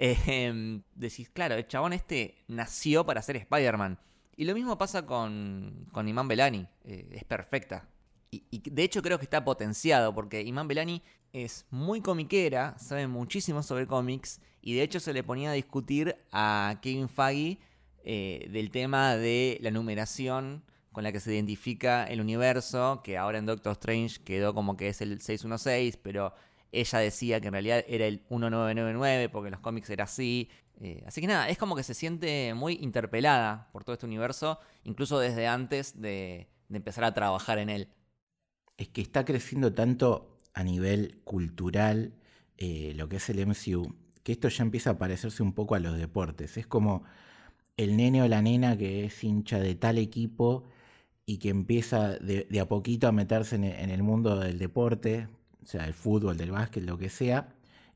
Em, 0.00 0.82
decís, 0.94 1.28
claro, 1.28 1.56
el 1.56 1.66
chabón 1.66 1.92
este 1.92 2.44
nació 2.46 3.04
para 3.04 3.20
ser 3.20 3.36
Spider-Man. 3.36 3.98
Y 4.36 4.44
lo 4.44 4.54
mismo 4.54 4.78
pasa 4.78 5.04
con, 5.04 5.88
con 5.90 6.28
Belani, 6.28 6.68
eh, 6.84 7.08
es 7.10 7.24
perfecta. 7.24 7.88
Y, 8.30 8.70
de 8.70 8.84
hecho 8.84 9.02
creo 9.02 9.18
que 9.18 9.24
está 9.24 9.44
potenciado, 9.44 10.14
porque 10.14 10.42
Iman 10.42 10.68
Belani 10.68 11.02
es 11.32 11.66
muy 11.70 12.00
comiquera, 12.00 12.78
sabe 12.78 13.08
muchísimo 13.08 13.64
sobre 13.64 13.88
cómics, 13.88 14.40
y 14.62 14.76
de 14.76 14.82
hecho 14.82 15.00
se 15.00 15.12
le 15.12 15.24
ponía 15.24 15.50
a 15.50 15.54
discutir 15.54 16.16
a 16.30 16.78
Kevin 16.82 17.08
Feige 17.08 17.58
eh, 18.04 18.48
del 18.52 18.70
tema 18.70 19.16
de 19.16 19.58
la 19.60 19.72
numeración 19.72 20.62
con 20.98 21.04
la 21.04 21.12
que 21.12 21.20
se 21.20 21.32
identifica 21.32 22.02
el 22.06 22.20
universo, 22.20 23.02
que 23.04 23.16
ahora 23.16 23.38
en 23.38 23.46
Doctor 23.46 23.70
Strange 23.74 24.20
quedó 24.24 24.52
como 24.52 24.76
que 24.76 24.88
es 24.88 25.00
el 25.00 25.20
616, 25.20 25.96
pero 25.98 26.34
ella 26.72 26.98
decía 26.98 27.40
que 27.40 27.46
en 27.46 27.52
realidad 27.52 27.84
era 27.86 28.04
el 28.06 28.14
1999 28.30 29.28
porque 29.28 29.46
en 29.46 29.52
los 29.52 29.60
cómics 29.60 29.90
era 29.90 30.02
así. 30.02 30.50
Eh, 30.80 31.04
así 31.06 31.20
que 31.20 31.28
nada, 31.28 31.48
es 31.50 31.56
como 31.56 31.76
que 31.76 31.84
se 31.84 31.94
siente 31.94 32.52
muy 32.54 32.80
interpelada 32.82 33.68
por 33.70 33.84
todo 33.84 33.94
este 33.94 34.06
universo, 34.06 34.58
incluso 34.82 35.20
desde 35.20 35.46
antes 35.46 36.00
de, 36.00 36.48
empezar 36.68 37.04
a 37.04 37.14
trabajar 37.14 37.60
en 37.60 37.70
él. 37.70 37.88
Es 38.76 38.88
que 38.88 39.00
está 39.00 39.24
creciendo 39.24 39.74
tanto 39.74 40.36
a 40.52 40.64
nivel 40.64 41.20
cultural 41.22 42.12
eh, 42.56 42.92
lo 42.96 43.08
que 43.08 43.18
es 43.18 43.30
el 43.30 43.46
MCU, 43.46 43.94
que 44.24 44.32
esto 44.32 44.48
ya 44.48 44.64
empieza 44.64 44.90
a 44.90 44.98
parecerse 44.98 45.44
un 45.44 45.52
poco 45.52 45.76
a 45.76 45.78
los 45.78 45.96
deportes. 45.96 46.56
Es 46.56 46.66
como 46.66 47.04
el 47.76 47.96
nene 47.96 48.20
o 48.20 48.26
la 48.26 48.42
nena 48.42 48.76
que 48.76 49.04
es 49.04 49.22
hincha 49.22 49.60
de 49.60 49.76
tal 49.76 49.98
equipo 49.98 50.64
y 51.28 51.36
que 51.36 51.50
empieza 51.50 52.14
de, 52.14 52.58
a 52.58 52.66
poquito 52.66 53.06
a 53.06 53.12
meterse 53.12 53.56
en 53.56 53.90
el, 53.90 54.02
mundo 54.02 54.40
del 54.40 54.58
deporte, 54.58 55.28
o 55.62 55.66
sea, 55.66 55.84
el 55.84 55.92
fútbol, 55.92 56.38
del 56.38 56.52
básquet, 56.52 56.82
lo 56.82 56.96
que 56.96 57.10
sea, 57.10 57.50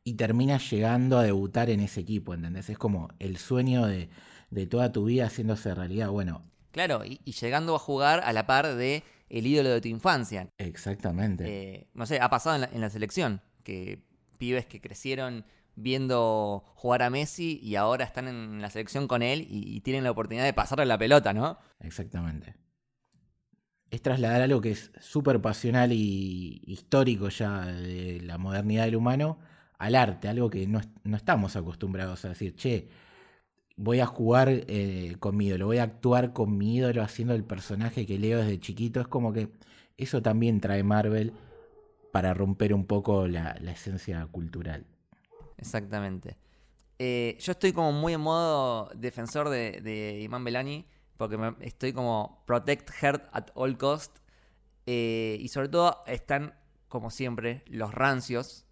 y 0.05 0.15
termina 0.15 0.59
llegando 0.59 1.17
a 1.17 1.23
debutar 1.23 1.71
en 1.71 1.81
ese 1.81 2.01
equipo, 2.01 2.35
¿entendés? 2.35 2.69
Es 2.69 2.77
como 2.77 3.09
el 3.19 3.39
sueño 3.39 3.87
de, 3.87 4.11
toda 4.67 4.93
tu 4.93 5.07
vida 5.07 5.25
haciéndose 5.25 5.75
realidad, 5.75 6.11
bueno. 6.11 6.45
Claro, 6.73 7.07
y, 7.07 7.21
llegando 7.25 7.75
a 7.75 7.79
jugar 7.79 8.21
a 8.23 8.35
la 8.35 8.47
par 8.47 8.75
de 8.75 9.03
el 9.31 9.47
ídolo 9.47 9.71
de 9.71 9.81
tu 9.81 9.89
infancia. 9.89 10.51
Exactamente. 10.59 11.45
Eh, 11.47 11.87
no 11.95 12.05
sé, 12.05 12.21
ha 12.21 12.29
pasado 12.29 12.63
en 12.71 12.81
la, 12.83 12.91
selección, 12.91 13.41
que 13.65 14.05
pibes 14.37 14.67
que 14.67 14.83
crecieron 14.83 15.47
viendo 15.75 16.65
jugar 16.75 17.03
a 17.03 17.09
Messi 17.09 17.59
y 17.63 17.77
ahora 17.77 18.05
están 18.05 18.29
en 18.29 18.61
la 18.61 18.69
selección 18.69 19.09
con 19.09 19.23
él 19.23 19.47
y, 19.49 19.75
y 19.75 19.81
tienen 19.81 20.05
la 20.05 20.11
oportunidad 20.11 20.45
de 20.45 20.53
pasarle 20.53 20.85
la 20.85 20.99
pelota, 20.99 21.33
¿no? 21.33 21.57
Exactamente 21.81 22.62
es 23.93 24.01
trasladar 24.01 24.41
algo 24.41 24.63
que 24.63 24.71
es 24.71 24.91
súper 25.01 25.43
pasional 25.43 25.93
y 25.93 26.63
histórico 26.65 27.29
ya 27.29 27.67
de 27.67 28.23
la 28.23 28.39
modernidad 28.39 28.87
del 28.87 28.97
humano 28.97 29.39
al 29.77 29.97
arte, 29.97 30.29
algo 30.29 30.49
que 30.49 30.67
no, 30.67 30.81
estamos 31.15 31.57
acostumbrados 31.57 32.25
a 32.25 32.31
decir, 32.31 32.57
che, 32.57 32.89
voy 33.77 34.01
a 34.01 34.07
jugar 34.07 34.49
eh, 34.49 35.17
con 35.19 35.37
mi 35.37 35.49
ídolo, 35.49 35.67
voy 35.67 35.77
a 35.77 35.83
actuar 35.83 36.33
con 36.33 36.57
mi 36.57 36.77
ídolo 36.77 37.03
haciendo 37.03 37.35
el 37.35 37.45
personaje 37.45 38.07
que 38.07 38.19
leo 38.19 38.39
desde 38.39 38.59
chiquito. 38.59 38.99
Es 38.99 39.09
como 39.09 39.31
que 39.31 39.51
eso 39.99 40.23
también 40.23 40.61
trae 40.61 40.83
Marvel 40.83 41.35
para 42.13 42.33
romper 42.33 42.73
un 42.73 42.87
poco 42.87 43.29
la, 43.29 43.51
esencia 43.67 44.27
cultural. 44.33 44.87
Exactamente. 45.59 46.39
Eh, 46.99 47.37
yo 47.41 47.53
estoy 47.53 47.75
como 47.75 47.93
muy 47.93 48.15
en 48.15 48.23
modo 48.23 48.89
defensor 48.95 49.51
de, 49.51 49.83
de 49.83 50.23
Iman 50.23 50.45
Belani 50.45 50.87
porque 51.29 51.55
estoy 51.61 51.93
como 51.93 52.43
protect 52.47 52.91
her 53.01 53.29
at 53.33 53.51
all 53.55 53.77
cost. 53.79 54.19
Eh, 54.87 55.37
y 55.41 55.49
sobre 55.49 55.69
todo 55.69 56.03
están, 56.07 56.55
como 56.89 57.11
siempre, 57.11 57.63
los 57.67 57.95
rancios, 57.95 58.65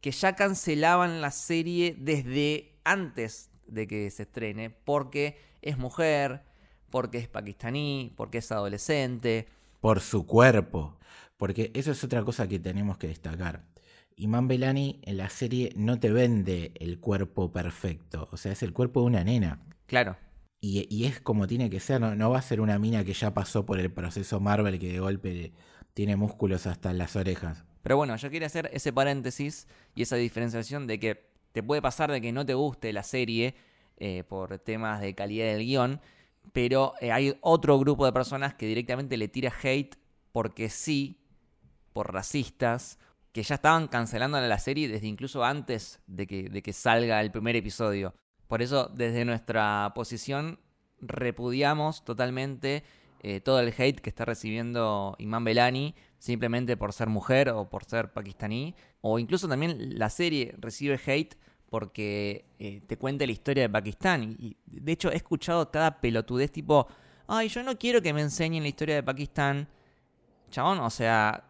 que 0.00 0.10
ya 0.10 0.34
cancelaban 0.34 1.20
la 1.20 1.30
serie 1.30 1.94
desde 1.98 2.78
antes 2.84 3.50
de 3.66 3.86
que 3.86 4.10
se 4.10 4.22
estrene, 4.22 4.70
porque 4.70 5.38
es 5.60 5.76
mujer, 5.76 6.42
porque 6.88 7.18
es 7.18 7.28
pakistaní, 7.28 8.14
porque 8.16 8.38
es 8.38 8.50
adolescente. 8.50 9.46
Por 9.80 10.00
su 10.00 10.26
cuerpo, 10.26 10.98
porque 11.36 11.70
eso 11.74 11.92
es 11.92 12.02
otra 12.02 12.24
cosa 12.24 12.48
que 12.48 12.58
tenemos 12.58 12.96
que 12.96 13.08
destacar. 13.08 13.64
Iman 14.16 14.48
Belani 14.48 15.00
en 15.02 15.18
la 15.18 15.28
serie 15.28 15.72
no 15.76 16.00
te 16.00 16.10
vende 16.10 16.72
el 16.76 16.98
cuerpo 16.98 17.52
perfecto, 17.52 18.26
o 18.32 18.38
sea, 18.38 18.52
es 18.52 18.62
el 18.62 18.72
cuerpo 18.72 19.00
de 19.00 19.06
una 19.06 19.24
nena. 19.24 19.60
Claro. 19.86 20.16
Y, 20.62 21.06
es 21.06 21.20
como 21.20 21.46
tiene 21.46 21.70
que 21.70 21.80
ser, 21.80 22.00
no, 22.00 22.30
va 22.30 22.38
a 22.38 22.42
ser 22.42 22.60
una 22.60 22.78
mina 22.78 23.02
que 23.02 23.14
ya 23.14 23.32
pasó 23.32 23.64
por 23.64 23.80
el 23.80 23.90
proceso 23.90 24.40
Marvel 24.40 24.78
que 24.78 24.92
de 24.92 25.00
golpe 25.00 25.52
tiene 25.94 26.16
músculos 26.16 26.66
hasta 26.66 26.92
las 26.92 27.16
orejas. 27.16 27.64
Pero 27.82 27.96
bueno, 27.96 28.14
yo 28.16 28.28
quería 28.28 28.46
hacer 28.46 28.68
ese 28.74 28.92
paréntesis 28.92 29.66
y 29.94 30.02
esa 30.02 30.16
diferenciación 30.16 30.86
de 30.86 31.00
que 31.00 31.30
te 31.52 31.62
puede 31.62 31.80
pasar 31.80 32.12
de 32.12 32.20
que 32.20 32.30
no 32.32 32.44
te 32.44 32.52
guste 32.52 32.92
la 32.92 33.02
serie 33.02 33.54
eh, 33.96 34.22
por 34.28 34.58
temas 34.58 35.00
de 35.00 35.14
calidad 35.14 35.46
del 35.46 35.64
guion, 35.64 36.00
pero 36.52 36.92
eh, 37.00 37.10
hay 37.10 37.38
otro 37.40 37.78
grupo 37.78 38.04
de 38.04 38.12
personas 38.12 38.54
que 38.54 38.66
directamente 38.66 39.16
le 39.16 39.28
tira 39.28 39.52
hate 39.62 39.96
porque 40.30 40.68
sí, 40.68 41.20
por 41.92 42.12
racistas, 42.12 42.98
que 43.32 43.42
ya 43.42 43.54
estaban 43.54 43.88
cancelando 43.88 44.40
la 44.40 44.58
serie 44.58 44.88
desde 44.88 45.06
incluso 45.06 45.42
antes 45.42 46.00
de 46.06 46.26
que, 46.26 46.48
de 46.50 46.62
que 46.62 46.72
salga 46.72 47.20
el 47.20 47.30
primer 47.30 47.56
episodio. 47.56 48.14
Por 48.50 48.62
eso, 48.62 48.90
desde 48.92 49.24
nuestra 49.24 49.92
posición, 49.94 50.58
repudiamos 51.00 52.04
totalmente 52.04 52.82
eh, 53.22 53.40
todo 53.40 53.60
el 53.60 53.68
hate 53.68 54.00
que 54.00 54.10
está 54.10 54.24
recibiendo 54.24 55.14
Imán 55.20 55.44
Belani 55.44 55.94
simplemente 56.18 56.76
por 56.76 56.92
ser 56.92 57.08
mujer 57.08 57.50
o 57.50 57.70
por 57.70 57.84
ser 57.84 58.12
pakistaní. 58.12 58.74
O 59.02 59.20
incluso 59.20 59.46
también 59.46 59.96
la 59.96 60.10
serie 60.10 60.56
recibe 60.58 60.98
hate 61.06 61.36
porque 61.68 62.44
eh, 62.58 62.82
te 62.88 62.98
cuenta 62.98 63.24
la 63.24 63.30
historia 63.30 63.62
de 63.62 63.68
Pakistán. 63.68 64.34
Y 64.36 64.56
de 64.66 64.90
hecho 64.90 65.12
he 65.12 65.16
escuchado 65.16 65.70
cada 65.70 66.00
pelotudez 66.00 66.50
tipo, 66.50 66.88
ay, 67.28 67.46
yo 67.46 67.62
no 67.62 67.78
quiero 67.78 68.02
que 68.02 68.12
me 68.12 68.20
enseñen 68.20 68.64
la 68.64 68.68
historia 68.68 68.96
de 68.96 69.04
Pakistán. 69.04 69.68
Chabón, 70.50 70.80
o 70.80 70.90
sea, 70.90 71.44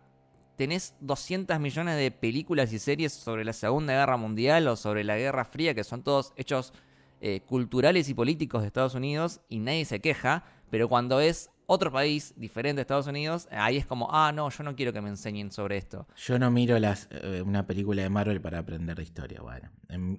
tenés 0.56 0.94
200 1.00 1.58
millones 1.60 1.96
de 1.96 2.10
películas 2.10 2.74
y 2.74 2.78
series 2.78 3.14
sobre 3.14 3.42
la 3.46 3.54
Segunda 3.54 3.94
Guerra 3.94 4.18
Mundial 4.18 4.68
o 4.68 4.76
sobre 4.76 5.02
la 5.02 5.16
Guerra 5.16 5.46
Fría, 5.46 5.74
que 5.74 5.82
son 5.82 6.02
todos 6.02 6.34
hechos 6.36 6.74
eh, 7.20 7.40
culturales 7.46 8.08
y 8.08 8.14
políticos 8.14 8.62
de 8.62 8.68
Estados 8.68 8.94
Unidos 8.94 9.40
y 9.48 9.58
nadie 9.58 9.84
se 9.84 10.00
queja, 10.00 10.44
pero 10.70 10.88
cuando 10.88 11.20
es 11.20 11.50
otro 11.66 11.92
país 11.92 12.34
diferente 12.36 12.76
de 12.76 12.82
Estados 12.82 13.06
Unidos, 13.06 13.46
ahí 13.52 13.76
es 13.76 13.86
como, 13.86 14.08
ah, 14.10 14.32
no, 14.32 14.50
yo 14.50 14.64
no 14.64 14.74
quiero 14.74 14.92
que 14.92 15.00
me 15.00 15.08
enseñen 15.08 15.52
sobre 15.52 15.76
esto. 15.76 16.08
Yo 16.16 16.38
no 16.38 16.50
miro 16.50 16.78
las, 16.78 17.08
eh, 17.12 17.42
una 17.46 17.66
película 17.66 18.02
de 18.02 18.10
Marvel 18.10 18.40
para 18.40 18.58
aprender 18.58 18.96
de 18.96 19.02
historia, 19.02 19.40
bueno. 19.40 19.70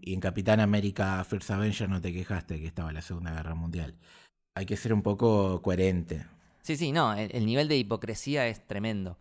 y 0.01 0.13
en 0.13 0.19
Capitán 0.19 0.59
América 0.59 1.23
First 1.25 1.51
Avenger 1.51 1.89
no 1.89 1.99
te 1.99 2.13
quejaste 2.13 2.59
que 2.59 2.67
estaba 2.67 2.93
la 2.93 3.01
Segunda 3.01 3.33
Guerra 3.33 3.55
Mundial. 3.55 3.95
Hay 4.55 4.65
que 4.65 4.77
ser 4.77 4.93
un 4.93 5.01
poco 5.01 5.61
coherente. 5.61 6.25
Sí, 6.61 6.77
sí, 6.77 6.91
no, 6.91 7.13
el 7.13 7.45
nivel 7.45 7.67
de 7.67 7.77
hipocresía 7.77 8.47
es 8.47 8.65
tremendo. 8.65 9.17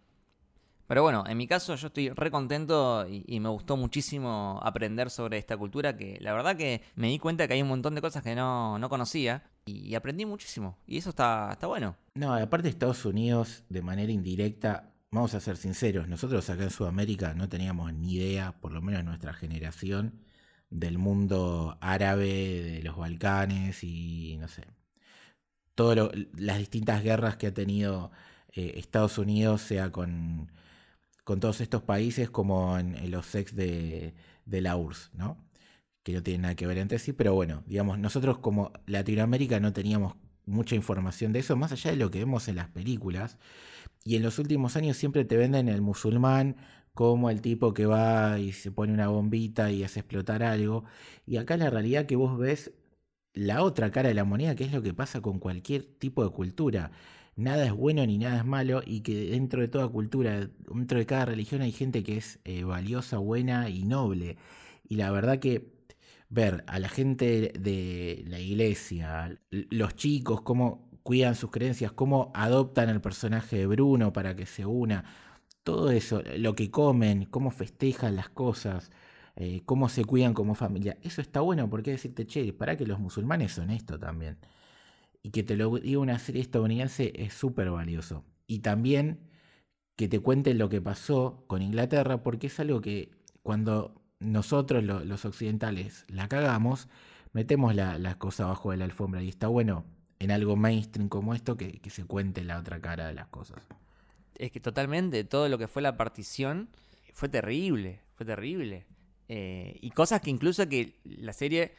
Pero 0.91 1.05
bueno, 1.05 1.23
en 1.29 1.39
mi 1.39 1.47
caso 1.47 1.77
yo 1.77 1.87
estoy 1.87 2.09
re 2.09 2.33
contento 2.33 3.07
y, 3.09 3.39
me 3.39 3.49
gustó 3.49 3.77
muchísimo 3.77 4.59
aprender 4.61 5.09
sobre 5.09 5.39
esta 5.39 5.57
cultura 5.57 5.97
que 5.97 6.19
la 6.21 6.33
verdad 6.33 6.57
que 6.57 6.83
me 6.97 7.07
di 7.07 7.21
cuenta 7.21 7.47
que 7.47 7.55
hay 7.55 7.63
un 7.63 7.69
montón 7.69 7.95
de 7.95 8.01
cosas 8.01 8.25
que 8.25 8.35
no, 8.35 8.85
conocía 8.91 9.45
y, 9.65 9.95
aprendí 9.95 10.27
muchísimo. 10.27 10.79
Y 10.89 10.99
eso 10.99 11.11
está, 11.11 11.51
está 11.53 11.69
bueno. 11.69 11.95
No, 12.17 12.35
aparte 12.35 12.69
Estados 12.69 13.05
Unidos, 13.05 13.63
de 13.69 13.83
manera 13.83 14.11
indirecta, 14.11 14.93
vamos 15.13 15.33
a 15.35 15.39
ser 15.39 15.57
sinceros, 15.59 16.09
nosotros 16.09 16.51
acá 16.51 16.65
en 16.65 16.71
Sudamérica 16.71 17.35
no 17.35 17.49
teníamos 17.49 17.95
ni 17.95 18.15
idea, 18.15 18.59
por 18.61 18.73
lo 18.73 18.83
menos 18.83 19.05
nuestra 19.05 19.33
generación, 19.33 20.25
del 20.71 20.99
mundo 20.99 21.79
árabe, 21.81 22.65
de 22.65 22.83
los 22.83 22.97
Balcanes 22.97 23.85
y 23.85 24.39
no 24.41 24.49
sé. 24.49 24.67
Todas 25.77 26.11
las 26.37 26.59
distintas 26.59 27.05
guerras 27.05 27.37
que 27.37 27.47
ha 27.47 27.55
tenido 27.55 28.11
eh, 28.53 28.73
Estados 28.75 29.19
Unidos, 29.19 29.61
sea 29.61 29.93
con 29.93 30.51
con 31.25 31.41
todos 31.41 31.61
estos 31.61 31.83
países 31.83 32.31
como 32.31 32.79
en, 32.79 33.11
los 33.11 33.27
sex 33.27 33.55
de, 33.55 34.15
de 34.47 34.61
la 34.61 34.77
URSS, 34.77 35.11
¿no? 35.15 35.39
Que 36.03 36.13
no 36.13 36.23
tienen 36.23 36.43
nada 36.43 36.55
que 36.55 36.67
ver 36.67 36.79
entre 36.79 36.99
sí, 36.99 37.13
pero 37.13 37.35
bueno, 37.35 37.63
digamos, 37.67 37.99
nosotros 37.99 38.39
como 38.39 38.73
Latinoamérica 38.87 39.61
no 39.61 39.73
teníamos 39.73 40.15
mucha 40.47 40.75
información 40.75 41.33
de 41.33 41.41
eso, 41.41 41.57
más 41.57 41.73
allá 41.73 41.91
de 41.93 41.97
lo 41.97 42.11
que 42.11 42.19
vemos 42.21 42.49
en 42.49 42.57
las 42.57 42.69
películas. 42.69 43.39
Y 44.05 44.17
en 44.17 44.23
los 44.23 44.39
últimos 44.39 44.77
años 44.77 44.97
siempre 44.97 45.25
te 45.25 45.37
venden 45.37 45.69
el 45.69 45.83
musulmán 45.83 46.57
como 46.95 47.31
el 47.31 47.41
tipo 47.41 47.73
que 47.75 47.87
va 47.87 48.39
y 48.39 48.53
se 48.53 48.73
pone 48.73 48.93
una 48.93 49.09
bombita 49.09 49.71
y 49.71 49.85
hace 49.85 50.01
explotar 50.01 50.43
algo. 50.43 50.85
Y 51.27 51.37
acá 51.37 51.57
la 51.57 51.71
realidad 51.71 52.07
que 52.07 52.17
vos 52.17 52.39
ves 52.39 52.73
la 53.33 53.63
otra 53.63 53.91
cara 53.91 54.09
de 54.09 54.15
la 54.15 54.25
moneda, 54.25 54.55
que 54.57 54.65
es 54.65 54.73
lo 54.73 54.83
que 54.83 54.95
pasa 54.95 55.21
con 55.21 55.39
cualquier 55.39 55.85
tipo 55.99 56.25
de 56.25 56.31
cultura. 56.31 56.91
Nada 57.41 57.65
es 57.65 57.73
bueno 57.73 58.05
ni 58.07 58.19
nada 58.19 58.39
es 58.39 58.45
malo 58.45 58.83
y 58.85 59.01
que 59.01 59.31
dentro 59.31 59.63
de 59.63 59.69
toda 59.69 59.89
cultura, 59.89 60.51
dentro 60.73 60.99
de 60.99 61.07
cada 61.07 61.25
religión 61.25 61.63
hay 61.63 61.73
gente 61.73 62.03
que 62.03 62.19
es 62.19 62.39
eh, 62.45 62.65
valiosa, 62.65 63.17
buena 63.17 63.71
y 63.71 63.85
noble. 63.85 64.37
Y 64.87 64.97
la 64.97 65.11
verdad 65.11 65.39
que 65.39 65.73
ver 66.29 66.65
a 66.67 66.79
la 66.79 66.91
gente 66.91 67.53
de 67.59 68.25
la 68.27 68.39
iglesia, 68.39 69.39
los 69.51 69.97
chicos, 69.97 70.43
cómo 70.43 70.91
cuidan 71.03 71.35
sus 71.35 71.51
creencias, 71.51 71.93
cómo 71.93 72.31
adoptan 72.35 72.91
el 72.91 73.01
personaje 73.01 73.57
de 73.59 73.67
Bruno 73.67 74.13
para 74.13 74.37
que 74.37 74.45
se 74.47 74.67
una, 74.67 75.05
todo 75.65 75.91
eso, 75.91 76.23
lo 76.37 76.55
que 76.55 76.71
comen, 76.71 77.25
cómo 77.27 77.51
festejan 77.51 78.17
las 78.17 78.29
cosas, 78.29 78.91
eh, 79.37 79.63
cómo 79.65 79.89
se 79.89 80.05
cuidan 80.05 80.35
como 80.35 80.55
familia, 80.55 80.99
eso 81.03 81.23
está 81.23 81.41
bueno 81.41 81.71
porque 81.71 81.93
decirte, 81.93 82.27
che, 82.27 82.53
para 82.53 82.77
que 82.77 82.87
los 82.87 83.01
musulmanes 83.01 83.53
son 83.53 83.71
esto 83.71 83.99
también. 83.99 84.37
Y 85.23 85.31
que 85.31 85.43
te 85.43 85.57
lo 85.57 85.79
diga 85.79 86.01
una 86.01 86.19
serie 86.19 86.43
estadounidense 86.43 87.13
es 87.15 87.35
súper 87.35 87.71
valioso. 87.71 88.25
Y 88.47 88.61
también 88.61 89.21
que 89.97 90.09
te 90.09 90.21
cuenten 90.21 90.59
lo 90.59 90.69
que 90.69 90.81
pasó 90.81 91.45
con 91.47 91.63
Inglaterra, 91.63 92.23
porque 92.23 92.47
es 92.47 92.59
algo 92.59 92.81
que 92.81 93.11
cuando 93.43 94.01
nosotros 94.19 94.83
los 94.85 95.25
occidentales 95.25 96.05
la 96.09 96.29
cagamos, 96.29 96.89
metemos 97.33 97.75
la, 97.75 97.99
la, 97.99 98.19
cosa 98.19 98.45
abajo 98.45 98.71
de 98.71 98.79
la 98.79 98.85
alfombra 98.85 99.23
y 99.23 99.29
está 99.29 99.49
bueno 99.49 99.85
en 100.19 100.31
algo 100.31 100.57
mainstream 100.57 101.09
como 101.09 101.35
esto 101.35 101.57
que, 101.57 101.81
que, 101.81 101.91
se 101.91 102.05
cuente 102.05 102.45
la 102.45 102.59
otra 102.59 102.81
cara 102.81 103.07
de 103.09 103.15
las 103.15 103.29
cosas. 103.29 103.63
Es 104.37 104.53
que 104.53 104.61
totalmente 104.61 105.25
todo 105.25 105.49
lo 105.49 105.59
que 105.59 105.69
fue 105.69 105.83
la 105.83 105.97
partición 105.97 106.71
fue 107.13 107.29
terrible, 107.29 108.01
fue 108.15 108.27
terrible. 108.27 108.87
Eh, 109.29 109.79
y 109.81 109.91
cosas 109.91 110.21
que 110.21 110.31
incluso 110.31 110.69
que 110.69 110.99
la 111.05 111.33
serie 111.33 111.73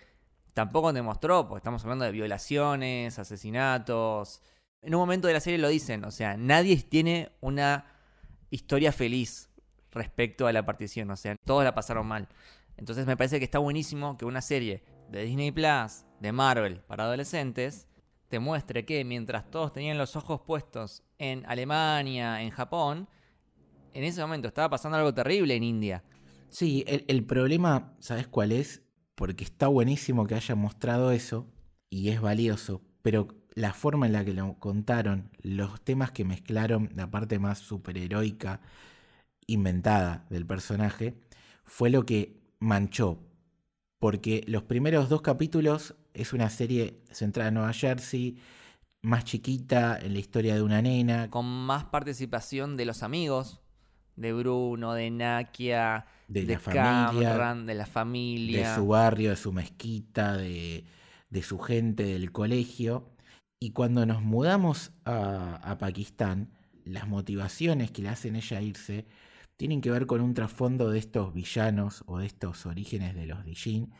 tampoco 0.53 0.93
demostró, 0.93 1.47
porque 1.47 1.59
estamos 1.59 1.83
hablando 1.83 2.05
de 2.05 2.11
violaciones, 2.11 3.17
asesinatos. 3.19 4.41
En 4.81 4.95
un 4.95 5.01
momento 5.01 5.27
de 5.27 5.33
la 5.33 5.39
serie 5.39 5.59
lo 5.59 5.69
dicen, 5.69 6.03
o 6.05 6.11
sea, 6.11 6.37
nadie 6.37 6.77
tiene 6.77 7.31
una 7.41 7.85
historia 8.49 8.91
feliz 8.91 9.49
respecto 9.91 10.47
a 10.47 10.53
la 10.53 10.65
partición, 10.65 11.09
o 11.11 11.17
sea, 11.17 11.35
todos 11.45 11.63
la 11.63 11.75
pasaron 11.75 12.07
mal. 12.07 12.27
Entonces 12.77 13.05
me 13.05 13.17
parece 13.17 13.39
que 13.39 13.45
está 13.45 13.59
buenísimo 13.59 14.17
que 14.17 14.25
una 14.25 14.41
serie 14.41 14.83
de 15.09 15.23
Disney 15.23 15.51
Plus, 15.51 16.05
de 16.19 16.31
Marvel, 16.31 16.81
para 16.81 17.03
adolescentes, 17.03 17.87
te 18.27 18.39
muestre 18.39 18.85
que 18.85 19.03
mientras 19.03 19.51
todos 19.51 19.73
tenían 19.73 19.97
los 19.97 20.15
ojos 20.15 20.41
puestos 20.41 21.03
en 21.17 21.45
Alemania, 21.45 22.41
en 22.41 22.49
Japón, 22.49 23.09
en 23.93 24.03
ese 24.03 24.21
momento 24.21 24.47
estaba 24.47 24.69
pasando 24.69 24.97
algo 24.97 25.13
terrible 25.13 25.55
en 25.55 25.63
India. 25.63 26.03
Sí, 26.49 26.83
el, 26.87 27.05
el 27.07 27.25
problema, 27.25 27.93
¿sabes 27.99 28.27
cuál 28.27 28.51
es? 28.53 28.81
Porque 29.15 29.43
está 29.43 29.67
buenísimo 29.67 30.25
que 30.25 30.35
hayan 30.35 30.57
mostrado 30.57 31.11
eso 31.11 31.47
y 31.89 32.09
es 32.09 32.21
valioso, 32.21 32.81
pero 33.01 33.27
la 33.53 33.73
forma 33.73 34.05
en 34.05 34.13
la 34.13 34.25
que 34.25 34.33
lo 34.33 34.53
contaron, 34.59 35.29
los 35.41 35.81
temas 35.81 36.11
que 36.11 36.25
mezclaron, 36.25 36.89
la 36.95 37.11
parte 37.11 37.37
más 37.39 37.59
superheroica, 37.59 38.61
inventada 39.47 40.25
del 40.29 40.45
personaje, 40.45 41.15
fue 41.65 41.89
lo 41.89 42.05
que 42.05 42.39
manchó. 42.59 43.19
Porque 43.99 44.43
los 44.47 44.63
primeros 44.63 45.09
dos 45.09 45.21
capítulos 45.21 45.95
es 46.13 46.33
una 46.33 46.49
serie 46.49 47.01
centrada 47.11 47.49
en 47.49 47.55
Nueva 47.55 47.73
Jersey, 47.73 48.37
más 49.01 49.25
chiquita, 49.25 49.97
en 49.99 50.13
la 50.13 50.19
historia 50.19 50.55
de 50.55 50.61
una 50.61 50.81
nena. 50.81 51.29
Con 51.29 51.45
más 51.45 51.85
participación 51.85 52.77
de 52.77 52.85
los 52.85 53.03
amigos, 53.03 53.61
de 54.15 54.33
Bruno, 54.33 54.93
de 54.93 55.09
Nakia, 55.11 56.05
de, 56.31 56.45
de 56.45 56.53
la 56.53 56.59
familia, 56.59 57.55
de 57.55 57.73
la 57.73 57.85
familia. 57.85 58.69
de 58.69 58.75
su 58.75 58.87
barrio, 58.87 59.31
de 59.31 59.35
su 59.35 59.51
mezquita, 59.51 60.37
de, 60.37 60.85
de 61.29 61.43
su 61.43 61.59
gente, 61.59 62.03
del 62.03 62.31
colegio. 62.31 63.09
Y 63.59 63.71
cuando 63.71 64.05
nos 64.05 64.21
mudamos 64.21 64.91
a, 65.05 65.55
a 65.57 65.77
Pakistán, 65.77 66.51
las 66.85 67.07
motivaciones 67.07 67.91
que 67.91 68.01
le 68.01 68.09
hacen 68.09 68.35
ella 68.35 68.61
irse 68.61 69.05
tienen 69.57 69.81
que 69.81 69.91
ver 69.91 70.07
con 70.07 70.21
un 70.21 70.33
trasfondo 70.33 70.89
de 70.89 70.97
estos 70.97 71.33
villanos 71.33 72.03
o 72.07 72.17
de 72.17 72.25
estos 72.25 72.65
orígenes 72.65 73.13
de 73.13 73.27
los 73.27 73.45
Dijin, 73.45 73.93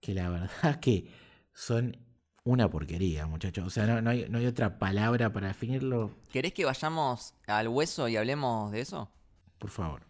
que 0.00 0.14
la 0.14 0.28
verdad 0.30 0.78
que 0.78 1.10
son 1.52 1.96
una 2.44 2.70
porquería, 2.70 3.26
muchachos. 3.26 3.66
O 3.66 3.70
sea, 3.70 3.86
no, 3.86 4.00
no, 4.00 4.10
hay, 4.10 4.26
no 4.28 4.38
hay 4.38 4.46
otra 4.46 4.78
palabra 4.78 5.32
para 5.32 5.48
definirlo. 5.48 6.12
¿Querés 6.30 6.52
que 6.52 6.64
vayamos 6.64 7.34
al 7.46 7.68
hueso 7.68 8.08
y 8.08 8.16
hablemos 8.16 8.70
de 8.72 8.80
eso? 8.82 9.10
Por 9.58 9.70
favor. 9.70 10.07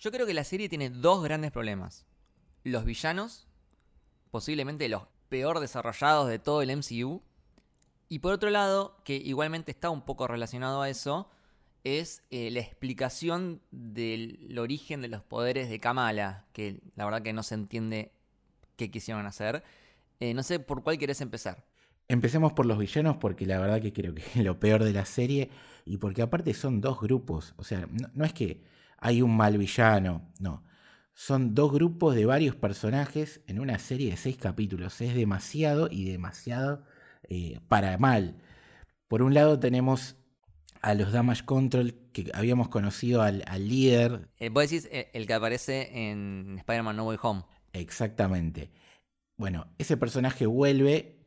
Yo 0.00 0.10
creo 0.10 0.26
que 0.26 0.32
la 0.32 0.44
serie 0.44 0.70
tiene 0.70 0.88
dos 0.88 1.22
grandes 1.22 1.52
problemas. 1.52 2.06
Los 2.64 2.86
villanos, 2.86 3.46
posiblemente 4.30 4.88
los 4.88 5.02
peor 5.28 5.60
desarrollados 5.60 6.26
de 6.28 6.38
todo 6.38 6.62
el 6.62 6.74
MCU. 6.74 7.22
Y 8.08 8.20
por 8.20 8.32
otro 8.32 8.48
lado, 8.48 8.96
que 9.04 9.16
igualmente 9.16 9.70
está 9.70 9.90
un 9.90 10.02
poco 10.02 10.26
relacionado 10.26 10.80
a 10.80 10.88
eso, 10.88 11.28
es 11.84 12.22
eh, 12.30 12.50
la 12.50 12.60
explicación 12.60 13.60
del 13.70 14.58
origen 14.58 15.02
de 15.02 15.08
los 15.08 15.22
poderes 15.22 15.68
de 15.68 15.80
Kamala, 15.80 16.46
que 16.54 16.80
la 16.96 17.04
verdad 17.04 17.20
que 17.20 17.34
no 17.34 17.42
se 17.42 17.54
entiende 17.54 18.10
qué 18.76 18.90
quisieron 18.90 19.26
hacer. 19.26 19.62
Eh, 20.18 20.32
no 20.32 20.42
sé 20.42 20.60
por 20.60 20.82
cuál 20.82 20.96
querés 20.96 21.20
empezar. 21.20 21.66
Empecemos 22.08 22.54
por 22.54 22.64
los 22.64 22.78
villanos 22.78 23.18
porque 23.18 23.44
la 23.44 23.60
verdad 23.60 23.82
que 23.82 23.92
creo 23.92 24.14
que 24.14 24.22
es 24.22 24.36
lo 24.44 24.58
peor 24.58 24.82
de 24.82 24.94
la 24.94 25.04
serie 25.04 25.50
y 25.84 25.98
porque 25.98 26.22
aparte 26.22 26.54
son 26.54 26.80
dos 26.80 26.98
grupos, 27.00 27.52
o 27.58 27.64
sea, 27.64 27.86
no, 27.92 28.08
no 28.14 28.24
es 28.24 28.32
que 28.32 28.62
hay 29.00 29.22
un 29.22 29.36
mal 29.36 29.58
villano, 29.58 30.30
no. 30.38 30.62
Son 31.12 31.54
dos 31.54 31.72
grupos 31.72 32.14
de 32.14 32.24
varios 32.24 32.54
personajes 32.54 33.42
en 33.46 33.60
una 33.60 33.78
serie 33.78 34.10
de 34.10 34.16
seis 34.16 34.36
capítulos. 34.36 35.00
Es 35.00 35.14
demasiado 35.14 35.88
y 35.90 36.10
demasiado 36.10 36.84
eh, 37.28 37.60
para 37.68 37.98
mal. 37.98 38.36
Por 39.08 39.22
un 39.22 39.34
lado 39.34 39.58
tenemos 39.58 40.16
a 40.82 40.94
los 40.94 41.12
Damage 41.12 41.44
Control, 41.44 41.94
que 42.12 42.30
habíamos 42.32 42.68
conocido 42.68 43.22
al, 43.22 43.42
al 43.46 43.68
líder. 43.68 44.28
Eh, 44.38 44.48
vos 44.48 44.62
decís 44.62 44.88
eh, 44.92 45.10
el 45.12 45.26
que 45.26 45.34
aparece 45.34 46.10
en 46.10 46.56
Spider-Man 46.58 46.96
No 46.96 47.06
Way 47.06 47.18
Home. 47.22 47.42
Exactamente. 47.72 48.70
Bueno, 49.36 49.66
ese 49.78 49.96
personaje 49.96 50.46
vuelve 50.46 51.18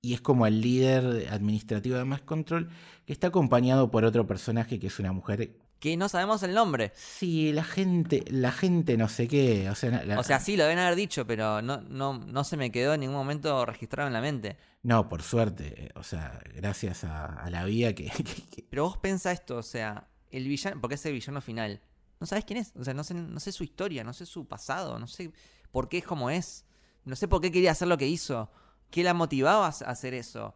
y 0.00 0.14
es 0.14 0.20
como 0.20 0.46
el 0.46 0.60
líder 0.60 1.28
administrativo 1.30 1.94
de 1.94 2.00
Damage 2.00 2.24
Control, 2.24 2.70
que 3.04 3.12
está 3.12 3.26
acompañado 3.26 3.90
por 3.90 4.04
otro 4.04 4.26
personaje 4.26 4.78
que 4.78 4.86
es 4.86 4.98
una 4.98 5.12
mujer. 5.12 5.58
Que 5.78 5.96
no 5.96 6.08
sabemos 6.08 6.42
el 6.42 6.54
nombre. 6.54 6.92
Sí, 6.94 7.52
la 7.52 7.62
gente, 7.62 8.24
la 8.30 8.50
gente 8.50 8.96
no 8.96 9.08
sé 9.08 9.28
qué. 9.28 9.68
O 9.68 9.74
sea, 9.74 10.02
la- 10.04 10.18
O 10.18 10.22
sea, 10.22 10.40
sí, 10.40 10.56
lo 10.56 10.64
deben 10.64 10.78
haber 10.78 10.96
dicho, 10.96 11.26
pero 11.26 11.60
no, 11.62 11.82
no, 11.82 12.18
no 12.18 12.44
se 12.44 12.56
me 12.56 12.72
quedó 12.72 12.94
en 12.94 13.00
ningún 13.00 13.16
momento 13.16 13.64
registrado 13.66 14.06
en 14.06 14.14
la 14.14 14.20
mente. 14.20 14.56
no, 14.82 15.08
por 15.08 15.22
suerte. 15.22 15.84
eh, 15.86 15.90
O 15.96 16.02
sea, 16.02 16.40
gracias 16.54 17.04
a, 17.04 17.26
a 17.26 17.50
la 17.50 17.64
vida 17.64 17.92
que, 17.94 18.04
que- 18.10 18.24
que- 18.50 18.66
Pero 18.70 18.84
vos 18.84 18.96
pensá 18.98 19.32
esto, 19.32 19.56
o 19.58 19.62
sea, 19.62 20.08
el 20.30 20.48
villano, 20.48 20.80
porque 20.80 20.94
es 20.94 21.04
el 21.06 21.12
villano 21.12 21.40
final. 21.40 21.80
No 22.20 22.26
sabes 22.26 22.44
quién 22.46 22.58
es, 22.58 22.72
o 22.74 22.82
sea, 22.82 22.94
no 22.94 23.04
sé, 23.04 23.12
no 23.12 23.38
sé 23.40 23.52
su 23.52 23.62
historia, 23.62 24.02
no 24.02 24.14
sé 24.14 24.24
su 24.24 24.46
pasado, 24.48 24.98
no 24.98 25.06
sé 25.06 25.30
por 25.70 25.88
qué 25.90 25.98
es 25.98 26.04
como 26.04 26.30
es. 26.30 26.64
No 27.04 27.14
sé 27.16 27.28
por 27.28 27.40
qué 27.42 27.52
quería 27.52 27.72
hacer 27.72 27.86
lo 27.88 27.98
que 27.98 28.08
hizo. 28.08 28.50
¿Qué 28.90 29.04
la 29.04 29.12
motivaba 29.12 29.66
a 29.66 29.68
hacer 29.68 30.14
eso? 30.14 30.54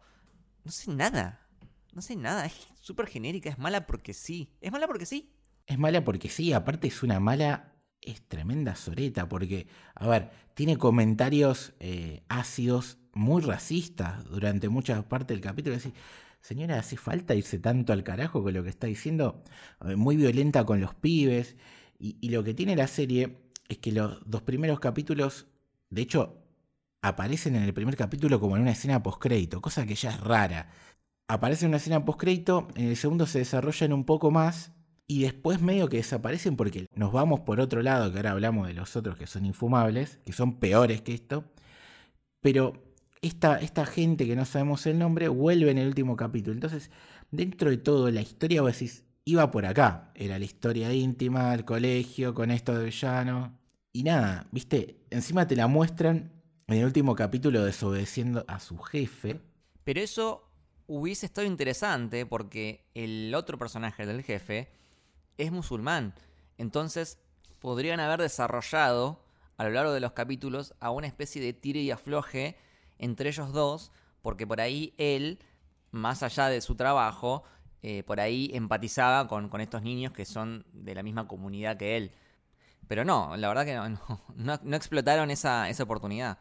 No 0.63 0.71
sé 0.71 0.91
nada. 0.91 1.40
No 1.91 2.01
sé 2.01 2.15
nada. 2.15 2.45
Es 2.45 2.53
súper 2.79 3.07
genérica. 3.07 3.49
Es 3.49 3.57
mala 3.57 3.85
porque 3.85 4.13
sí. 4.13 4.53
Es 4.61 4.71
mala 4.71 4.87
porque 4.87 5.05
sí. 5.05 5.33
Es 5.67 5.77
mala 5.77 6.03
porque 6.03 6.29
sí, 6.29 6.53
aparte 6.53 6.87
es 6.87 7.03
una 7.03 7.19
mala, 7.19 7.73
es 8.01 8.27
tremenda 8.27 8.75
soreta, 8.75 9.29
porque, 9.29 9.67
a 9.95 10.07
ver, 10.07 10.31
tiene 10.53 10.77
comentarios 10.77 11.73
eh, 11.79 12.23
ácidos, 12.29 12.97
muy 13.13 13.41
racistas 13.41 14.25
durante 14.25 14.69
mucha 14.69 15.07
parte 15.07 15.33
del 15.33 15.41
capítulo. 15.41 15.77
Señora, 16.41 16.79
¿hace 16.79 16.97
falta 16.97 17.35
irse 17.35 17.59
tanto 17.59 17.93
al 17.93 18.03
carajo 18.03 18.41
con 18.41 18.53
lo 18.53 18.63
que 18.63 18.69
está 18.69 18.87
diciendo? 18.87 19.41
Eh, 19.85 19.95
muy 19.95 20.15
violenta 20.15 20.65
con 20.65 20.81
los 20.81 20.95
pibes. 20.95 21.55
Y, 21.99 22.17
y 22.19 22.29
lo 22.29 22.43
que 22.43 22.53
tiene 22.53 22.75
la 22.75 22.87
serie 22.87 23.37
es 23.69 23.77
que 23.77 23.91
los 23.91 24.19
dos 24.25 24.41
primeros 24.41 24.79
capítulos, 24.79 25.47
de 25.89 26.01
hecho, 26.01 26.41
aparecen 27.01 27.55
en 27.55 27.63
el 27.63 27.73
primer 27.73 27.95
capítulo 27.95 28.39
como 28.39 28.55
en 28.55 28.63
una 28.63 28.71
escena 28.71 29.01
postcrédito, 29.01 29.61
cosa 29.61 29.85
que 29.85 29.95
ya 29.95 30.11
es 30.11 30.19
rara. 30.19 30.71
Aparece 31.31 31.65
una 31.65 31.77
escena 31.77 32.03
postcrédito, 32.03 32.67
en 32.75 32.89
el 32.89 32.97
segundo 32.97 33.25
se 33.25 33.39
desarrollan 33.39 33.93
un 33.93 34.03
poco 34.03 34.31
más 34.31 34.73
y 35.07 35.21
después 35.21 35.61
medio 35.61 35.87
que 35.87 35.95
desaparecen 35.95 36.57
porque 36.57 36.87
nos 36.93 37.13
vamos 37.13 37.39
por 37.39 37.61
otro 37.61 37.81
lado, 37.81 38.11
que 38.11 38.17
ahora 38.17 38.31
hablamos 38.31 38.67
de 38.67 38.73
los 38.73 38.97
otros 38.97 39.15
que 39.15 39.27
son 39.27 39.45
infumables, 39.45 40.19
que 40.25 40.33
son 40.33 40.59
peores 40.59 41.01
que 41.01 41.13
esto. 41.13 41.45
Pero 42.41 42.83
esta, 43.21 43.61
esta 43.61 43.85
gente 43.85 44.27
que 44.27 44.35
no 44.35 44.43
sabemos 44.43 44.85
el 44.87 44.99
nombre 44.99 45.29
vuelve 45.29 45.71
en 45.71 45.77
el 45.77 45.87
último 45.87 46.17
capítulo. 46.17 46.53
Entonces, 46.53 46.91
dentro 47.31 47.69
de 47.69 47.77
todo, 47.77 48.11
la 48.11 48.21
historia 48.21 48.61
vos 48.61 48.73
decís, 48.73 49.05
iba 49.23 49.49
por 49.51 49.65
acá. 49.65 50.11
Era 50.15 50.37
la 50.37 50.43
historia 50.43 50.93
íntima, 50.93 51.53
el 51.53 51.63
colegio, 51.63 52.33
con 52.33 52.51
esto 52.51 52.77
de 52.77 52.83
villano. 52.83 53.57
Y 53.93 54.03
nada, 54.03 54.47
viste, 54.51 54.97
encima 55.09 55.47
te 55.47 55.55
la 55.55 55.67
muestran 55.67 56.33
en 56.67 56.77
el 56.77 56.83
último 56.83 57.15
capítulo 57.15 57.63
desobedeciendo 57.63 58.43
a 58.49 58.59
su 58.59 58.77
jefe. 58.79 59.39
Pero 59.85 60.01
eso 60.01 60.50
hubiese 60.87 61.25
estado 61.25 61.47
interesante 61.47 62.25
porque 62.25 62.85
el 62.93 63.33
otro 63.35 63.57
personaje 63.57 64.05
del 64.05 64.23
jefe 64.23 64.69
es 65.37 65.51
musulmán. 65.51 66.13
Entonces 66.57 67.19
podrían 67.59 67.99
haber 67.99 68.21
desarrollado 68.21 69.23
a 69.57 69.63
lo 69.63 69.69
largo 69.69 69.93
de 69.93 69.99
los 69.99 70.13
capítulos 70.13 70.73
a 70.79 70.91
una 70.91 71.07
especie 71.07 71.41
de 71.41 71.53
tire 71.53 71.81
y 71.81 71.91
afloje 71.91 72.57
entre 72.97 73.29
ellos 73.29 73.51
dos, 73.51 73.91
porque 74.21 74.45
por 74.47 74.61
ahí 74.61 74.93
él, 74.97 75.39
más 75.91 76.23
allá 76.23 76.47
de 76.47 76.61
su 76.61 76.75
trabajo, 76.75 77.43
eh, 77.83 78.03
por 78.03 78.19
ahí 78.19 78.51
empatizaba 78.53 79.27
con, 79.27 79.49
estos 79.59 79.81
niños 79.81 80.13
que 80.13 80.25
son 80.25 80.65
de 80.71 80.93
la 80.93 81.03
misma 81.03 81.27
comunidad 81.27 81.77
que 81.77 81.97
él. 81.97 82.11
Pero 82.87 83.05
no, 83.05 83.35
la 83.37 83.47
verdad 83.47 83.65
que 83.65 83.75
no, 83.75 84.59
no, 84.63 84.75
explotaron 84.75 85.31
esa, 85.31 85.69
esa 85.69 85.83
oportunidad. 85.83 86.37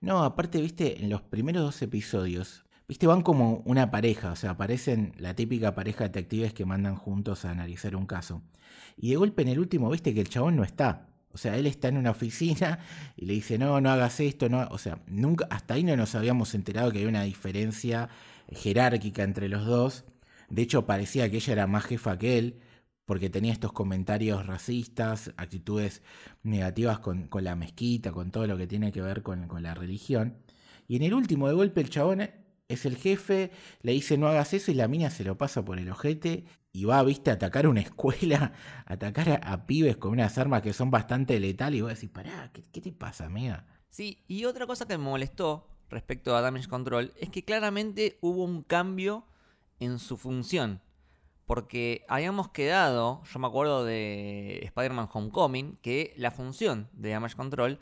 No, 0.00 0.22
aparte, 0.22 0.60
viste, 0.60 1.02
en 1.02 1.10
los 1.10 1.22
primeros 1.22 1.62
dos 1.62 1.82
episodios, 1.82 2.64
viste, 2.88 3.06
van 3.06 3.22
como 3.22 3.62
una 3.66 3.90
pareja, 3.90 4.32
o 4.32 4.36
sea, 4.36 4.50
aparecen 4.50 5.12
la 5.18 5.34
típica 5.34 5.74
pareja 5.74 6.04
de 6.04 6.08
detectives 6.08 6.54
que 6.54 6.64
mandan 6.64 6.96
juntos 6.96 7.44
a 7.44 7.50
analizar 7.50 7.94
un 7.94 8.06
caso. 8.06 8.42
Y 8.96 9.10
de 9.10 9.16
golpe 9.16 9.42
en 9.42 9.48
el 9.48 9.58
último, 9.60 9.90
viste 9.90 10.14
que 10.14 10.20
el 10.20 10.28
chabón 10.28 10.56
no 10.56 10.64
está. 10.64 11.08
O 11.32 11.38
sea, 11.38 11.56
él 11.56 11.66
está 11.66 11.88
en 11.88 11.98
una 11.98 12.10
oficina 12.10 12.80
y 13.16 13.26
le 13.26 13.34
dice, 13.34 13.58
no, 13.58 13.80
no 13.80 13.90
hagas 13.90 14.18
esto, 14.20 14.48
no. 14.48 14.66
O 14.70 14.78
sea, 14.78 15.00
nunca, 15.06 15.46
hasta 15.50 15.74
ahí 15.74 15.84
no 15.84 15.96
nos 15.96 16.14
habíamos 16.14 16.54
enterado 16.54 16.90
que 16.90 16.98
había 16.98 17.08
una 17.10 17.22
diferencia 17.22 18.08
jerárquica 18.50 19.22
entre 19.22 19.48
los 19.48 19.66
dos. 19.66 20.04
De 20.48 20.62
hecho, 20.62 20.86
parecía 20.86 21.30
que 21.30 21.36
ella 21.36 21.52
era 21.52 21.66
más 21.66 21.84
jefa 21.84 22.18
que 22.18 22.38
él, 22.38 22.60
porque 23.04 23.30
tenía 23.30 23.52
estos 23.52 23.72
comentarios 23.72 24.46
racistas, 24.46 25.32
actitudes 25.36 26.02
negativas 26.42 26.98
con, 26.98 27.28
la 27.32 27.54
mezquita, 27.56 28.12
con 28.12 28.30
todo 28.30 28.46
lo 28.46 28.56
que 28.56 28.66
tiene 28.66 28.92
que 28.92 29.02
ver 29.02 29.22
con, 29.22 29.46
con, 29.48 29.62
la 29.62 29.74
religión. 29.74 30.38
Y 30.88 30.96
en 30.96 31.02
el 31.02 31.14
último, 31.14 31.48
de 31.48 31.54
golpe, 31.54 31.82
el 31.82 31.90
chabón 31.90 32.22
es 32.68 32.84
el 32.84 32.96
jefe, 32.96 33.50
le 33.82 33.92
dice 33.92 34.18
no 34.18 34.28
hagas 34.28 34.54
eso 34.54 34.70
y 34.70 34.74
la 34.74 34.88
mina 34.88 35.10
se 35.10 35.24
lo 35.24 35.36
pasa 35.38 35.64
por 35.64 35.78
el 35.78 35.90
ojete 35.90 36.44
y 36.72 36.84
va, 36.84 37.02
viste, 37.02 37.30
a 37.30 37.34
atacar 37.34 37.66
una 37.66 37.80
escuela, 37.82 38.52
a 38.86 38.92
atacar 38.92 39.40
a, 39.42 39.66
pibes 39.66 39.96
con 39.96 40.12
unas 40.12 40.38
armas 40.38 40.62
que 40.62 40.72
son 40.72 40.90
bastante 40.90 41.40
letales 41.40 41.78
y 41.78 41.82
vos 41.82 41.94
decís, 41.94 42.10
pará, 42.10 42.50
¿qué, 42.52 42.62
¿qué 42.62 42.80
te 42.80 42.92
pasa, 42.92 43.26
amiga? 43.26 43.66
Sí, 43.88 44.22
y 44.28 44.44
otra 44.44 44.66
cosa 44.66 44.86
que 44.86 44.98
me 44.98 45.04
molestó 45.04 45.66
respecto 45.88 46.36
a 46.36 46.40
Damage 46.40 46.68
Control 46.68 47.12
es 47.16 47.30
que 47.30 47.44
claramente 47.44 48.18
hubo 48.20 48.44
un 48.44 48.62
cambio 48.62 49.24
en 49.80 49.98
su 49.98 50.16
función. 50.16 50.80
Porque 51.46 52.04
habíamos 52.08 52.50
quedado, 52.50 53.22
yo 53.24 53.38
me 53.38 53.46
acuerdo 53.46 53.84
de 53.84 54.60
Spider-Man 54.64 55.08
Homecoming, 55.10 55.78
que 55.80 56.12
la 56.16 56.30
función 56.30 56.90
de 56.92 57.08
Damage 57.08 57.36
Control 57.36 57.80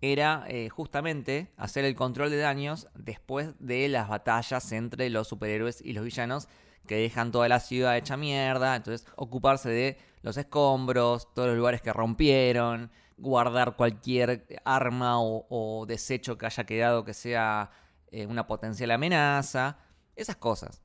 era 0.00 0.44
eh, 0.48 0.68
justamente 0.68 1.52
hacer 1.56 1.84
el 1.84 1.94
control 1.94 2.30
de 2.30 2.38
daños 2.38 2.88
después 2.94 3.54
de 3.58 3.88
las 3.88 4.08
batallas 4.08 4.70
entre 4.72 5.10
los 5.10 5.28
superhéroes 5.28 5.80
y 5.80 5.92
los 5.92 6.04
villanos 6.04 6.48
que 6.86 6.96
dejan 6.96 7.32
toda 7.32 7.48
la 7.48 7.60
ciudad 7.60 7.96
hecha 7.96 8.16
mierda. 8.16 8.76
Entonces, 8.76 9.06
ocuparse 9.16 9.68
de 9.68 9.98
los 10.22 10.36
escombros, 10.36 11.32
todos 11.34 11.48
los 11.48 11.56
lugares 11.56 11.82
que 11.82 11.92
rompieron, 11.92 12.90
guardar 13.16 13.76
cualquier 13.76 14.46
arma 14.64 15.16
o, 15.20 15.84
desecho 15.86 16.38
que 16.38 16.46
haya 16.46 16.64
quedado 16.64 17.04
que 17.04 17.14
sea 17.14 17.70
eh, 18.10 18.26
una 18.26 18.46
potencial 18.46 18.92
amenaza, 18.92 19.78
esas 20.16 20.36
cosas. 20.36 20.82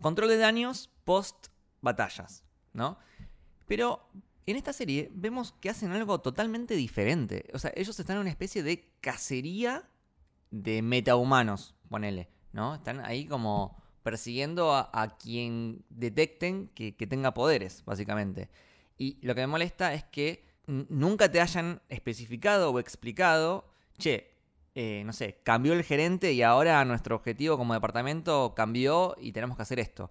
Control 0.00 0.28
de 0.28 0.38
daños 0.38 0.90
post 1.04 1.48
batallas, 1.80 2.44
¿no? 2.72 2.98
Pero 3.66 4.08
en 4.50 4.56
esta 4.56 4.72
serie 4.72 5.10
vemos 5.12 5.52
que 5.60 5.70
hacen 5.70 5.90
algo 5.92 6.20
totalmente 6.20 6.74
diferente. 6.74 7.44
O 7.52 7.58
sea, 7.58 7.72
ellos 7.76 7.98
están 7.98 8.16
en 8.16 8.22
una 8.22 8.30
especie 8.30 8.62
de 8.62 8.92
cacería 9.00 9.88
de 10.50 10.82
metahumanos, 10.82 11.74
ponele, 11.88 12.28
¿no? 12.52 12.74
Están 12.74 13.00
ahí 13.04 13.26
como 13.26 13.76
persiguiendo 14.02 14.74
a, 14.74 15.18
quien 15.18 15.84
detecten 15.90 16.68
que, 16.68 16.92
tenga 16.92 17.34
poderes, 17.34 17.84
básicamente. 17.84 18.48
Y 18.96 19.18
lo 19.20 19.34
que 19.34 19.42
me 19.42 19.48
molesta 19.48 19.92
es 19.92 20.04
que 20.04 20.46
nunca 20.66 21.30
te 21.30 21.42
hayan 21.42 21.82
especificado 21.90 22.70
o 22.70 22.78
explicado, 22.78 23.70
che, 23.98 24.30
eh, 24.74 25.02
no 25.04 25.12
sé, 25.12 25.40
cambió 25.42 25.74
el 25.74 25.84
gerente 25.84 26.32
y 26.32 26.42
ahora 26.42 26.82
nuestro 26.86 27.16
objetivo 27.16 27.58
como 27.58 27.74
departamento 27.74 28.54
cambió 28.54 29.14
y 29.20 29.32
tenemos 29.32 29.56
que 29.58 29.62
hacer 29.62 29.78
esto. 29.78 30.10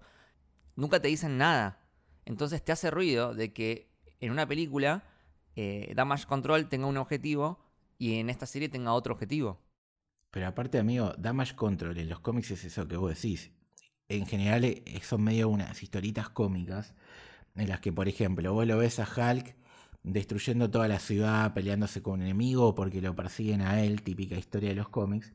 Nunca 0.76 1.00
te 1.00 1.08
dicen 1.08 1.38
nada. 1.38 1.80
Entonces 2.24 2.64
te 2.64 2.70
hace 2.70 2.90
ruido 2.92 3.34
de 3.34 3.52
que 3.52 3.87
en 4.20 4.30
una 4.30 4.46
película 4.46 5.04
eh, 5.56 5.92
Damage 5.94 6.26
Control 6.26 6.68
tenga 6.68 6.86
un 6.86 6.96
objetivo 6.96 7.58
y 7.98 8.20
en 8.20 8.30
esta 8.30 8.46
serie 8.46 8.68
tenga 8.68 8.92
otro 8.92 9.12
objetivo. 9.12 9.60
Pero 10.30 10.46
aparte, 10.46 10.78
amigo, 10.78 11.14
Damage 11.18 11.56
Control 11.56 11.98
en 11.98 12.08
los 12.08 12.20
cómics 12.20 12.50
es 12.50 12.64
eso 12.64 12.86
que 12.86 12.96
vos 12.96 13.14
decís. 13.14 13.50
En 14.08 14.26
general 14.26 14.64
eh, 14.64 14.84
son 15.02 15.22
medio 15.22 15.48
unas 15.48 15.82
historitas 15.82 16.28
cómicas 16.28 16.94
en 17.56 17.68
las 17.68 17.80
que, 17.80 17.92
por 17.92 18.08
ejemplo, 18.08 18.52
vos 18.52 18.66
lo 18.66 18.78
ves 18.78 19.00
a 19.00 19.08
Hulk 19.08 19.56
destruyendo 20.02 20.70
toda 20.70 20.88
la 20.88 20.98
ciudad, 20.98 21.52
peleándose 21.54 22.02
con 22.02 22.14
un 22.14 22.22
enemigo 22.22 22.74
porque 22.74 23.02
lo 23.02 23.14
persiguen 23.14 23.62
a 23.62 23.82
él, 23.82 24.02
típica 24.02 24.36
historia 24.36 24.70
de 24.70 24.76
los 24.76 24.88
cómics. 24.88 25.34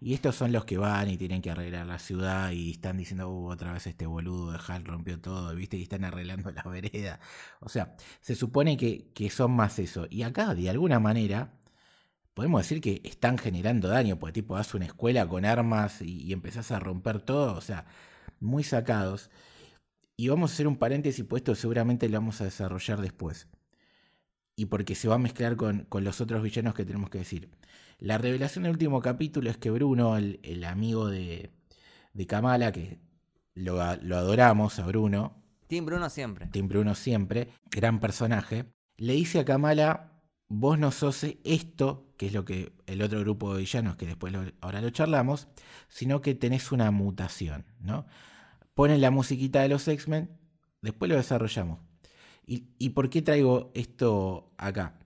Y 0.00 0.14
estos 0.14 0.34
son 0.34 0.52
los 0.52 0.64
que 0.64 0.78
van 0.78 1.10
y 1.10 1.18
tienen 1.18 1.42
que 1.42 1.50
arreglar 1.50 1.86
la 1.86 1.98
ciudad 1.98 2.50
y 2.52 2.70
están 2.70 2.96
diciendo, 2.96 3.28
uh, 3.30 3.50
otra 3.50 3.72
vez 3.72 3.86
este 3.86 4.06
boludo 4.06 4.52
de 4.52 4.58
Hal 4.66 4.84
rompió 4.84 5.20
todo, 5.20 5.54
¿viste? 5.54 5.76
Y 5.76 5.82
están 5.82 6.04
arreglando 6.04 6.50
la 6.50 6.62
vereda. 6.62 7.20
O 7.60 7.68
sea, 7.68 7.94
se 8.20 8.34
supone 8.34 8.76
que, 8.76 9.12
que 9.14 9.30
son 9.30 9.52
más 9.52 9.78
eso. 9.78 10.06
Y 10.10 10.22
acá, 10.22 10.54
de 10.54 10.70
alguna 10.70 11.00
manera, 11.00 11.52
podemos 12.34 12.62
decir 12.62 12.80
que 12.80 13.02
están 13.04 13.38
generando 13.38 13.88
daño, 13.88 14.18
porque 14.18 14.32
tipo, 14.34 14.56
das 14.56 14.74
una 14.74 14.86
escuela 14.86 15.28
con 15.28 15.44
armas 15.44 16.02
y, 16.02 16.22
y 16.22 16.32
empezás 16.32 16.70
a 16.72 16.80
romper 16.80 17.20
todo, 17.20 17.54
o 17.56 17.60
sea, 17.60 17.86
muy 18.40 18.64
sacados. 18.64 19.30
Y 20.16 20.28
vamos 20.28 20.52
a 20.52 20.54
hacer 20.54 20.66
un 20.68 20.76
paréntesis, 20.78 21.24
pues 21.26 21.40
esto 21.40 21.54
seguramente 21.54 22.08
lo 22.08 22.18
vamos 22.18 22.40
a 22.40 22.44
desarrollar 22.44 23.00
después 23.00 23.48
y 24.60 24.66
porque 24.66 24.94
se 24.94 25.08
va 25.08 25.14
a 25.14 25.18
mezclar 25.18 25.56
con, 25.56 25.86
los 25.90 26.20
otros 26.20 26.42
villanos 26.42 26.74
que 26.74 26.84
tenemos 26.84 27.08
que 27.08 27.16
decir. 27.16 27.48
La 28.00 28.16
revelación 28.16 28.64
del 28.64 28.72
último 28.72 29.02
capítulo 29.02 29.50
es 29.50 29.58
que 29.58 29.70
Bruno, 29.70 30.16
el, 30.16 30.64
amigo 30.64 31.08
de, 31.08 31.50
de, 32.14 32.26
Kamala, 32.26 32.72
que 32.72 32.98
lo, 33.54 33.80
adoramos 33.82 34.78
a 34.78 34.86
Bruno. 34.86 35.44
Team 35.66 35.84
Bruno 35.84 36.08
siempre. 36.08 36.46
Team 36.46 36.66
Bruno 36.66 36.94
siempre, 36.94 37.48
gran 37.70 38.00
personaje. 38.00 38.64
Le 38.96 39.12
dice 39.12 39.40
a 39.40 39.44
Kamala, 39.44 40.22
vos 40.48 40.78
no 40.78 40.90
sos 40.92 41.26
esto, 41.44 42.14
que 42.16 42.28
es 42.28 42.32
lo 42.32 42.46
que 42.46 42.72
el 42.86 43.02
otro 43.02 43.20
grupo 43.20 43.54
de 43.54 43.60
villanos, 43.60 43.96
que 43.96 44.06
después 44.06 44.34
ahora 44.62 44.80
lo 44.80 44.88
charlamos, 44.88 45.48
sino 45.88 46.22
que 46.22 46.34
tenés 46.34 46.72
una 46.72 46.90
mutación, 46.90 47.66
¿no? 47.80 48.06
Ponen 48.72 49.02
la 49.02 49.10
musiquita 49.10 49.60
de 49.60 49.68
los 49.68 49.86
X-Men, 49.86 50.30
después 50.80 51.10
lo 51.10 51.16
desarrollamos. 51.16 51.80
¿Y, 52.46 52.88
por 52.88 53.10
qué 53.10 53.22
traigo 53.22 53.70
esto 53.74 54.52
acá? 54.58 54.98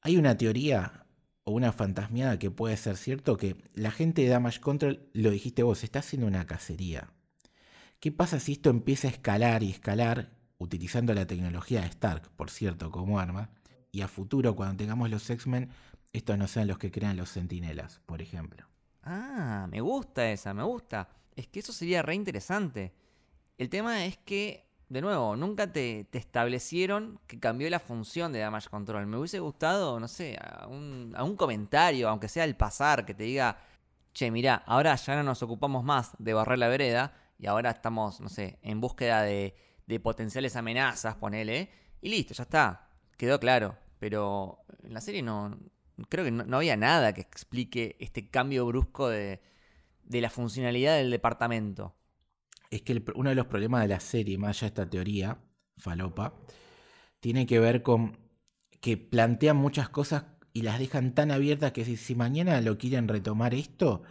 Hay 0.00 0.16
una 0.16 0.38
teoría 0.38 1.04
o 1.48 1.50
una 1.50 1.72
fantasmiada 1.72 2.38
que 2.38 2.50
puede 2.50 2.76
ser 2.76 2.98
cierto 2.98 3.38
que 3.38 3.56
la 3.72 3.90
gente 3.90 4.20
de 4.20 4.28
Damage 4.28 4.60
Control, 4.60 5.08
lo 5.14 5.30
dijiste 5.30 5.62
vos, 5.62 5.82
está 5.82 6.00
haciendo 6.00 6.26
una 6.26 6.46
cacería. 6.46 7.10
¿Qué 8.00 8.12
pasa 8.12 8.38
si 8.38 8.52
esto 8.52 8.68
empieza 8.68 9.08
a 9.08 9.12
escalar 9.12 9.62
y 9.62 9.70
escalar 9.70 10.30
utilizando 10.58 11.14
la 11.14 11.26
tecnología 11.26 11.80
de 11.80 11.86
Stark, 11.86 12.28
por 12.36 12.50
cierto, 12.50 12.90
como 12.90 13.18
arma? 13.18 13.48
Y 13.90 14.02
a 14.02 14.08
futuro, 14.08 14.54
cuando 14.54 14.76
tengamos 14.76 15.08
los 15.08 15.30
X-Men, 15.30 15.70
estos 16.12 16.36
no 16.36 16.48
sean 16.48 16.68
los 16.68 16.76
que 16.76 16.90
crean 16.90 17.16
los 17.16 17.30
sentinelas, 17.30 18.02
por 18.04 18.20
ejemplo. 18.20 18.66
Ah, 19.02 19.68
me 19.70 19.80
gusta 19.80 20.30
esa, 20.30 20.52
me 20.52 20.64
gusta. 20.64 21.08
Es 21.34 21.46
que 21.46 21.60
eso 21.60 21.72
sería 21.72 22.02
re 22.02 22.14
interesante. 22.14 22.92
El 23.56 23.70
tema 23.70 24.04
es 24.04 24.18
que 24.18 24.67
de 24.88 25.02
nuevo, 25.02 25.36
nunca 25.36 25.70
te, 25.72 26.08
establecieron 26.12 27.20
que 27.26 27.38
cambió 27.38 27.68
la 27.68 27.78
función 27.78 28.32
de 28.32 28.40
Damage 28.40 28.70
Control. 28.70 29.06
Me 29.06 29.18
hubiese 29.18 29.38
gustado, 29.40 30.00
no 30.00 30.08
sé, 30.08 30.38
a 30.40 30.66
un, 30.66 31.36
comentario, 31.36 32.08
aunque 32.08 32.28
sea 32.28 32.44
al 32.44 32.56
pasar, 32.56 33.04
que 33.04 33.14
te 33.14 33.24
diga, 33.24 33.58
che, 34.14 34.30
mira, 34.30 34.62
ahora 34.66 34.94
ya 34.96 35.16
no 35.16 35.22
nos 35.22 35.42
ocupamos 35.42 35.84
más 35.84 36.12
de 36.18 36.32
barrer 36.32 36.58
la 36.58 36.68
vereda 36.68 37.12
y 37.38 37.46
ahora 37.46 37.70
estamos, 37.70 38.20
no 38.20 38.28
sé, 38.28 38.58
en 38.62 38.80
búsqueda 38.80 39.22
de, 39.22 39.54
potenciales 40.02 40.56
amenazas, 40.56 41.16
ponele, 41.16 41.70
y 42.00 42.10
listo, 42.10 42.34
ya 42.34 42.44
está, 42.44 42.90
quedó 43.16 43.40
claro. 43.40 43.76
Pero 43.98 44.60
en 44.84 44.94
la 44.94 45.00
serie 45.00 45.22
no, 45.22 45.58
creo 46.08 46.24
que 46.24 46.30
no, 46.30 46.56
había 46.56 46.76
nada 46.76 47.12
que 47.12 47.20
explique 47.20 47.96
este 48.00 48.30
cambio 48.30 48.66
brusco 48.66 49.08
de, 49.08 49.40
de 50.04 50.20
la 50.20 50.30
funcionalidad 50.30 50.96
del 50.96 51.10
departamento 51.10 51.94
es 52.70 52.82
que 52.82 53.02
uno 53.14 53.30
de 53.30 53.36
los 53.36 53.46
problemas 53.46 53.82
de 53.82 53.88
la 53.88 54.00
serie, 54.00 54.38
más 54.38 54.50
allá 54.50 54.60
de 54.60 54.66
esta 54.66 54.90
teoría 54.90 55.38
falopa, 55.76 56.34
tiene 57.20 57.46
que 57.46 57.58
ver 57.58 57.82
con 57.82 58.16
que 58.80 58.96
plantean 58.96 59.56
muchas 59.56 59.88
cosas 59.88 60.24
y 60.52 60.62
las 60.62 60.78
dejan 60.78 61.14
tan 61.14 61.30
abiertas 61.30 61.72
que 61.72 61.84
si, 61.84 62.14
mañana 62.14 62.60
lo 62.60 62.78
quieren 62.78 63.08
retomar 63.08 63.54
esto, 63.54 64.02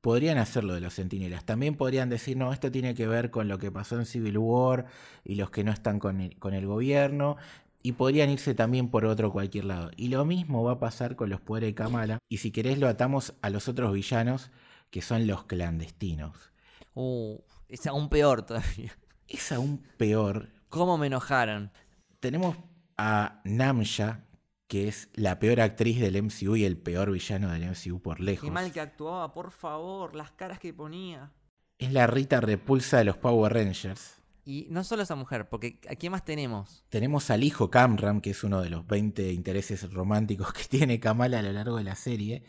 podrían 0.00 0.38
hacerlo 0.38 0.74
de 0.74 0.80
los 0.80 0.94
centinelas. 0.94 1.44
También 1.44 1.76
podrían 1.76 2.08
decir, 2.08 2.36
no, 2.36 2.52
esto 2.52 2.70
tiene 2.70 2.94
que 2.94 3.06
ver 3.06 3.30
con 3.30 3.48
lo 3.48 3.58
que 3.58 3.70
pasó 3.70 3.98
en 3.98 4.06
Civil 4.06 4.38
War 4.38 4.86
y 5.24 5.34
los 5.34 5.50
que 5.50 5.64
no 5.64 5.72
están 5.72 5.98
con 5.98 6.20
el, 6.20 6.38
con 6.38 6.54
el 6.54 6.66
gobierno. 6.66 7.36
Y 7.82 7.92
podrían 7.92 8.30
irse 8.30 8.54
también 8.54 8.90
por 8.90 9.04
otro 9.04 9.32
cualquier 9.32 9.64
lado. 9.64 9.90
Y 9.96 10.08
lo 10.08 10.24
mismo 10.24 10.64
va 10.64 10.72
a 10.72 10.78
pasar 10.80 11.16
con 11.16 11.30
los 11.30 11.40
poderes 11.40 11.70
de 11.70 11.74
Kamala. 11.74 12.18
Y 12.28 12.38
si 12.38 12.50
querés 12.50 12.78
lo 12.78 12.88
atamos 12.88 13.34
a 13.40 13.50
los 13.50 13.68
otros 13.68 13.92
villanos, 13.92 14.50
que 14.90 15.00
son 15.00 15.26
los 15.26 15.44
clandestinos. 15.44 16.52
Uh, 16.94 17.38
es 17.68 17.86
aún 17.86 18.08
peor 18.08 18.42
todavía. 18.42 18.96
Es 19.28 19.52
aún 19.52 19.82
peor. 19.98 20.48
¿Cómo 20.70 20.96
me 20.96 21.08
enojaron? 21.08 21.70
Tenemos 22.18 22.56
a 22.96 23.42
Namja, 23.44 24.24
que 24.68 24.88
es 24.88 25.10
la 25.12 25.38
peor 25.38 25.60
actriz 25.60 26.00
del 26.00 26.22
MCU 26.22 26.56
y 26.56 26.64
el 26.64 26.78
peor 26.78 27.12
villano 27.12 27.50
del 27.50 27.68
MCU 27.68 28.00
por 28.00 28.20
lejos. 28.20 28.46
Qué 28.46 28.50
mal 28.50 28.72
que 28.72 28.80
actuaba, 28.80 29.34
por 29.34 29.50
favor, 29.50 30.14
las 30.14 30.30
caras 30.30 30.58
que 30.58 30.72
ponía. 30.72 31.30
Es 31.78 31.92
la 31.92 32.06
Rita 32.06 32.40
repulsa 32.40 32.96
de 32.96 33.04
los 33.04 33.18
Power 33.18 33.52
Rangers. 33.52 34.18
Y 34.46 34.66
no 34.70 34.82
solo 34.82 35.02
esa 35.02 35.14
mujer, 35.14 35.50
porque 35.50 35.78
¿a 35.90 35.94
quién 35.94 36.10
más 36.10 36.24
tenemos? 36.24 36.82
Tenemos 36.88 37.28
al 37.28 37.44
hijo 37.44 37.70
Camram, 37.70 38.22
que 38.22 38.30
es 38.30 38.42
uno 38.44 38.62
de 38.62 38.70
los 38.70 38.86
20 38.86 39.30
intereses 39.34 39.92
románticos 39.92 40.54
que 40.54 40.64
tiene 40.70 41.00
Kamala 41.00 41.40
a 41.40 41.42
lo 41.42 41.52
largo 41.52 41.76
de 41.76 41.84
la 41.84 41.94
serie. 41.94 42.44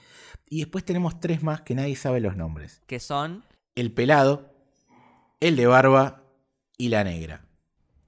Y 0.49 0.59
después 0.59 0.85
tenemos 0.85 1.19
tres 1.19 1.43
más 1.43 1.59
que 1.59 1.75
nadie 1.75 1.97
sabe 1.97 2.21
los 2.21 2.37
nombres. 2.37 2.81
Que 2.87 3.01
son... 3.01 3.43
El 3.75 3.91
pelado, 3.91 4.58
el 5.39 5.55
de 5.55 5.67
barba 5.67 6.23
y 6.77 6.89
la 6.89 7.03
negra. 7.03 7.45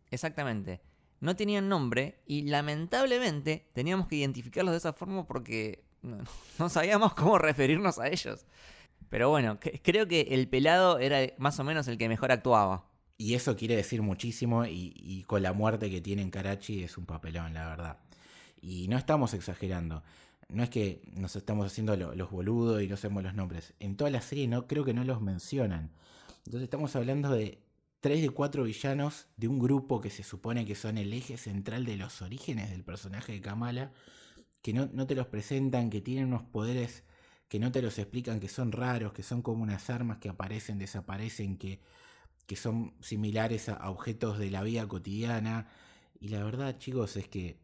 Exactamente. 0.10 0.82
No 1.20 1.36
tenían 1.36 1.70
nombre 1.70 2.20
y 2.26 2.44
lamentablemente 2.44 3.67
teníamos 3.74 4.08
que 4.08 4.15
identificarlos 4.17 4.72
de 4.74 4.78
esa 4.80 4.94
forma 4.94 5.26
porque 5.28 5.84
no, 6.02 6.17
no 6.60 6.70
sabíamos 6.70 7.13
cómo 7.13 7.38
referirnos 7.38 8.00
a 8.00 8.08
ellos. 8.08 8.46
Pero 9.10 9.30
bueno, 9.30 9.60
que- 9.60 9.82
creo 9.82 10.08
que 10.08 10.22
el 10.32 10.48
pelado 10.48 11.00
era 11.00 11.20
más 11.38 11.60
o 11.60 11.63
menos 11.63 11.88
el 11.88 11.98
que 11.98 12.10
mejor 12.10 12.32
actuaba. 12.32 12.86
Y 13.17 13.36
eso 13.36 13.56
quiere 13.56 13.76
decir 13.76 14.02
muchísimo 14.02 14.65
y, 14.65 14.94
y 14.96 15.24
con 15.24 15.44
la 15.44 15.54
muerte 15.54 15.91
que 15.91 16.02
tiene 16.02 16.24
en 16.24 16.32
Karachi 16.32 16.84
es 16.84 16.98
un 16.98 17.06
papelón, 17.06 17.54
la 17.54 17.67
verdad. 17.67 17.98
Y 18.62 18.88
no 18.88 18.98
estamos 18.98 19.34
exagerando. 19.36 20.02
No 20.50 20.63
es 20.63 20.70
que 20.70 21.02
nos 21.13 21.36
estamos 21.36 21.67
haciendo 21.67 21.96
lo- 21.96 22.15
los 22.15 22.32
boludos 22.32 22.82
y 22.82 22.88
no 22.88 22.98
sabemos 22.98 23.24
los 23.24 23.36
nombres. 23.36 23.74
En 23.80 23.96
toda 23.96 24.10
la 24.10 24.22
serie 24.22 24.48
no 24.48 24.65
creo 24.65 24.84
que 24.86 24.94
no 24.94 25.04
los 25.04 25.22
mencionan. 25.22 25.91
Entonces 26.46 26.64
estamos 26.64 26.96
hablando 26.96 27.30
de 27.32 27.62
tres 28.00 28.22
de 28.22 28.30
cuatro 28.30 28.64
villanos 28.64 29.28
de 29.38 29.48
un 29.48 29.60
grupo 29.60 30.02
que 30.02 30.10
se 30.10 30.24
supone 30.24 30.66
que 30.66 30.76
son 30.76 30.98
el 30.98 31.14
eje 31.14 31.38
central 31.38 31.86
de 31.86 31.98
los 31.98 32.22
orígenes 32.22 32.72
del 32.72 32.84
personaje 32.84 33.34
de 33.34 33.42
Kamala, 33.42 33.92
que 34.62 34.74
no, 34.74 34.90
no 34.94 35.08
te 35.08 35.16
los 35.16 35.28
presentan, 35.28 35.90
que 35.90 36.02
tienen 36.02 36.26
unos 36.26 36.44
poderes 36.44 37.04
que 37.52 37.60
no 37.60 37.72
te 37.72 37.82
los 37.82 38.00
explican, 38.00 38.40
que 38.40 38.48
son 38.48 38.72
raros, 38.72 39.12
que 39.12 39.24
son 39.24 39.42
como 39.42 39.62
unas 39.64 39.90
armas 39.90 40.20
que 40.20 40.30
aparecen, 40.30 40.80
desaparecen, 40.80 41.58
que, 41.58 41.82
que 42.48 42.56
son 42.56 42.94
similares 43.02 43.68
a, 43.68 43.90
objetos 43.90 44.40
de 44.40 44.50
la 44.50 44.64
vida 44.64 44.88
cotidiana. 44.88 45.68
Y 46.22 46.30
la 46.30 46.46
verdad, 46.46 46.78
chicos, 46.78 47.18
es 47.18 47.28
que 47.28 47.60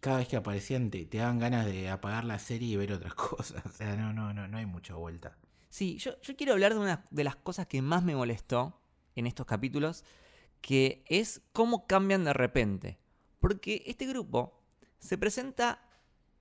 cada 0.00 0.18
vez 0.18 0.28
que 0.28 0.36
aparecían 0.36 0.90
te, 0.90 1.04
te 1.04 1.18
daban 1.18 1.38
ganas 1.38 1.66
de 1.66 1.90
apagar 1.90 2.24
la 2.24 2.38
serie 2.38 2.68
y 2.68 2.76
ver 2.76 2.90
otras 2.92 3.14
cosas. 3.16 3.66
O 3.66 3.68
sea, 3.68 3.96
no, 3.96 4.14
no, 4.14 4.32
no, 4.32 4.48
no 4.48 4.56
hay 4.56 4.64
mucha 4.64 4.94
vuelta. 4.94 5.36
Sí, 5.70 5.98
yo, 5.98 6.12
quiero 6.36 6.52
hablar 6.52 6.74
de 6.74 6.80
una 6.80 7.06
de 7.10 7.24
las 7.24 7.36
cosas 7.36 7.66
que 7.66 7.82
más 7.82 8.02
me 8.02 8.16
molestó 8.16 8.80
en 9.14 9.26
estos 9.26 9.46
capítulos, 9.46 10.04
que 10.60 11.04
es 11.06 11.42
cómo 11.52 11.86
cambian 11.86 12.24
de 12.24 12.32
repente. 12.32 12.98
Porque 13.38 13.82
este 13.86 14.06
grupo 14.06 14.60
se 14.98 15.18
presenta 15.18 15.88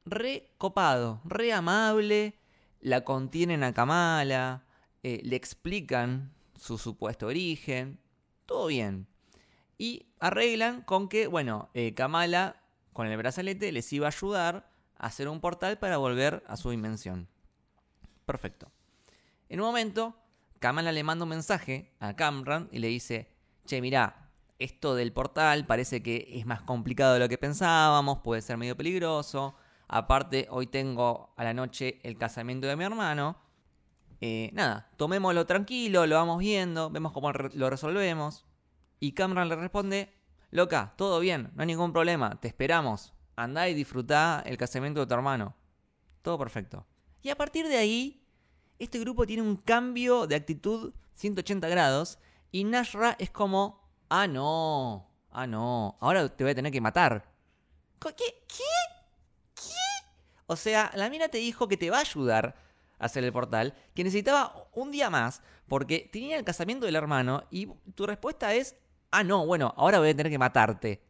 re 0.05 0.53
copado, 0.57 1.21
re 1.25 1.51
amable, 1.53 2.39
la 2.79 3.03
contienen 3.03 3.63
a 3.63 3.73
Kamala, 3.73 4.65
eh, 5.03 5.19
le 5.23 5.35
explican 5.35 6.33
su 6.55 6.77
supuesto 6.77 7.27
origen, 7.27 7.99
todo 8.45 8.67
bien. 8.67 9.07
Y 9.77 10.07
arreglan 10.19 10.81
con 10.81 11.09
que, 11.09 11.27
bueno, 11.27 11.69
eh, 11.73 11.93
Kamala 11.93 12.63
con 12.93 13.07
el 13.07 13.17
brazalete 13.17 13.71
les 13.71 13.91
iba 13.93 14.07
a 14.07 14.09
ayudar 14.09 14.71
a 14.97 15.07
hacer 15.07 15.27
un 15.27 15.39
portal 15.41 15.77
para 15.77 15.97
volver 15.97 16.43
a 16.47 16.57
su 16.57 16.71
dimensión. 16.71 17.27
Perfecto. 18.25 18.71
En 19.49 19.61
un 19.61 19.67
momento, 19.67 20.15
Kamala 20.59 20.91
le 20.91 21.03
manda 21.03 21.23
un 21.23 21.29
mensaje 21.29 21.93
a 21.99 22.15
Camran 22.15 22.67
y 22.71 22.79
le 22.79 22.87
dice, 22.87 23.33
che, 23.65 23.81
mirá, 23.81 24.29
esto 24.59 24.95
del 24.95 25.13
portal 25.13 25.65
parece 25.65 26.01
que 26.01 26.27
es 26.33 26.45
más 26.45 26.61
complicado 26.61 27.13
de 27.13 27.19
lo 27.19 27.29
que 27.29 27.37
pensábamos, 27.37 28.19
puede 28.19 28.41
ser 28.41 28.57
medio 28.57 28.75
peligroso. 28.75 29.55
Aparte, 29.87 30.47
hoy 30.49 30.67
tengo 30.67 31.33
a 31.37 31.43
la 31.43 31.53
noche 31.53 31.99
el 32.03 32.17
casamiento 32.17 32.67
de 32.67 32.75
mi 32.75 32.83
hermano. 32.83 33.37
Eh, 34.19 34.49
nada, 34.53 34.89
tomémoslo 34.97 35.45
tranquilo, 35.45 36.05
lo 36.07 36.15
vamos 36.15 36.39
viendo, 36.39 36.89
vemos 36.89 37.11
cómo 37.11 37.31
lo 37.31 37.69
resolvemos. 37.69 38.45
Y 38.99 39.13
Camran 39.13 39.47
le 39.47 39.55
responde, 39.55 40.11
loca, 40.49 40.93
todo 40.97 41.19
bien, 41.19 41.51
no 41.55 41.61
hay 41.61 41.67
ningún 41.67 41.93
problema, 41.93 42.39
te 42.39 42.47
esperamos. 42.47 43.13
Andá 43.35 43.69
y 43.69 43.75
disfrutá 43.75 44.41
el 44.45 44.57
casamiento 44.57 45.01
de 45.01 45.07
tu 45.07 45.13
hermano. 45.13 45.55
Todo 46.23 46.39
perfecto. 46.39 46.85
Y 47.21 47.29
a 47.29 47.35
partir 47.35 47.67
de 47.67 47.77
ahí, 47.77 48.26
este 48.79 48.99
grupo 48.99 49.25
tiene 49.25 49.41
un 49.41 49.55
cambio 49.55 50.27
de 50.27 50.35
actitud 50.35 50.93
180 51.15 51.67
grados 51.67 52.19
y 52.51 52.63
Nashra 52.63 53.15
es 53.19 53.29
como, 53.29 53.81
ah, 54.09 54.27
no, 54.27 55.09
ah, 55.31 55.47
no, 55.47 55.97
ahora 55.99 56.29
te 56.29 56.43
voy 56.43 56.51
a 56.51 56.55
tener 56.55 56.71
que 56.71 56.81
matar. 56.81 57.31
¿Qué? 57.99 58.13
¿Qué? 58.15 58.63
¿Qué? 59.55 60.07
O 60.45 60.55
sea, 60.55 60.91
la 60.95 61.09
mina 61.09 61.27
te 61.27 61.39
dijo 61.39 61.67
que 61.67 61.77
te 61.77 61.89
va 61.89 61.97
a 61.97 62.01
ayudar 62.01 62.55
a 62.99 63.05
hacer 63.05 63.23
el 63.23 63.33
portal, 63.33 63.75
que 63.93 64.03
necesitaba 64.03 64.69
un 64.73 64.91
día 64.91 65.09
más 65.09 65.41
porque 65.67 66.09
tenía 66.11 66.37
el 66.37 66.45
casamiento 66.45 66.85
del 66.85 66.95
hermano 66.95 67.43
y 67.51 67.67
tu 67.95 68.05
respuesta 68.05 68.53
es, 68.53 68.75
ah, 69.11 69.23
no, 69.23 69.45
bueno, 69.45 69.73
ahora 69.77 69.99
voy 69.99 70.09
a 70.09 70.15
tener 70.15 70.31
que 70.31 70.37
matarte. 70.37 71.03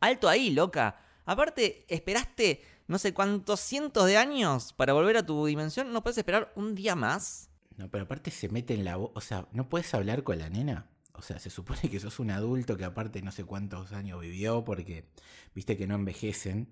Alto 0.00 0.28
ahí, 0.28 0.50
loca. 0.50 1.00
Aparte, 1.26 1.84
esperaste 1.88 2.62
no 2.86 2.98
sé 2.98 3.14
cuántos 3.14 3.60
cientos 3.60 4.06
de 4.06 4.16
años 4.16 4.72
para 4.72 4.92
volver 4.92 5.16
a 5.16 5.26
tu 5.26 5.46
dimensión. 5.46 5.92
¿No 5.92 6.02
puedes 6.02 6.18
esperar 6.18 6.52
un 6.54 6.74
día 6.74 6.94
más? 6.94 7.50
No, 7.76 7.90
pero 7.90 8.04
aparte 8.04 8.30
se 8.30 8.48
mete 8.48 8.74
en 8.74 8.84
la 8.84 8.96
voz. 8.96 9.10
O 9.14 9.20
sea, 9.20 9.48
¿no 9.52 9.68
puedes 9.68 9.92
hablar 9.94 10.22
con 10.22 10.38
la 10.38 10.50
nena? 10.50 10.90
O 11.14 11.22
sea, 11.22 11.38
se 11.38 11.50
supone 11.50 11.80
que 11.90 12.00
sos 12.00 12.18
un 12.20 12.30
adulto 12.30 12.76
que 12.76 12.84
aparte 12.84 13.22
no 13.22 13.32
sé 13.32 13.44
cuántos 13.44 13.92
años 13.92 14.20
vivió 14.20 14.64
porque 14.64 15.06
viste 15.54 15.76
que 15.76 15.86
no 15.86 15.94
envejecen. 15.94 16.68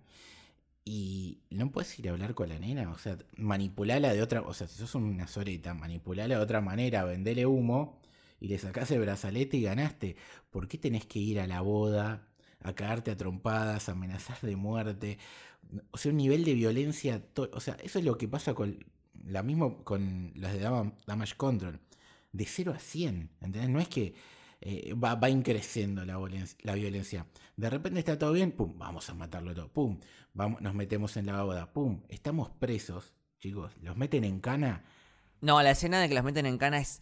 Y 0.85 1.43
no 1.51 1.71
puedes 1.71 1.97
ir 1.99 2.09
a 2.09 2.13
hablar 2.13 2.35
con 2.35 2.49
la 2.49 2.59
nena. 2.59 2.91
O 2.91 2.99
sea, 2.99 3.17
manipulala 3.37 4.13
de 4.13 4.21
otra. 4.21 4.43
O 4.43 4.53
sea, 4.53 4.67
si 4.67 4.79
sos 4.79 4.95
una 4.95 5.29
soreta, 5.29 5.75
manipulala 5.75 6.37
de 6.37 6.41
otra 6.41 6.61
manera, 6.61 7.05
vendele 7.05 7.47
humo 7.47 8.01
y 8.41 8.49
le 8.49 8.59
sacás 8.59 8.91
el 8.91 9.01
brazalete 9.01 9.57
y 9.57 9.63
ganaste. 9.63 10.17
¿Por 10.51 10.67
qué 10.69 10.79
tenés 10.79 11.07
que 11.07 11.21
ir 11.21 11.41
a 11.41 11.47
la 11.47 11.61
boda, 11.61 12.29
a 12.65 12.75
cagarte 12.75 13.11
a 13.11 13.17
trompadas, 13.17 13.89
a 13.89 13.93
amenazar 13.93 14.39
de 14.41 14.57
muerte? 14.57 15.19
O 15.91 15.99
sea, 15.99 16.11
un 16.11 16.19
nivel 16.19 16.45
de 16.45 16.55
violencia. 16.55 17.23
O 17.53 17.61
sea, 17.61 17.75
eso 17.83 17.99
es 17.99 18.05
lo 18.05 18.17
que 18.19 18.29
pasa 18.29 18.55
con. 18.55 18.85
La 19.25 19.43
mismo 19.43 19.85
con 19.85 20.33
las 20.35 20.53
de 20.53 20.61
Dama- 20.61 20.93
Damage 21.07 21.37
Control. 21.37 21.81
De 22.33 22.45
0 22.47 22.73
a 22.75 22.79
100. 22.79 23.31
¿Entendés? 23.41 23.69
No 23.71 23.79
es 23.79 23.89
que 23.89 24.15
eh, 24.61 24.95
va, 24.95 25.15
va 25.15 25.29
increciendo 25.31 26.05
la 26.05 26.17
violencia. 26.75 27.27
De 27.57 27.71
repente 27.71 28.01
está 28.01 28.19
todo 28.19 28.33
bien, 28.33 28.53
pum, 28.53 28.79
vamos 28.79 29.09
a 29.11 29.15
matarlo 29.15 29.55
todo. 29.55 29.69
Pum, 29.73 30.01
vamos, 30.35 30.61
nos 30.63 30.75
metemos 30.75 31.17
en 31.17 31.27
la 31.27 31.43
boda. 31.43 31.73
Pum, 31.73 32.03
estamos 32.09 32.51
presos, 32.51 33.13
chicos. 33.39 33.73
Los 33.81 33.97
meten 33.97 34.25
en 34.25 34.41
cana. 34.41 34.85
No, 35.41 35.63
la 35.63 35.71
escena 35.73 36.01
de 36.01 36.09
que 36.09 36.15
los 36.15 36.25
meten 36.25 36.47
en 36.47 36.59
cana 36.59 36.79
es 36.79 37.01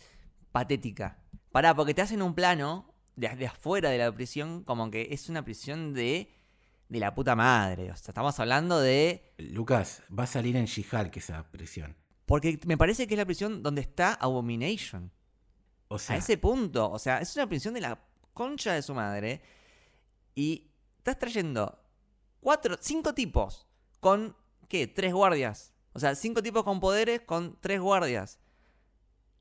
patética. 0.53 1.19
Pará, 1.53 1.75
porque 1.75 1.95
te 1.95 2.03
hacen 2.03 2.23
un 2.23 2.35
plano 2.35 2.90
de, 3.21 3.47
afuera 3.47 3.91
de 3.91 3.99
la 3.99 4.13
prisión 4.13 4.65
como 4.65 4.91
que 4.91 5.09
es 5.11 5.29
una 5.29 5.45
prisión 5.45 5.93
de, 5.93 6.33
de 6.89 6.99
la 6.99 7.15
puta 7.15 7.37
madre. 7.37 7.91
O 7.91 7.97
sea, 7.97 8.11
estamos 8.13 8.39
hablando 8.41 8.81
de... 8.81 9.35
Lucas, 9.39 10.03
va 10.17 10.25
a 10.25 10.27
salir 10.27 10.57
en 10.57 10.65
She-Hulk 10.65 11.17
esa 11.17 11.43
prisión. 11.51 11.97
Porque 12.27 12.59
me 12.67 12.79
parece 12.79 13.07
que 13.07 13.15
es 13.15 13.19
la 13.19 13.27
prisión 13.27 13.63
donde 13.63 13.83
está 13.83 14.15
Abomination. 14.15 15.13
O 15.89 15.99
sea, 15.99 16.17
a 16.17 16.19
ese 16.19 16.39
punto. 16.39 16.91
O 16.91 16.99
sea, 16.99 17.19
es 17.19 17.35
una 17.37 17.49
prisión 17.49 17.75
de 17.75 17.81
la 17.81 18.01
concha 18.33 18.73
de 18.73 18.83
su 18.83 18.95
madre. 18.95 19.43
Y 20.35 20.71
estás 20.99 21.19
trayendo 21.19 21.79
cuatro, 22.41 22.77
cinco 22.81 23.15
tipos 23.15 23.67
con, 23.99 24.37
¿qué? 24.69 24.87
Tres 24.87 25.13
guardias. 25.13 25.75
O 25.93 25.99
sea, 25.99 26.15
cinco 26.15 26.43
tipos 26.43 26.63
con 26.63 26.81
poderes 26.81 27.23
con 27.23 27.59
tres 27.61 27.81
guardias. 27.81 28.39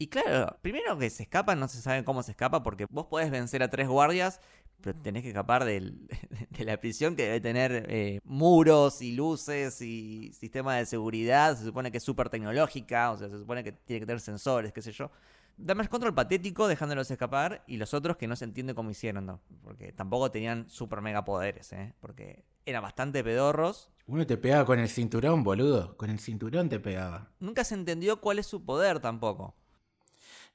Y 0.01 0.07
claro, 0.07 0.57
primero 0.61 0.97
que 0.97 1.09
se 1.09 1.23
escapan, 1.23 1.59
no 1.59 1.67
se 1.67 1.81
sabe 1.81 2.05
cómo 2.05 2.23
se 2.23 2.31
escapa, 2.31 2.63
porque 2.63 2.85
vos 2.89 3.07
podés 3.07 3.29
vencer 3.31 3.61
a 3.63 3.69
tres 3.69 3.87
guardias, 3.89 4.39
pero 4.81 4.97
tenés 4.97 5.23
que 5.23 5.29
escapar 5.29 5.65
del- 5.65 6.07
de 6.51 6.63
la 6.63 6.77
prisión 6.79 7.17
que 7.17 7.23
debe 7.23 7.41
tener 7.41 7.85
eh, 7.89 8.21
muros 8.23 9.01
y 9.01 9.11
luces 9.11 9.81
y 9.81 10.31
sistema 10.33 10.77
de 10.77 10.85
seguridad. 10.85 11.57
Se 11.57 11.65
supone 11.65 11.91
que 11.91 11.97
es 11.97 12.03
súper 12.03 12.29
tecnológica, 12.29 13.11
o 13.11 13.17
sea, 13.17 13.27
se 13.29 13.37
supone 13.37 13.61
que 13.63 13.73
tiene 13.73 13.99
que 13.99 14.05
tener 14.05 14.21
sensores, 14.21 14.71
qué 14.71 14.81
sé 14.81 14.93
yo. 14.93 15.11
Damage 15.57 15.89
Control 15.89 16.13
patético 16.15 16.69
dejándolos 16.69 17.11
escapar 17.11 17.65
y 17.67 17.75
los 17.75 17.93
otros 17.93 18.15
que 18.15 18.27
no 18.29 18.37
se 18.37 18.45
entiende 18.45 18.73
cómo 18.73 18.91
hicieron, 18.91 19.25
¿no? 19.25 19.41
Porque 19.61 19.91
tampoco 19.91 20.31
tenían 20.31 20.69
super 20.69 21.01
mega 21.01 21.25
poderes, 21.25 21.73
¿eh? 21.73 21.93
Porque 21.99 22.45
eran 22.65 22.81
bastante 22.83 23.21
pedorros. 23.21 23.89
uno 24.07 24.25
te 24.25 24.37
pegaba 24.37 24.63
con 24.63 24.79
el 24.79 24.87
cinturón, 24.87 25.43
boludo. 25.43 25.97
Con 25.97 26.09
el 26.09 26.19
cinturón 26.19 26.69
te 26.69 26.79
pegaba. 26.79 27.29
Nunca 27.41 27.65
se 27.65 27.75
entendió 27.75 28.21
cuál 28.21 28.39
es 28.39 28.47
su 28.47 28.63
poder 28.63 29.01
tampoco. 29.01 29.53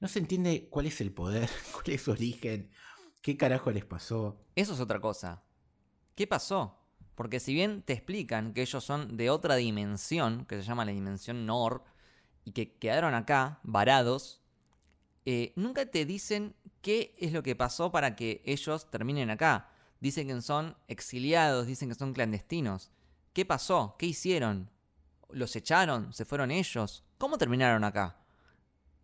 No 0.01 0.09
se 0.09 0.19
entiende 0.19 0.69
cuál 0.71 0.87
es 0.87 1.01
el 1.01 1.13
poder, 1.13 1.49
cuál 1.73 1.91
es 1.91 2.03
su 2.03 2.11
origen, 2.11 2.71
qué 3.23 3.37
carajo 3.37 3.71
les 3.71 3.85
pasó. 3.85 4.41
Eso 4.55 4.75
es 4.75 4.81
otra 4.81 5.01
cosa. 5.01 5.43
¿Qué 6.15 6.27
pasó? 6.27 6.79
Porque 7.15 7.41
si 7.41 7.55
bien 7.55 7.83
te 7.83 7.93
explican 7.93 8.53
que 8.53 8.63
ellos 8.63 8.85
son 8.85 9.17
de 9.17 9.31
otra 9.31 9.57
dimensión, 9.57 10.47
que 10.47 10.57
se 10.57 10.63
llama 10.63 10.85
la 10.85 10.93
dimensión 10.93 11.47
Nor, 11.47 11.85
y 12.45 12.53
que 12.53 12.77
quedaron 12.77 13.15
acá, 13.15 13.61
varados, 13.63 14.43
eh, 15.25 15.53
nunca 15.57 15.87
te 15.87 16.05
dicen 16.05 16.55
qué 16.83 17.15
es 17.19 17.33
lo 17.33 17.43
que 17.43 17.57
pasó 17.57 17.91
para 17.91 18.15
que 18.17 18.43
ellos 18.45 18.91
terminen 18.91 19.31
acá. 19.31 19.71
Dicen 20.01 20.29
que 20.29 20.43
son 20.43 20.77
exiliados, 20.87 21.67
dicen 21.67 21.89
que 21.89 21.95
son 21.95 22.13
clandestinos. 22.13 22.91
¿Qué 23.33 23.47
pasó? 23.47 23.97
¿Qué 23.99 24.07
hicieron? 24.07 24.71
¿Los 25.31 25.57
echaron? 25.57 26.13
¿Se 26.13 26.25
fueron 26.25 26.51
ellos? 26.51 27.05
¿Cómo 27.17 27.39
terminaron 27.39 27.85
acá? 27.85 28.24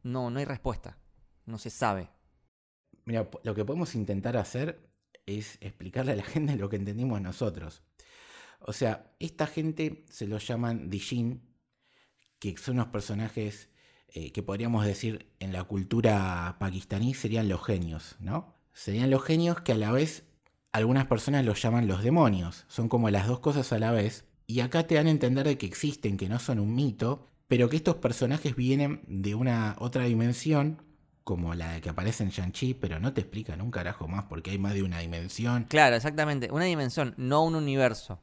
No, 0.03 0.31
no 0.31 0.39
hay 0.39 0.45
respuesta. 0.45 0.99
No 1.47 1.59
se 1.59 1.71
sabe. 1.71 2.11
Mira, 3.05 3.29
lo 3.43 3.55
que 3.55 3.65
podemos 3.65 3.95
intentar 3.95 4.37
hacer 4.37 4.91
es 5.27 5.59
explicarle 5.61 6.13
a 6.13 6.17
la 6.17 6.23
gente 6.25 6.57
lo 6.57 6.69
que 6.69 6.77
entendimos 6.77 7.21
nosotros. 7.21 7.83
O 8.61 8.73
sea, 8.73 9.15
esta 9.19 9.47
gente 9.47 10.05
se 10.11 10.27
los 10.27 10.47
llaman 10.47 10.91
Dijin, 10.91 11.43
que 12.39 12.57
son 12.57 12.77
unos 12.77 12.89
personajes 12.89 13.71
eh, 14.09 14.33
que 14.33 14.43
podríamos 14.43 14.85
decir 14.85 15.33
en 15.39 15.53
la 15.53 15.65
cultura 15.65 16.57
pakistaní 16.59 17.15
serían 17.15 17.49
los 17.49 17.65
genios, 17.65 18.17
¿no? 18.19 18.55
Serían 18.73 19.11
los 19.11 19.23
genios 19.25 19.61
que 19.61 19.73
a 19.73 19.77
la 19.77 19.93
vez 19.93 20.25
algunas 20.73 21.07
personas 21.07 21.45
los 21.45 21.61
llaman 21.63 21.87
los 21.87 22.03
demonios. 22.03 22.65
Son 22.69 22.89
como 22.89 23.11
las 23.11 23.27
dos 23.27 23.41
cosas 23.41 23.73
a 23.73 23.79
la 23.79 23.93
vez. 23.93 24.27
Y 24.47 24.61
acá 24.61 24.87
te 24.87 24.97
dan 24.97 25.07
a 25.07 25.11
entender 25.11 25.47
de 25.47 25.59
que 25.59 25.67
existen, 25.67 26.17
que 26.17 26.29
no 26.29 26.39
son 26.39 26.59
un 26.59 26.75
mito, 26.75 27.31
pero 27.51 27.69
que 27.69 27.75
estos 27.75 27.97
personajes 27.97 28.55
vienen 28.55 29.01
de 29.09 29.35
una 29.35 29.75
otra 29.81 30.05
dimensión, 30.05 30.81
como 31.25 31.53
la 31.57 31.73
de 31.73 31.81
que 31.81 31.89
aparece 31.89 32.23
en 32.23 32.31
Shang-Chi, 32.31 32.75
pero 32.75 33.01
no 33.01 33.13
te 33.13 33.23
explican 33.23 33.61
un 33.61 33.73
carajo 33.73 34.07
más 34.07 34.27
porque 34.27 34.53
hay 34.53 34.59
más 34.59 34.73
de 34.73 34.85
una 34.85 35.01
dimensión. 35.01 35.65
Claro, 35.69 35.97
exactamente. 35.97 36.49
Una 36.53 36.67
dimensión, 36.67 37.13
no 37.17 37.43
un 37.43 37.57
universo. 37.57 38.21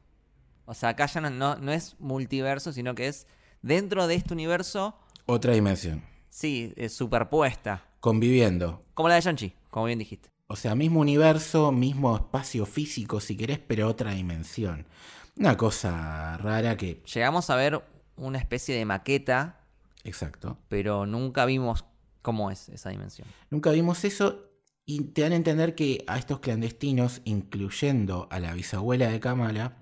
O 0.64 0.72
sea, 0.72 0.88
acá 0.88 1.04
ya 1.04 1.20
no, 1.20 1.56
no, 1.56 1.72
es 1.72 1.96
multiverso, 1.98 2.72
sino 2.72 2.94
que 2.94 3.08
es 3.08 3.26
dentro 3.60 4.06
de 4.06 4.14
este 4.14 4.32
universo. 4.32 4.98
Otra 5.26 5.52
dimensión. 5.52 6.02
Sí, 6.30 6.72
es 6.76 6.94
superpuesta. 6.94 7.84
Conviviendo. 8.00 8.82
Como 8.94 9.10
la 9.10 9.16
de 9.16 9.20
Shang-Chi, 9.20 9.52
como 9.68 9.84
bien 9.84 9.98
dijiste. 9.98 10.30
O 10.46 10.56
sea, 10.56 10.74
mismo 10.74 11.00
universo, 11.00 11.70
mismo 11.70 12.16
espacio 12.16 12.64
físico, 12.64 13.20
si 13.20 13.36
querés, 13.36 13.58
pero 13.58 13.88
otra 13.88 14.12
dimensión. 14.12 14.86
Una 15.36 15.54
cosa 15.58 16.38
rara 16.38 16.78
que. 16.78 17.02
Llegamos 17.04 17.50
a 17.50 17.56
ver 17.56 17.82
una 18.18 18.38
especie 18.38 18.76
de 18.76 18.84
maqueta. 18.84 19.60
Exacto. 20.04 20.58
Pero 20.68 21.06
nunca 21.06 21.44
vimos 21.46 21.84
cómo 22.22 22.50
es 22.50 22.68
esa 22.68 22.90
dimensión. 22.90 23.26
Nunca 23.50 23.70
vimos 23.70 24.04
eso 24.04 24.42
y 24.84 25.00
te 25.02 25.22
dan 25.22 25.32
a 25.32 25.36
entender 25.36 25.74
que 25.74 26.04
a 26.06 26.18
estos 26.18 26.40
clandestinos, 26.40 27.20
incluyendo 27.24 28.26
a 28.30 28.40
la 28.40 28.54
bisabuela 28.54 29.10
de 29.10 29.20
Kamala, 29.20 29.76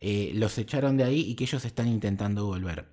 eh, 0.00 0.32
los 0.34 0.58
echaron 0.58 0.96
de 0.96 1.04
ahí 1.04 1.20
y 1.20 1.34
que 1.34 1.44
ellos 1.44 1.64
están 1.64 1.88
intentando 1.88 2.46
volver. 2.46 2.86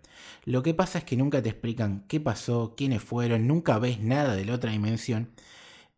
Lo 0.45 0.61
que 0.61 0.73
pasa 0.73 0.99
es 0.99 1.03
que 1.03 1.17
nunca 1.17 1.41
te 1.41 1.49
explican 1.49 2.05
qué 2.07 2.19
pasó, 2.19 2.75
quiénes 2.77 3.01
fueron, 3.01 3.47
nunca 3.47 3.79
ves 3.79 3.99
nada 3.99 4.35
de 4.35 4.45
la 4.45 4.53
otra 4.55 4.71
dimensión, 4.71 5.31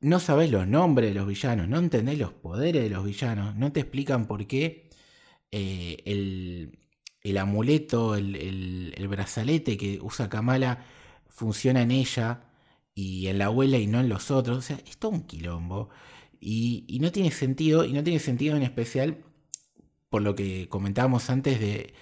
no 0.01 0.19
sabes 0.19 0.49
los 0.49 0.67
nombres 0.67 1.09
de 1.09 1.15
los 1.15 1.27
villanos, 1.27 1.67
no 1.67 1.77
entendés 1.77 2.17
los 2.17 2.33
poderes 2.33 2.83
de 2.83 2.89
los 2.89 3.03
villanos, 3.03 3.55
no 3.55 3.71
te 3.71 3.81
explican 3.81 4.27
por 4.27 4.47
qué 4.47 4.89
eh, 5.51 5.97
el, 6.05 6.78
amuleto, 7.37 8.15
el, 8.15 9.07
brazalete 9.09 9.77
que 9.77 9.99
usa 10.01 10.29
Kamala 10.29 10.85
funciona 11.27 11.81
en 11.81 11.91
ella 11.91 12.43
y 12.95 13.27
en 13.27 13.37
la 13.37 13.45
abuela 13.45 13.77
y 13.77 13.87
no 13.87 13.99
en 13.99 14.09
los 14.09 14.31
otros. 14.31 14.57
O 14.57 14.61
sea, 14.61 14.77
es 14.87 14.97
todo 14.97 15.11
un 15.11 15.23
quilombo. 15.23 15.89
Y, 16.39 16.85
y 16.87 16.99
no 16.99 17.11
tiene 17.11 17.31
sentido, 17.31 17.85
y 17.85 17.93
no 17.93 18.03
tiene 18.03 18.19
sentido 18.19 18.55
en 18.55 18.63
especial 18.63 19.17
por 20.09 20.21
lo 20.21 20.35
que 20.35 20.67
comentábamos 20.69 21.29
antes 21.29 21.59
de 21.59 21.93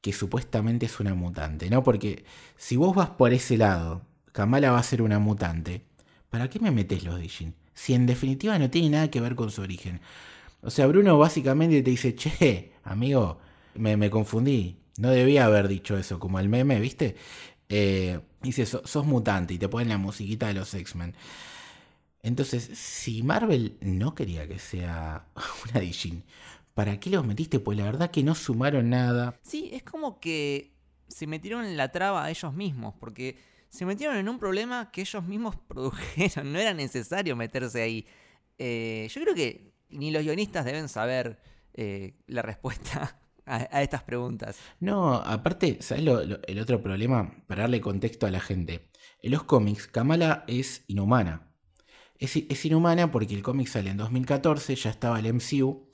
que 0.00 0.12
supuestamente 0.12 0.86
es 0.86 1.00
una 1.00 1.14
mutante, 1.14 1.70
¿no? 1.70 1.82
Porque 1.82 2.24
si 2.56 2.76
vos 2.76 2.94
vas 2.94 3.10
por 3.10 3.32
ese 3.32 3.56
lado, 3.56 4.02
Kamala 4.32 4.70
va 4.70 4.78
a 4.78 4.82
ser 4.82 5.02
una 5.02 5.18
mutante, 5.18 5.86
¿para 6.30 6.50
qué 6.50 6.60
me 6.60 6.70
metes 6.70 7.04
los 7.04 7.18
Dijin? 7.18 7.54
Si 7.74 7.94
en 7.94 8.06
definitiva 8.06 8.58
no 8.58 8.70
tiene 8.70 8.90
nada 8.90 9.10
que 9.10 9.20
ver 9.20 9.34
con 9.34 9.50
su 9.50 9.62
origen. 9.62 10.00
O 10.62 10.70
sea, 10.70 10.86
Bruno 10.86 11.18
básicamente 11.18 11.82
te 11.82 11.90
dice, 11.90 12.14
che, 12.14 12.72
amigo, 12.84 13.38
me, 13.74 14.10
confundí. 14.10 14.76
No 14.98 15.10
debía 15.10 15.46
haber 15.46 15.68
dicho 15.68 15.96
eso, 15.96 16.18
como 16.18 16.38
el 16.38 16.48
meme, 16.48 16.78
¿viste? 16.80 17.16
Eh, 17.68 18.20
dice, 18.42 18.66
sos 18.66 19.06
mutante 19.06 19.54
y 19.54 19.58
te 19.58 19.68
ponen 19.68 19.88
la 19.88 19.98
musiquita 19.98 20.46
de 20.46 20.54
los 20.54 20.72
X-Men. 20.74 21.14
Entonces, 22.22 22.70
si 22.74 23.22
Marvel 23.22 23.76
no 23.80 24.14
quería 24.14 24.48
que 24.48 24.58
sea 24.58 25.26
una 25.70 25.80
Dijin, 25.80 26.24
¿para 26.74 26.98
qué 26.98 27.10
los 27.10 27.26
metiste? 27.26 27.58
Pues 27.60 27.76
la 27.76 27.84
verdad 27.84 28.10
que 28.10 28.22
no 28.22 28.34
sumaron 28.34 28.90
nada. 28.90 29.38
Sí, 29.42 29.70
es 29.72 29.82
como 29.82 30.20
que 30.20 30.72
se 31.08 31.26
metieron 31.26 31.64
en 31.64 31.76
la 31.76 31.92
traba 31.92 32.24
a 32.24 32.30
ellos 32.30 32.54
mismos, 32.54 32.94
porque 32.98 33.36
se 33.68 33.84
metieron 33.84 34.16
en 34.16 34.28
un 34.28 34.38
problema 34.38 34.90
que 34.90 35.00
ellos 35.00 35.24
mismos 35.24 35.56
produjeron, 35.68 36.52
no 36.52 36.58
era 36.58 36.74
necesario 36.74 37.36
meterse 37.36 37.82
ahí. 37.82 38.06
Eh, 38.58 39.08
yo 39.10 39.20
creo 39.22 39.34
que 39.34 39.72
ni 39.90 40.10
los 40.10 40.22
guionistas 40.22 40.64
deben 40.64 40.88
saber 40.88 41.40
eh, 41.74 42.14
la 42.26 42.42
respuesta 42.42 43.18
a, 43.46 43.82
estas 43.82 44.02
preguntas. 44.02 44.58
No, 44.80 45.14
aparte, 45.14 45.78
¿sabes 45.80 46.04
el 46.46 46.58
otro 46.58 46.82
problema? 46.82 47.34
Para 47.46 47.62
darle 47.62 47.80
contexto 47.80 48.26
a 48.26 48.30
la 48.30 48.40
gente. 48.40 48.90
En 49.22 49.32
los 49.32 49.44
cómics, 49.44 49.86
Kamala 49.86 50.44
es 50.46 50.84
inhumana. 50.88 51.50
Es, 52.18 52.36
es 52.36 52.64
inhumana 52.64 53.10
porque 53.10 53.34
el 53.34 53.42
cómic 53.42 53.68
sale 53.68 53.90
en 53.90 53.96
2014, 53.96 54.76
ya 54.76 54.90
estaba 54.90 55.18
el 55.18 55.32
MCU, 55.34 55.88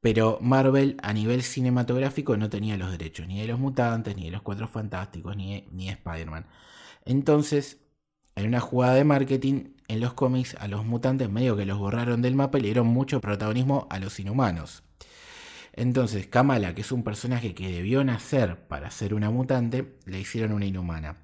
pero 0.00 0.38
Marvel 0.40 0.96
a 1.02 1.12
nivel 1.12 1.42
cinematográfico 1.42 2.36
no 2.36 2.50
tenía 2.50 2.76
los 2.76 2.90
derechos 2.90 3.26
ni 3.26 3.40
de 3.40 3.46
los 3.46 3.58
mutantes, 3.58 4.14
ni 4.16 4.26
de 4.26 4.30
los 4.30 4.42
cuatro 4.42 4.68
fantásticos, 4.68 5.36
ni 5.36 5.54
de, 5.54 5.68
ni 5.72 5.88
Spider-Man. 5.88 6.46
Entonces, 7.04 7.80
en 8.36 8.46
una 8.46 8.60
jugada 8.60 8.94
de 8.94 9.04
marketing, 9.04 9.74
en 9.88 10.00
los 10.00 10.14
cómics 10.14 10.56
a 10.60 10.68
los 10.68 10.84
mutantes 10.84 11.30
medio 11.30 11.56
que 11.56 11.66
los 11.66 11.78
borraron 11.78 12.22
del 12.22 12.34
mapa 12.34 12.58
le 12.58 12.64
dieron 12.64 12.86
mucho 12.86 13.20
protagonismo 13.20 13.86
a 13.90 13.98
los 13.98 14.18
inhumanos. 14.20 14.83
Entonces, 15.76 16.28
Kamala, 16.28 16.74
que 16.74 16.82
es 16.82 16.92
un 16.92 17.02
personaje 17.02 17.54
que 17.54 17.70
debió 17.70 18.04
nacer 18.04 18.56
para 18.68 18.90
ser 18.90 19.12
una 19.12 19.30
mutante, 19.30 19.96
le 20.06 20.20
hicieron 20.20 20.52
una 20.52 20.66
inhumana. 20.66 21.16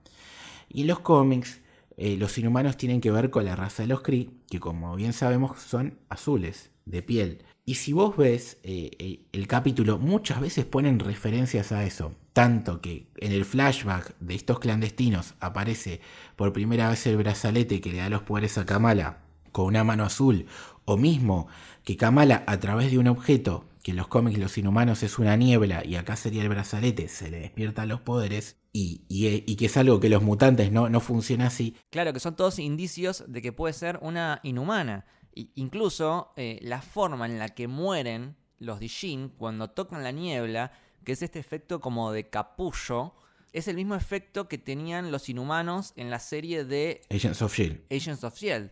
Y 0.69 0.83
en 0.83 0.89
los 0.89 1.01
cómics, 1.01 1.61
eh, 1.97 2.17
los 2.17 2.37
inhumanos 2.37 2.77
tienen 2.77 3.01
que 3.01 3.13
ver 3.13 3.31
con 3.31 3.45
la 3.45 3.55
raza 3.55 3.85
de 3.85 3.89
los 3.89 4.03
Kree, 4.03 4.31
que 4.49 4.59
como 4.59 4.97
bien 4.97 5.13
sabemos 5.13 5.61
son 5.61 5.99
azules, 6.09 6.71
de 6.85 7.03
piel. 7.03 7.45
Y 7.65 7.77
si 7.77 7.93
vos 7.93 8.17
ves 8.17 8.59
eh, 8.65 9.27
el 9.33 9.47
capítulo, 9.47 9.99
muchas 9.99 10.41
veces 10.41 10.65
ponen 10.65 10.99
referencias 10.99 11.71
a 11.71 11.85
eso. 11.85 12.15
Tanto 12.33 12.81
que 12.81 13.07
en 13.17 13.33
el 13.33 13.45
flashback 13.45 14.17
de 14.19 14.35
estos 14.35 14.59
clandestinos 14.59 15.35
aparece 15.41 16.01
por 16.37 16.53
primera 16.53 16.89
vez 16.89 17.07
el 17.07 17.17
brazalete 17.17 17.81
que 17.81 17.93
le 17.93 17.99
da 17.99 18.09
los 18.09 18.23
poderes 18.23 18.59
a 18.59 18.67
Kamala 18.67 19.19
con 19.53 19.67
una 19.67 19.85
mano 19.85 20.05
azul. 20.05 20.47
O 20.85 20.97
mismo 20.97 21.47
que 21.85 21.97
Kamala 21.97 22.43
a 22.47 22.59
través 22.59 22.91
de 22.91 22.99
un 22.99 23.07
objeto, 23.07 23.70
que 23.83 23.93
en 23.93 23.97
los 23.97 24.09
cómics 24.09 24.39
los 24.39 24.59
inhumanos 24.59 25.03
es 25.03 25.19
una 25.19 25.37
niebla 25.37 25.85
y 25.85 25.97
acá 25.97 26.17
sería 26.17 26.43
el 26.43 26.49
brazalete, 26.49 27.09
se 27.09 27.31
le 27.31 27.41
despiertan 27.41 27.89
los 27.89 28.01
poderes. 28.01 28.57
Y, 28.73 29.03
y, 29.09 29.57
que 29.57 29.67
es 29.67 29.77
algo 29.77 29.99
que 29.99 30.09
los 30.09 30.23
mutantes 30.23 30.71
no, 30.71 30.89
no 30.89 31.01
funciona 31.01 31.49
así. 31.49 31.75
Claro, 31.91 32.13
que 32.13 32.21
son 32.21 32.37
todos 32.37 32.61
indicios 32.61 33.25
de 33.27 33.43
que 33.43 33.51
puede 33.53 33.73
ser 33.73 33.99
una 34.01 34.39
inhumana 34.45 35.07
incluso 35.35 36.33
eh, 36.37 36.59
la 36.63 36.83
forma 36.83 37.27
en 37.27 37.39
la 37.39 37.49
que 37.51 37.69
mueren 37.69 38.37
los 38.59 38.81
Dijin 38.81 39.29
cuando 39.31 39.71
tocan 39.71 40.03
la 40.03 40.13
niebla, 40.13 40.73
que 41.05 41.13
es 41.13 41.23
este 41.23 41.39
efecto 41.39 41.81
como 41.81 42.13
de 42.13 42.29
capullo, 42.29 43.15
es 43.53 43.69
el 43.69 43.77
mismo 43.77 43.95
efecto 43.95 44.49
que 44.49 44.59
tenían 44.59 45.11
los 45.11 45.29
inhumanos 45.29 45.93
en 45.97 46.11
la 46.11 46.19
serie 46.19 46.65
de 46.65 47.03
Agents 47.11 47.43
of 47.43 47.57
Shield. 47.57 47.81
Agents 47.91 48.23
of 48.23 48.37
Shield. 48.37 48.71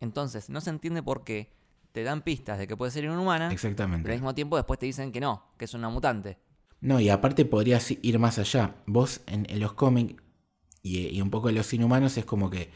Entonces, 0.00 0.50
no 0.50 0.60
se 0.60 0.70
entiende 0.70 1.02
por 1.02 1.24
qué 1.24 1.52
te 1.92 2.02
dan 2.02 2.22
pistas 2.22 2.58
de 2.58 2.66
que 2.66 2.76
puede 2.76 2.90
ser 2.90 3.04
inhumana, 3.04 3.52
Exactamente. 3.52 4.02
pero 4.02 4.14
al 4.14 4.20
mismo 4.20 4.34
tiempo 4.34 4.56
después 4.56 4.78
te 4.78 4.86
dicen 4.86 5.12
que 5.12 5.20
no, 5.20 5.52
que 5.56 5.64
es 5.64 5.74
una 5.74 5.88
mutante. 5.88 6.38
No, 6.80 6.98
y 7.00 7.10
aparte 7.10 7.44
podrías 7.44 7.90
ir 7.90 8.18
más 8.18 8.38
allá. 8.38 8.76
Vos 8.86 9.20
en, 9.26 9.46
los 9.60 9.74
cómics 9.74 10.22
y, 10.82 11.08
y, 11.08 11.20
un 11.20 11.30
poco 11.30 11.50
en 11.50 11.56
los 11.56 11.72
inhumanos 11.74 12.16
es 12.16 12.24
como 12.24 12.48
que 12.48 12.70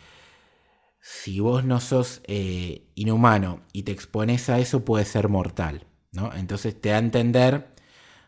si 1.00 1.38
vos 1.38 1.64
no 1.64 1.80
sos 1.80 2.22
eh, 2.24 2.90
inhumano 2.94 3.60
y 3.74 3.82
te 3.82 3.92
expones 3.92 4.48
a 4.48 4.58
eso, 4.58 4.86
puede 4.86 5.04
ser 5.04 5.28
mortal. 5.28 5.86
¿no? 6.12 6.32
Entonces 6.34 6.80
te 6.80 6.88
da 6.88 6.96
a 6.96 6.98
entender, 6.98 7.68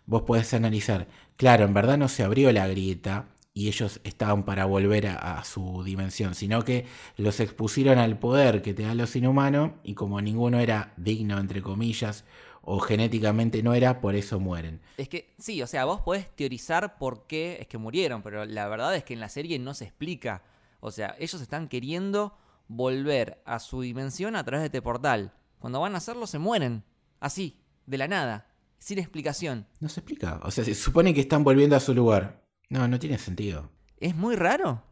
vos 0.04 0.22
podés 0.22 0.52
analizar, 0.52 1.08
claro, 1.36 1.64
en 1.64 1.72
verdad 1.72 1.96
no 1.96 2.08
se 2.08 2.22
abrió 2.22 2.52
la 2.52 2.68
grieta 2.68 3.28
y 3.56 3.68
ellos 3.68 4.02
estaban 4.04 4.44
para 4.44 4.66
volver 4.66 5.06
a, 5.06 5.42
su 5.42 5.82
dimensión, 5.82 6.34
sino 6.34 6.62
que 6.62 6.84
los 7.16 7.40
expusieron 7.40 7.98
al 7.98 8.18
poder 8.18 8.60
que 8.60 8.74
te 8.74 8.82
dan 8.82 8.98
los 8.98 9.16
inhumanos 9.16 9.70
y 9.82 9.94
como 9.94 10.20
ninguno 10.20 10.60
era 10.60 10.92
digno, 10.98 11.38
entre 11.38 11.62
comillas, 11.62 12.26
o 12.60 12.80
genéticamente 12.80 13.62
no 13.62 13.72
era, 13.72 14.02
por 14.02 14.14
eso 14.14 14.38
mueren. 14.40 14.82
Es 14.98 15.08
que 15.08 15.32
sí, 15.38 15.62
o 15.62 15.66
sea, 15.66 15.86
vos 15.86 16.02
podés 16.02 16.28
teorizar 16.36 16.98
por 16.98 17.26
qué 17.26 17.56
es 17.58 17.66
que 17.66 17.78
murieron, 17.78 18.20
pero 18.20 18.44
la 18.44 18.68
verdad 18.68 18.94
es 18.94 19.04
que 19.04 19.14
en 19.14 19.20
la 19.20 19.30
serie 19.30 19.58
no 19.58 19.72
se 19.72 19.84
explica 19.84 20.42
O 20.80 20.90
sea, 20.90 21.16
ellos 21.18 21.40
están 21.40 21.68
queriendo 21.68 22.36
volver 22.68 23.40
a 23.46 23.58
su 23.58 23.80
dimensión 23.80 24.36
a 24.36 24.44
través 24.44 24.60
de 24.60 24.66
este 24.66 24.82
portal. 24.82 25.32
Cuando 25.60 25.80
van 25.80 25.94
a 25.94 25.98
hacerlo 25.98 26.26
se 26.26 26.38
mueren. 26.38 26.84
Así, 27.20 27.58
de 27.86 27.96
la 27.96 28.06
nada, 28.06 28.50
sin 28.78 28.98
explicación. 28.98 29.66
No 29.80 29.88
se 29.88 30.00
explica. 30.00 30.42
O 30.42 30.50
sea, 30.50 30.62
se 30.62 30.74
supone 30.74 31.14
que 31.14 31.22
están 31.22 31.42
volviendo 31.42 31.74
a 31.74 31.80
su 31.80 31.94
lugar. 31.94 32.45
No, 32.68 32.88
no 32.88 32.98
tiene 32.98 33.18
sentido. 33.18 33.70
Es 33.98 34.14
muy 34.16 34.36
raro. 34.36 34.82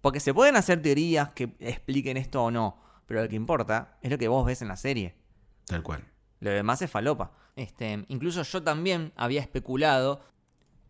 Porque 0.00 0.20
se 0.20 0.34
pueden 0.34 0.56
hacer 0.56 0.82
teorías 0.82 1.32
que 1.32 1.56
expliquen 1.60 2.16
esto 2.16 2.44
o 2.44 2.50
no. 2.50 2.78
Pero 3.06 3.22
lo 3.22 3.28
que 3.28 3.36
importa 3.36 3.98
es 4.02 4.10
lo 4.10 4.18
que 4.18 4.28
vos 4.28 4.44
ves 4.46 4.62
en 4.62 4.68
la 4.68 4.76
serie. 4.76 5.14
Tal 5.66 5.82
cual. 5.82 6.04
Lo 6.40 6.50
demás 6.50 6.82
es 6.82 6.90
falopa. 6.90 7.32
Este, 7.56 8.04
incluso 8.08 8.42
yo 8.42 8.62
también 8.62 9.12
había 9.16 9.40
especulado 9.40 10.20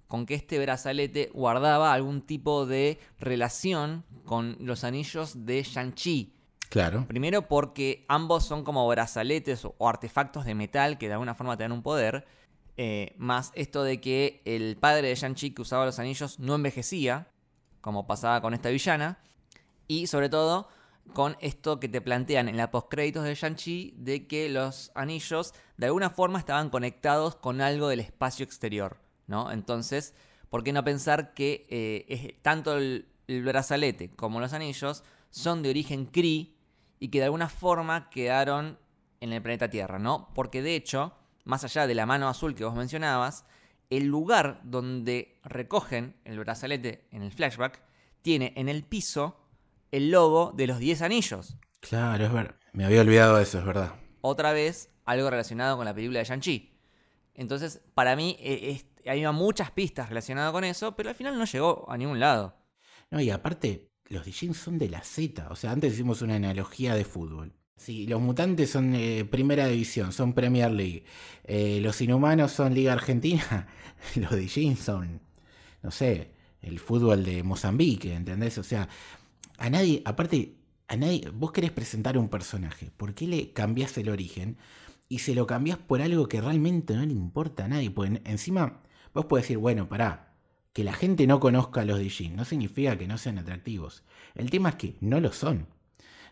con 0.08 0.26
que 0.26 0.34
este 0.34 0.58
brazalete 0.58 1.30
guardaba 1.32 1.92
algún 1.92 2.22
tipo 2.22 2.66
de 2.66 2.98
relación 3.18 4.04
con 4.24 4.56
los 4.60 4.84
anillos 4.84 5.46
de 5.46 5.62
Shang-Chi. 5.62 6.34
Claro. 6.68 7.06
Primero 7.06 7.46
porque 7.46 8.04
ambos 8.08 8.44
son 8.44 8.64
como 8.64 8.86
brazaletes 8.88 9.64
o 9.64 9.88
artefactos 9.88 10.44
de 10.44 10.54
metal 10.54 10.98
que 10.98 11.06
de 11.06 11.12
alguna 11.14 11.34
forma 11.34 11.56
te 11.56 11.62
dan 11.62 11.72
un 11.72 11.82
poder. 11.82 12.26
Eh, 12.76 13.14
más 13.18 13.52
esto 13.54 13.84
de 13.84 14.00
que 14.00 14.42
el 14.44 14.76
padre 14.76 15.08
de 15.08 15.14
Shang-Chi 15.14 15.52
que 15.52 15.62
usaba 15.62 15.84
los 15.84 15.98
anillos 15.98 16.38
no 16.38 16.54
envejecía, 16.54 17.28
como 17.80 18.06
pasaba 18.06 18.40
con 18.40 18.54
esta 18.54 18.70
villana. 18.70 19.18
Y 19.86 20.06
sobre 20.06 20.28
todo 20.28 20.68
con 21.12 21.36
esto 21.40 21.78
que 21.78 21.88
te 21.88 22.00
plantean 22.00 22.48
en 22.48 22.56
la 22.56 22.70
postcréditos 22.70 23.24
de 23.24 23.34
Shang-Chi 23.34 23.94
de 23.98 24.26
que 24.26 24.48
los 24.48 24.90
anillos 24.94 25.52
de 25.76 25.86
alguna 25.86 26.10
forma 26.10 26.38
estaban 26.38 26.70
conectados 26.70 27.36
con 27.36 27.60
algo 27.60 27.88
del 27.88 28.00
espacio 28.00 28.44
exterior, 28.44 28.98
¿no? 29.26 29.52
Entonces, 29.52 30.14
¿por 30.48 30.64
qué 30.64 30.72
no 30.72 30.82
pensar 30.82 31.34
que 31.34 31.66
eh, 31.68 32.38
tanto 32.42 32.78
el, 32.78 33.06
el 33.28 33.44
brazalete 33.44 34.10
como 34.10 34.40
los 34.40 34.54
anillos 34.54 35.04
son 35.30 35.62
de 35.62 35.70
origen 35.70 36.06
Kree 36.06 36.54
y 36.98 37.08
que 37.08 37.18
de 37.18 37.24
alguna 37.24 37.48
forma 37.48 38.08
quedaron 38.08 38.78
en 39.20 39.32
el 39.32 39.42
planeta 39.42 39.68
Tierra, 39.68 39.98
¿no? 39.98 40.30
Porque 40.34 40.62
de 40.62 40.76
hecho, 40.76 41.14
más 41.44 41.64
allá 41.64 41.86
de 41.86 41.94
la 41.94 42.06
mano 42.06 42.28
azul 42.28 42.54
que 42.54 42.64
vos 42.64 42.74
mencionabas, 42.74 43.44
el 43.90 44.04
lugar 44.06 44.60
donde 44.64 45.38
recogen 45.44 46.16
el 46.24 46.38
brazalete 46.38 47.06
en 47.10 47.22
el 47.22 47.32
flashback 47.32 47.82
tiene 48.22 48.52
en 48.56 48.68
el 48.68 48.84
piso 48.84 49.40
el 49.92 50.10
logo 50.10 50.52
de 50.56 50.66
los 50.66 50.78
10 50.78 51.02
anillos. 51.02 51.56
Claro, 51.80 52.24
es 52.24 52.32
verdad. 52.32 52.56
Me 52.72 52.84
había 52.84 53.02
olvidado 53.02 53.36
de 53.36 53.42
eso, 53.42 53.58
es 53.58 53.64
verdad. 53.64 53.94
Otra 54.22 54.52
vez, 54.52 54.90
algo 55.04 55.28
relacionado 55.30 55.76
con 55.76 55.84
la 55.84 55.94
película 55.94 56.18
de 56.20 56.24
Shang-Chi. 56.24 56.72
Entonces, 57.34 57.82
para 57.94 58.16
mí, 58.16 58.36
es- 58.40 58.86
había 59.06 59.32
muchas 59.32 59.70
pistas 59.70 60.08
relacionadas 60.08 60.52
con 60.52 60.64
eso, 60.64 60.96
pero 60.96 61.10
al 61.10 61.14
final 61.14 61.38
no 61.38 61.44
llegó 61.44 61.84
a 61.90 61.98
ningún 61.98 62.18
lado. 62.20 62.56
No, 63.10 63.20
y 63.20 63.30
aparte, 63.30 63.90
los 64.06 64.24
Dijin 64.24 64.54
son 64.54 64.78
de 64.78 64.88
la 64.88 65.02
Z. 65.02 65.46
O 65.50 65.56
sea, 65.56 65.72
antes 65.72 65.92
hicimos 65.92 66.22
una 66.22 66.36
analogía 66.36 66.94
de 66.94 67.04
fútbol. 67.04 67.54
Sí, 67.76 68.06
los 68.06 68.20
mutantes 68.20 68.70
son 68.70 68.94
eh, 68.94 69.24
primera 69.24 69.66
división, 69.66 70.12
son 70.12 70.32
Premier 70.32 70.70
League. 70.70 71.04
Eh, 71.44 71.80
los 71.82 72.00
inhumanos 72.00 72.52
son 72.52 72.72
Liga 72.74 72.92
Argentina. 72.92 73.66
los 74.16 74.34
Dijin 74.36 74.76
son, 74.76 75.20
no 75.82 75.90
sé, 75.90 76.30
el 76.62 76.78
fútbol 76.78 77.24
de 77.24 77.42
Mozambique, 77.42 78.14
¿entendés? 78.14 78.58
O 78.58 78.62
sea, 78.62 78.88
a 79.58 79.70
nadie, 79.70 80.02
aparte, 80.04 80.56
a 80.88 80.96
nadie, 80.96 81.30
vos 81.34 81.52
querés 81.52 81.72
presentar 81.72 82.16
un 82.18 82.28
personaje, 82.28 82.90
¿por 82.96 83.14
qué 83.14 83.26
le 83.26 83.52
cambiás 83.52 83.98
el 83.98 84.08
origen? 84.10 84.56
Y 85.08 85.20
se 85.20 85.34
lo 85.34 85.46
cambiás 85.46 85.78
por 85.78 86.02
algo 86.02 86.28
que 86.28 86.40
realmente 86.40 86.94
no 86.96 87.04
le 87.06 87.12
importa 87.12 87.64
a 87.66 87.68
nadie. 87.68 87.90
Porque 87.90 88.12
en- 88.16 88.22
encima, 88.26 88.80
vos 89.14 89.26
podés 89.26 89.44
decir, 89.44 89.58
bueno, 89.58 89.88
pará, 89.88 90.34
que 90.72 90.84
la 90.84 90.92
gente 90.94 91.26
no 91.26 91.40
conozca 91.40 91.82
a 91.82 91.84
los 91.84 91.98
Dijin 92.00 92.36
no 92.36 92.44
significa 92.44 92.98
que 92.98 93.08
no 93.08 93.18
sean 93.18 93.38
atractivos. 93.38 94.04
El 94.34 94.50
tema 94.50 94.70
es 94.70 94.74
que 94.76 94.96
no 95.00 95.20
lo 95.20 95.32
son. 95.32 95.68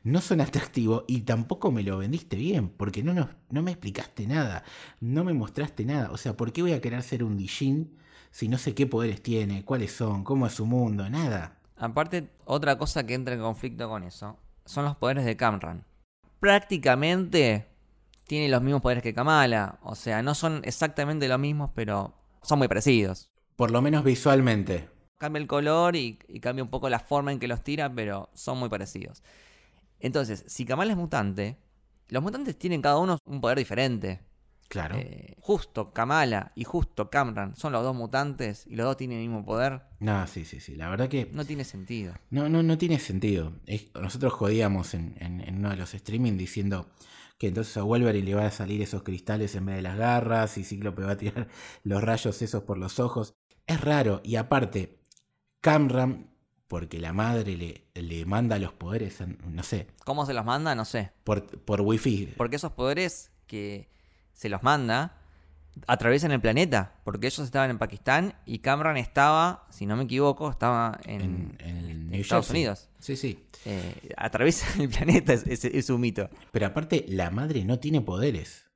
No 0.05 0.21
son 0.21 0.41
atractivos 0.41 1.05
y 1.07 1.21
tampoco 1.23 1.71
me 1.71 1.83
lo 1.83 1.99
vendiste 1.99 2.37
bien, 2.37 2.69
porque 2.71 3.03
no, 3.03 3.15
nos- 3.15 3.29
no 3.51 3.63
me 3.63 3.71
explicaste 3.73 4.27
nada, 4.27 4.65
no 5.01 5.25
me 5.25 5.33
mostraste 5.33 5.85
nada. 5.85 6.11
O 6.11 6.17
sea, 6.17 6.37
¿por 6.37 6.53
qué 6.53 6.63
voy 6.63 6.73
a 6.73 6.81
querer 6.81 7.03
ser 7.03 7.23
un 7.25 7.37
Dijin 7.37 7.97
si 8.31 8.49
no 8.49 8.59
sé 8.59 8.75
qué 8.75 8.87
poderes 8.87 9.23
tiene, 9.23 9.65
cuáles 9.65 9.93
son, 9.93 10.25
cómo 10.25 10.47
es 10.47 10.55
su 10.55 10.67
mundo, 10.67 11.09
nada? 11.09 11.59
Aparte, 11.77 12.29
otra 12.45 12.79
cosa 12.79 13.05
que 13.05 13.15
entra 13.15 13.35
en 13.35 13.41
conflicto 13.41 13.89
con 13.89 14.05
eso 14.05 14.39
son 14.65 14.85
los 14.85 14.97
poderes 14.97 15.25
de 15.25 15.37
Camran. 15.37 15.85
Prácticamente 16.41 17.67
tiene 18.27 18.49
los 18.49 18.63
mismos 18.63 18.83
poderes 18.83 19.03
que 19.03 19.15
Kamala. 19.15 19.79
O 19.83 19.95
sea, 19.95 20.23
no 20.23 20.35
son 20.35 20.63
exactamente 20.65 21.29
los 21.29 21.39
mismos, 21.39 21.71
pero 21.75 22.15
son 22.43 22.59
muy 22.59 22.69
parecidos. 22.69 23.31
Por 23.57 23.71
lo 23.71 23.81
menos 23.81 24.05
visualmente. 24.05 24.89
Cambia 25.19 25.41
el 25.41 25.47
color 25.47 25.95
y, 25.97 26.19
y 26.29 26.41
cambia 26.41 26.65
un 26.65 26.71
poco 26.71 26.89
la 26.91 26.99
forma 26.99 27.33
en 27.33 27.39
que 27.39 27.47
los 27.49 27.63
tira, 27.63 27.93
pero 27.95 28.29
son 28.35 28.59
muy 28.59 28.69
parecidos. 28.69 29.23
Entonces, 30.03 30.45
si 30.47 30.67
Kamala 30.67 30.93
es 30.93 30.99
mutante, 30.99 31.57
los 32.09 32.23
mutantes 32.23 32.59
tienen 32.59 32.83
cada 32.83 32.99
uno 32.99 33.19
un 33.25 33.41
poder 33.41 33.57
diferente. 33.59 34.21
Claro. 34.69 34.97
Eh, 34.99 35.37
justo 35.41 35.93
Kamala 35.93 36.53
y 36.55 36.65
justo 36.65 37.11
Camran 37.11 37.55
son 37.57 37.73
los 37.73 37.83
dos 37.83 37.95
mutantes 37.95 38.67
y 38.67 38.77
los 38.77 38.87
dos 38.87 38.97
tienen 38.97 39.19
el 39.19 39.29
mismo 39.29 39.45
poder. 39.45 39.83
No, 40.01 40.27
sí, 40.27 40.45
sí, 40.47 40.61
sí. 40.61 40.77
La 40.77 40.89
verdad 40.89 41.09
que 41.09 41.29
No 41.33 41.45
tiene 41.45 41.65
sentido. 41.65 42.15
No, 42.31 42.49
no, 42.49 42.63
no 42.63 42.79
tiene 42.79 42.99
sentido. 42.99 43.53
Es- 43.67 43.91
nosotros 43.95 44.33
jodíamos 44.33 44.95
en, 44.95 45.15
en- 45.21 45.41
en 45.43 45.59
uno 45.59 45.71
de 45.71 45.77
los 45.77 45.95
streaming 45.95 46.39
diciendo 46.39 46.91
que 47.39 47.49
entonces 47.49 47.77
a 47.77 47.83
Wolverine 47.83 48.25
le 48.25 48.35
van 48.35 48.47
a 48.47 48.51
salir 48.51 48.81
esos 48.83 49.03
cristales 49.03 49.55
en 49.57 49.67
vez 49.67 49.77
de 49.77 49.83
las 49.83 49.99
garras 49.99 50.57
y 50.59 50.65
Cíclope 50.65 51.03
va 51.03 51.13
a 51.13 51.17
tirar 51.19 51.49
los 51.85 52.03
rayos 52.03 52.41
esos 52.41 52.63
por 52.63 52.79
los 52.79 52.99
ojos. 52.99 53.35
Es 53.67 53.81
raro. 53.81 54.23
Y 54.25 54.37
aparte, 54.37 55.01
Camram, 55.61 56.29
porque 56.73 56.99
la 56.99 57.13
madre 57.13 57.55
le, 57.59 57.85
le 58.01 58.25
manda 58.25 58.59
los 58.59 58.73
poderes, 58.73 59.19
no 59.47 59.63
sé, 59.63 59.89
¿Cómo 60.07 60.25
se 60.25 60.33
los 60.33 60.43
manda? 60.47 60.75
No 60.75 60.87
sé. 60.87 61.11
por, 61.23 61.45
por 61.47 61.83
wifi. 61.83 62.33
Porque 62.39 62.57
esos 62.57 62.73
poderes 62.73 63.31
que 63.47 63.91
se 64.33 64.49
los 64.49 64.63
manda 64.63 65.19
atraviesan 65.87 66.33
el 66.33 66.41
planeta. 66.41 66.95
Porque 67.05 67.27
ellos 67.27 67.41
estaban 67.41 67.69
en 67.69 67.77
Pakistán 67.77 68.33
y 68.47 68.61
Camran 68.61 68.97
estaba, 68.97 69.67
si 69.69 69.85
no 69.85 69.97
me 69.97 70.05
equivoco, 70.05 70.49
estaba 70.49 70.99
en, 71.05 71.59
Estados 72.11 72.47
Jersey. 72.47 72.63
Unidos. 72.63 72.89
Sí, 73.01 73.17
sí. 73.17 73.45
Eh, 73.67 74.09
atraviesa 74.17 74.67
el 74.83 74.89
planeta, 74.89 75.35
es, 75.35 75.47
es- 75.47 75.67
es 75.67 75.91
un 75.91 76.01
mito. 76.01 76.31
Pero 76.53 76.65
aparte, 76.65 77.05
la 77.07 77.31
madre 77.31 77.67
no 77.67 77.81
tiene 77.81 78.01
poderes. 78.01 78.71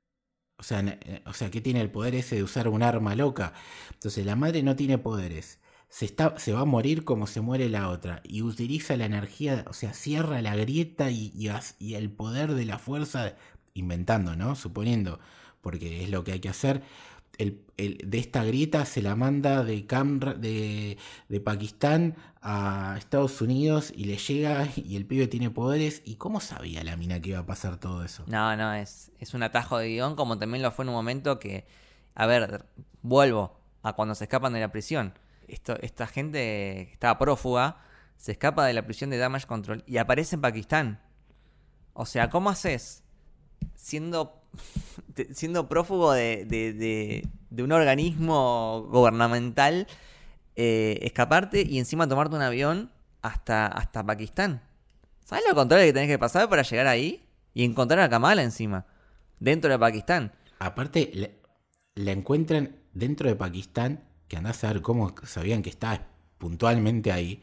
O 0.59 0.61
sea, 0.63 0.81
eh, 0.81 1.23
o 1.25 1.33
sea, 1.33 1.49
que 1.49 1.61
tiene 1.61 1.81
el 1.81 1.89
poder 1.89 2.13
ese 2.13 2.35
de 2.35 2.43
usar 2.43 2.67
un 2.67 2.83
arma 2.83 3.15
loca. 3.15 3.53
Entonces, 3.91 4.23
la 4.23 4.35
madre 4.35 4.61
no 4.61 4.75
tiene 4.75 4.99
poderes. 4.99 5.59
Se, 5.89 6.13
va 6.53 6.59
a 6.61 6.65
morir 6.65 7.05
como 7.05 7.27
se 7.27 7.41
muere 7.41 7.69
la 7.69 7.89
otra. 7.89 8.21
Y 8.23 8.41
utiliza 8.41 8.97
la 8.97 9.05
energía, 9.05 9.65
o 9.67 9.73
sea, 9.73 9.93
cierra 9.93 10.41
la 10.41 10.55
grieta 10.55 11.09
y, 11.11 11.31
el 11.79 12.11
poder 12.11 12.53
de 12.53 12.65
la 12.65 12.77
fuerza, 12.77 13.35
inventando, 13.73 14.35
¿no? 14.35 14.55
Suponiendo, 14.55 15.19
porque 15.61 16.03
es 16.03 16.09
lo 16.09 16.23
que 16.23 16.33
hay 16.33 16.39
que 16.39 16.49
hacer. 16.49 16.83
De 17.37 18.17
esta 18.17 18.43
grieta 18.43 18.85
se 18.85 19.01
la 19.01 19.15
manda 19.15 19.63
de, 19.63 19.85
Camra- 19.85 20.33
de, 20.33 20.97
de 21.29 21.39
Pakistán 21.39 22.15
a 22.41 22.95
Estados 22.97 23.41
Unidos 23.41 23.93
y 23.95 24.05
le 24.05 24.17
llega 24.17 24.67
y 24.75 24.95
el 24.95 25.05
pibe 25.05 25.27
tiene 25.27 25.49
poderes. 25.51 26.01
¿Y 26.05 26.15
cómo 26.15 26.39
sabía 26.39 26.83
la 26.83 26.97
mina 26.97 27.21
que 27.21 27.29
iba 27.29 27.39
a 27.39 27.45
pasar 27.45 27.77
todo 27.79 28.03
eso? 28.03 28.23
No, 28.27 28.55
no, 28.55 28.73
es, 28.73 29.11
es 29.19 29.33
un 29.33 29.43
atajo 29.43 29.77
de 29.77 29.89
guion, 29.89 30.15
como 30.15 30.37
también 30.39 30.63
lo 30.63 30.71
fue 30.71 30.83
en 30.83 30.89
un 30.89 30.95
momento 30.95 31.39
que, 31.39 31.65
a 32.15 32.25
ver, 32.25 32.65
vuelvo 33.03 33.59
a 33.83 33.93
cuando 33.93 34.15
se 34.15 34.23
escapan 34.25 34.53
de 34.53 34.59
la 34.61 34.71
prisión. 34.71 35.13
Esto, 35.47 35.75
esta 35.81 36.07
gente 36.07 36.39
que 36.39 36.89
estaba 36.93 37.17
prófuga 37.17 37.77
se 38.17 38.31
escapa 38.33 38.65
de 38.65 38.73
la 38.73 38.83
prisión 38.85 39.09
de 39.09 39.17
Damage 39.17 39.47
Control 39.47 39.83
y 39.87 39.97
aparece 39.97 40.35
en 40.35 40.41
Pakistán. 40.41 41.01
O 41.93 42.05
sea, 42.05 42.29
¿cómo 42.29 42.49
haces 42.49 43.03
siendo, 43.75 44.41
siendo 45.33 45.67
prófugo 45.69 46.11
de, 46.13 46.45
de- 46.45 46.73
de- 47.49 47.63
un 47.63 47.71
organismo 47.71 48.87
gubernamental 48.91 49.87
eh, 50.55 50.99
escaparte 51.01 51.61
y 51.67 51.79
encima 51.79 52.07
tomarte 52.07 52.35
un 52.35 52.41
avión 52.41 52.91
hasta, 53.21 53.67
hasta 53.67 54.05
Pakistán? 54.05 54.61
¿Sabes 55.25 55.43
lo 55.47 55.55
contrario 55.55 55.85
que 55.87 55.93
tenés 55.93 56.09
que 56.09 56.19
pasar 56.19 56.49
para 56.49 56.61
llegar 56.61 56.87
ahí? 56.87 57.23
Y 57.53 57.63
encontrar 57.63 57.99
a 58.01 58.09
Kamala 58.09 58.43
encima, 58.43 58.85
dentro 59.39 59.71
de 59.71 59.79
Pakistán. 59.79 60.31
Aparte, 60.59 61.39
la 61.95 62.11
encuentran 62.11 62.75
dentro 62.93 63.27
de 63.27 63.35
Pakistán, 63.35 64.03
que 64.27 64.37
andás 64.37 64.63
a 64.63 64.73
ver 64.73 64.81
cómo 64.81 65.15
sabían 65.25 65.63
que 65.63 65.69
estaba 65.69 66.07
puntualmente 66.37 67.11
ahí, 67.11 67.41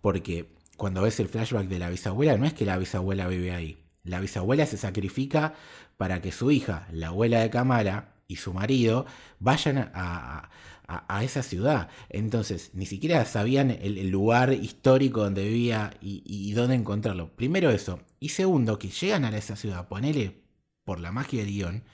porque 0.00 0.50
cuando 0.76 1.02
ves 1.02 1.20
el 1.20 1.28
flashback 1.28 1.68
de 1.68 1.78
la 1.78 1.90
bisabuela, 1.90 2.36
no 2.36 2.46
es 2.46 2.54
que 2.54 2.64
la 2.66 2.78
bisabuela 2.78 3.26
vive 3.28 3.52
ahí. 3.52 3.78
La 4.04 4.20
bisabuela 4.20 4.66
se 4.66 4.76
sacrifica 4.76 5.54
para 5.96 6.20
que 6.20 6.32
su 6.32 6.50
hija, 6.50 6.86
la 6.92 7.08
abuela 7.08 7.40
de 7.40 7.50
Kamala, 7.50 8.12
y 8.28 8.36
su 8.36 8.52
marido 8.52 9.06
vayan 9.38 9.78
a, 9.78 10.50
a- 10.88 11.16
a- 11.18 11.24
esa 11.24 11.42
ciudad. 11.42 11.88
Entonces, 12.08 12.70
ni 12.74 12.86
siquiera 12.86 13.24
sabían 13.24 13.70
el, 13.70 13.98
el 13.98 14.10
lugar 14.10 14.52
histórico 14.52 15.20
donde 15.22 15.44
vivía 15.44 15.92
y, 16.00 16.22
y 16.24 16.52
dónde 16.52 16.74
encontrarlo. 16.74 17.30
Primero 17.36 17.70
eso. 17.70 18.00
Y 18.20 18.30
segundo, 18.30 18.78
que 18.78 18.88
llegan 18.88 19.24
a 19.24 19.36
esa 19.36 19.56
ciudad, 19.56 19.88
ponele 19.88 20.42
por 20.84 21.00
la 21.00 21.12
magia 21.12 21.40
del 21.40 21.50
guion, 21.52 21.84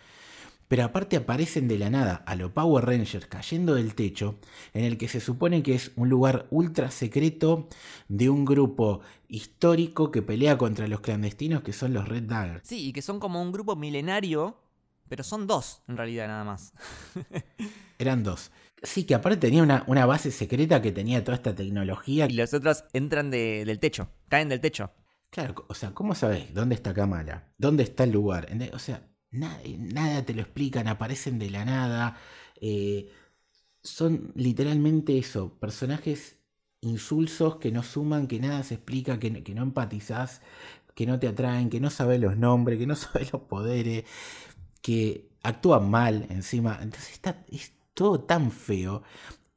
pero 0.73 0.85
aparte 0.85 1.19
aparecen 1.19 1.69
de 1.69 1.77
la 1.79 1.91
nada 1.91 2.23
a 2.25 2.35
los 2.35 2.51
Power 2.53 2.87
Rangers 2.87 3.27
cayendo 3.27 3.75
del 3.75 3.95
techo, 3.95 4.39
en 4.73 4.85
el 4.85 4.97
que 4.97 5.07
se 5.07 5.21
supone 5.21 5.63
que 5.63 5.75
es 5.75 5.93
un 5.97 6.09
lugar 6.09 6.47
ultra 6.49 6.91
secreto 6.91 7.69
de 8.09 8.31
un 8.31 8.47
grupo 8.47 9.03
histórico 9.29 10.11
que 10.11 10.23
pelea 10.23 10.57
contra 10.57 10.89
los 10.89 11.01
clandestinos 11.01 11.63
que 11.63 11.75
son 11.75 11.93
los 11.93 12.09
Red 12.09 12.23
Daggers. 12.23 12.67
Sí, 12.67 12.89
y 12.89 12.93
que 12.95 13.03
son 13.03 13.21
como 13.21 13.43
un 13.43 13.53
grupo 13.53 13.77
milenario, 13.77 14.57
pero 15.11 15.23
son 15.25 15.47
dos 15.47 15.83
en 15.89 15.99
realidad 15.99 16.29
nada 16.29 16.45
más. 16.45 16.73
Eran 17.99 18.23
dos. 18.23 18.51
Sí, 18.83 19.05
que 19.05 19.15
aparte 19.15 19.37
tenía 19.37 19.63
una, 19.63 19.85
una 19.89 20.07
base 20.07 20.31
secreta 20.31 20.81
que 20.81 20.91
tenía 20.91 21.23
toda 21.23 21.37
esta 21.37 21.55
tecnología. 21.55 22.29
Y 22.31 22.33
los 22.33 22.55
otros 22.55 22.85
entran 22.95 23.31
de- 23.31 23.67
del 23.67 23.79
techo, 23.79 24.09
caen 24.31 24.49
del 24.49 24.61
techo. 24.63 24.91
Claro, 25.29 25.67
o 25.69 25.75
sea, 25.75 25.93
¿cómo 25.93 26.15
sabés 26.15 26.55
dónde 26.55 26.77
está 26.77 26.95
Kamala? 26.95 27.53
¿Dónde 27.59 27.83
está 27.83 28.05
el 28.05 28.13
lugar? 28.13 28.49
O 28.73 28.79
sea, 28.79 29.12
nada, 29.33 29.61
nada 29.79 30.25
te 30.25 30.35
lo 30.35 30.43
explican, 30.43 30.89
aparecen 30.89 31.39
de 31.39 31.51
la 31.51 31.65
nada. 31.65 32.17
eh, 32.61 33.11
son 33.83 34.33
literalmente 34.37 35.19
eso, 35.19 35.59
personajes 35.59 36.39
insulsos 36.81 37.57
que 37.57 37.73
no 37.73 37.83
suman, 37.83 38.27
que 38.29 38.41
nada 38.41 38.63
se 38.63 38.75
explica, 38.75 39.19
que, 39.19 39.43
que 39.45 39.55
no 39.55 39.63
empatizás, 39.63 40.43
que 40.95 41.07
no 41.07 41.19
te 41.21 41.29
atraen, 41.29 41.71
que 41.71 41.81
no 41.81 41.91
sabes 41.91 42.21
los 42.21 42.37
nombres, 42.37 42.79
que 42.79 42.87
no 42.87 42.97
sabes 42.97 43.33
los 43.33 43.43
poderes, 43.43 44.05
que 44.83 45.29
actúan 45.43 45.91
mal 45.91 46.27
encima. 46.31 46.79
Entonces 46.83 47.13
está, 47.13 47.45
es 47.51 47.73
todo 47.95 48.21
tan 48.21 48.51
feo. 48.53 49.03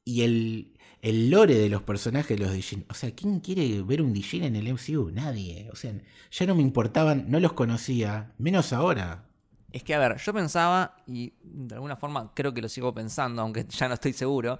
Y 0.05 0.23
el, 0.23 0.73
el 1.01 1.30
lore 1.32 1.55
de 1.55 1.69
los 1.69 1.84
personajes 1.84 2.39
los 2.39 2.53
Dijin. 2.53 2.86
O 2.89 2.93
sea, 2.95 3.11
¿quién 3.15 3.39
quiere 3.41 3.82
ver 3.84 4.01
un 4.01 4.13
Dijin 4.13 4.43
en 4.43 4.55
el 4.55 4.67
MCU? 4.67 5.11
Nadie. 5.11 5.69
O 5.73 5.76
sea, 5.76 5.93
ya 6.32 6.45
no 6.47 6.55
me 6.55 6.61
importaban, 6.63 7.26
no 7.30 7.39
los 7.39 7.53
conocía, 7.53 8.34
menos 8.38 8.73
ahora. 8.73 9.30
Es 9.76 9.84
que, 9.84 9.93
a 9.93 9.99
ver, 9.99 10.15
yo 10.15 10.34
pensaba, 10.34 10.95
y 11.05 11.34
de 11.43 11.76
alguna 11.76 11.97
forma 11.97 12.32
creo 12.34 12.53
que 12.53 12.61
lo 12.61 12.69
sigo 12.69 12.93
pensando, 12.93 13.41
aunque 13.41 13.65
ya 13.69 13.89
no 13.89 13.95
estoy 13.95 14.13
seguro, 14.13 14.57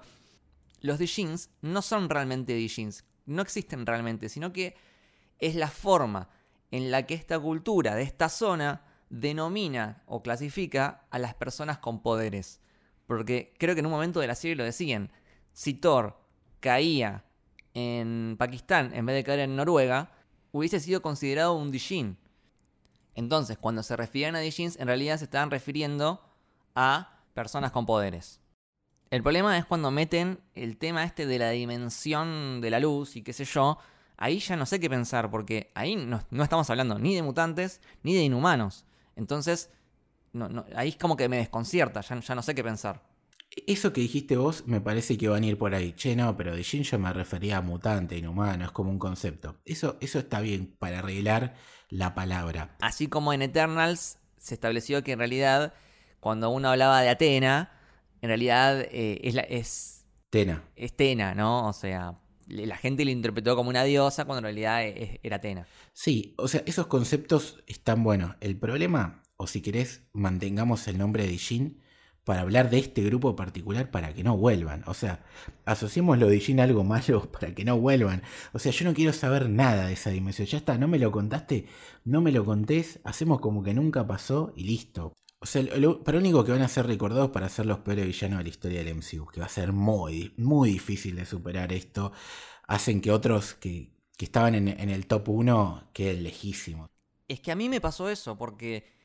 los 0.82 0.98
Dijins 0.98 1.48
no 1.62 1.80
son 1.80 2.10
realmente 2.10 2.52
Dijins, 2.52 3.02
no 3.24 3.40
existen 3.40 3.86
realmente, 3.86 4.28
sino 4.28 4.52
que 4.52 4.76
es 5.38 5.54
la 5.54 5.68
forma 5.68 6.28
en 6.70 6.90
la 6.90 7.06
que 7.06 7.14
esta 7.14 7.40
cultura 7.40 7.94
de 7.94 8.02
esta 8.02 8.28
zona 8.28 8.82
denomina 9.08 10.02
o 10.04 10.22
clasifica 10.22 11.06
a 11.08 11.18
las 11.18 11.32
personas 11.32 11.78
con 11.78 12.02
poderes. 12.02 12.60
Porque 13.06 13.54
creo 13.58 13.74
que 13.74 13.80
en 13.80 13.86
un 13.86 13.92
momento 13.92 14.20
de 14.20 14.26
la 14.26 14.34
serie 14.34 14.54
lo 14.54 14.64
decían, 14.64 15.10
si 15.54 15.72
Thor 15.72 16.20
caía 16.60 17.24
en 17.72 18.36
Pakistán 18.38 18.92
en 18.92 19.06
vez 19.06 19.16
de 19.16 19.24
caer 19.24 19.40
en 19.40 19.56
Noruega, 19.56 20.10
hubiese 20.52 20.78
sido 20.78 21.00
considerado 21.00 21.54
un 21.54 21.70
Dijin. 21.70 22.18
Entonces, 23.16 23.56
cuando 23.58 23.82
se 23.82 23.96
refieren 23.96 24.36
a 24.36 24.40
Dijins, 24.40 24.78
en 24.78 24.86
realidad 24.86 25.16
se 25.16 25.24
estaban 25.24 25.50
refiriendo 25.50 26.22
a 26.74 27.18
personas 27.34 27.72
con 27.72 27.86
poderes. 27.86 28.40
El 29.10 29.22
problema 29.22 29.56
es 29.56 29.64
cuando 29.64 29.90
meten 29.90 30.38
el 30.54 30.76
tema 30.76 31.02
este 31.02 31.26
de 31.26 31.38
la 31.38 31.50
dimensión 31.50 32.60
de 32.60 32.70
la 32.70 32.78
luz 32.78 33.16
y 33.16 33.22
qué 33.22 33.32
sé 33.32 33.46
yo. 33.46 33.78
Ahí 34.18 34.38
ya 34.38 34.56
no 34.56 34.66
sé 34.66 34.78
qué 34.80 34.90
pensar, 34.90 35.30
porque 35.30 35.70
ahí 35.74 35.96
no, 35.96 36.20
estamos 36.42 36.68
hablando 36.68 36.98
ni 36.98 37.14
de 37.14 37.22
mutantes 37.22 37.80
ni 38.02 38.14
de 38.14 38.22
inhumanos. 38.22 38.84
Entonces, 39.16 39.70
ahí 40.74 40.90
es 40.90 40.96
como 40.96 41.16
que 41.16 41.28
me 41.28 41.38
desconcierta, 41.38 42.02
ya 42.02 42.34
no 42.34 42.42
sé 42.42 42.54
qué 42.54 42.62
pensar. 42.62 43.02
Eso 43.66 43.92
que 43.92 44.02
dijiste 44.02 44.36
vos 44.36 44.66
me 44.66 44.80
parece 44.80 45.16
que 45.16 45.28
van 45.28 45.42
a 45.42 45.46
ir 45.46 45.56
por 45.58 45.74
ahí. 45.74 45.92
Che, 45.92 46.14
no, 46.14 46.36
pero 46.36 46.54
de 46.54 46.62
Jin 46.62 46.82
yo 46.82 46.98
me 46.98 47.12
refería 47.12 47.56
a 47.56 47.62
mutante, 47.62 48.16
inhumano, 48.18 48.64
es 48.64 48.70
como 48.70 48.90
un 48.90 48.98
concepto. 48.98 49.56
Eso, 49.64 49.96
eso 50.00 50.18
está 50.18 50.40
bien 50.40 50.76
para 50.78 50.98
arreglar 50.98 51.54
la 51.88 52.14
palabra. 52.14 52.76
Así 52.80 53.06
como 53.08 53.32
en 53.32 53.42
Eternals 53.42 54.18
se 54.36 54.54
estableció 54.54 55.02
que 55.02 55.12
en 55.12 55.18
realidad, 55.20 55.72
cuando 56.20 56.50
uno 56.50 56.68
hablaba 56.68 57.00
de 57.00 57.08
Atena, 57.08 57.72
en 58.20 58.28
realidad 58.28 58.80
eh, 58.90 59.20
es, 59.24 59.34
la, 59.34 59.42
es, 59.42 60.04
Tena. 60.30 60.62
es 60.76 60.94
Tena, 60.94 61.34
¿no? 61.34 61.66
O 61.66 61.72
sea, 61.72 62.18
la 62.48 62.76
gente 62.76 63.04
lo 63.04 63.10
interpretó 63.10 63.56
como 63.56 63.70
una 63.70 63.84
diosa 63.84 64.24
cuando 64.26 64.38
en 64.40 64.44
realidad 64.54 64.84
es- 64.84 65.18
era 65.22 65.36
Atena. 65.36 65.66
Sí, 65.94 66.34
o 66.36 66.46
sea, 66.46 66.62
esos 66.66 66.88
conceptos 66.88 67.62
están 67.66 68.04
buenos. 68.04 68.36
El 68.40 68.58
problema, 68.58 69.22
o 69.36 69.46
si 69.46 69.62
querés, 69.62 70.02
mantengamos 70.12 70.86
el 70.88 70.98
nombre 70.98 71.26
de 71.26 71.38
Jin 71.38 71.80
para 72.26 72.40
hablar 72.40 72.70
de 72.70 72.78
este 72.80 73.04
grupo 73.04 73.36
particular 73.36 73.92
para 73.92 74.12
que 74.12 74.24
no 74.24 74.36
vuelvan. 74.36 74.82
O 74.88 74.94
sea, 74.94 75.24
asociemos 75.64 76.18
lo 76.18 76.26
de 76.26 76.40
Jin 76.40 76.58
a 76.58 76.64
algo 76.64 76.82
malo 76.82 77.22
para 77.32 77.54
que 77.54 77.64
no 77.64 77.78
vuelvan. 77.78 78.20
O 78.52 78.58
sea, 78.58 78.72
yo 78.72 78.84
no 78.84 78.94
quiero 78.94 79.12
saber 79.12 79.48
nada 79.48 79.86
de 79.86 79.92
esa 79.92 80.10
dimensión. 80.10 80.48
Ya 80.48 80.58
está, 80.58 80.76
no 80.76 80.88
me 80.88 80.98
lo 80.98 81.12
contaste, 81.12 81.66
no 82.04 82.20
me 82.20 82.32
lo 82.32 82.44
contés, 82.44 82.98
hacemos 83.04 83.38
como 83.38 83.62
que 83.62 83.74
nunca 83.74 84.04
pasó 84.08 84.52
y 84.56 84.64
listo. 84.64 85.14
O 85.38 85.46
sea, 85.46 85.62
lo, 85.62 86.02
para 86.02 86.18
único 86.18 86.44
que 86.44 86.50
van 86.50 86.62
a 86.62 86.68
ser 86.68 86.88
recordados 86.88 87.30
para 87.30 87.48
ser 87.48 87.66
los 87.66 87.78
peores 87.78 88.04
villanos 88.04 88.38
de 88.38 88.42
la 88.42 88.50
historia 88.50 88.82
del 88.82 88.96
MCU, 88.96 89.26
que 89.26 89.38
va 89.38 89.46
a 89.46 89.48
ser 89.48 89.72
muy, 89.72 90.34
muy 90.36 90.72
difícil 90.72 91.14
de 91.14 91.26
superar 91.26 91.72
esto, 91.72 92.10
hacen 92.66 93.00
que 93.00 93.12
otros 93.12 93.54
que, 93.54 93.92
que 94.16 94.24
estaban 94.24 94.56
en, 94.56 94.66
en 94.66 94.90
el 94.90 95.06
top 95.06 95.28
1 95.28 95.90
queden 95.92 96.24
lejísimos. 96.24 96.90
Es 97.28 97.38
que 97.38 97.52
a 97.52 97.56
mí 97.56 97.68
me 97.68 97.80
pasó 97.80 98.10
eso, 98.10 98.36
porque 98.36 98.95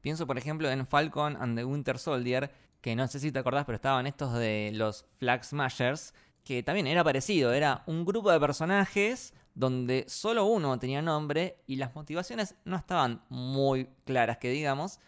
pienso, 0.00 0.26
por 0.26 0.38
ejemplo, 0.38 0.70
en 0.70 0.86
Falcon 0.86 1.36
and 1.40 1.56
the 1.58 1.64
Winter 1.64 1.98
Soldier, 1.98 2.50
que 2.80 2.96
no 2.96 3.06
sé 3.08 3.20
si 3.20 3.30
te 3.32 3.38
acordás, 3.38 3.64
pero 3.66 3.76
estaban 3.76 4.06
estos 4.06 4.32
de 4.34 4.70
los 4.74 5.04
Flag 5.18 5.44
Smashers, 5.44 6.14
que 6.44 6.62
también 6.62 6.86
era 6.86 7.04
parecido, 7.04 7.52
era 7.52 7.82
un 7.86 8.04
grupo 8.04 8.30
de 8.30 8.40
personajes 8.40 9.34
donde 9.54 10.04
solo 10.08 10.46
uno 10.46 10.78
tenía 10.78 11.02
nombre 11.02 11.58
y 11.66 11.76
las 11.76 11.94
motivaciones 11.94 12.54
no 12.64 12.76
estaban 12.76 13.22
muy 13.28 13.88
claras, 14.04 14.38
que 14.38 14.48
digamos. 14.50 15.00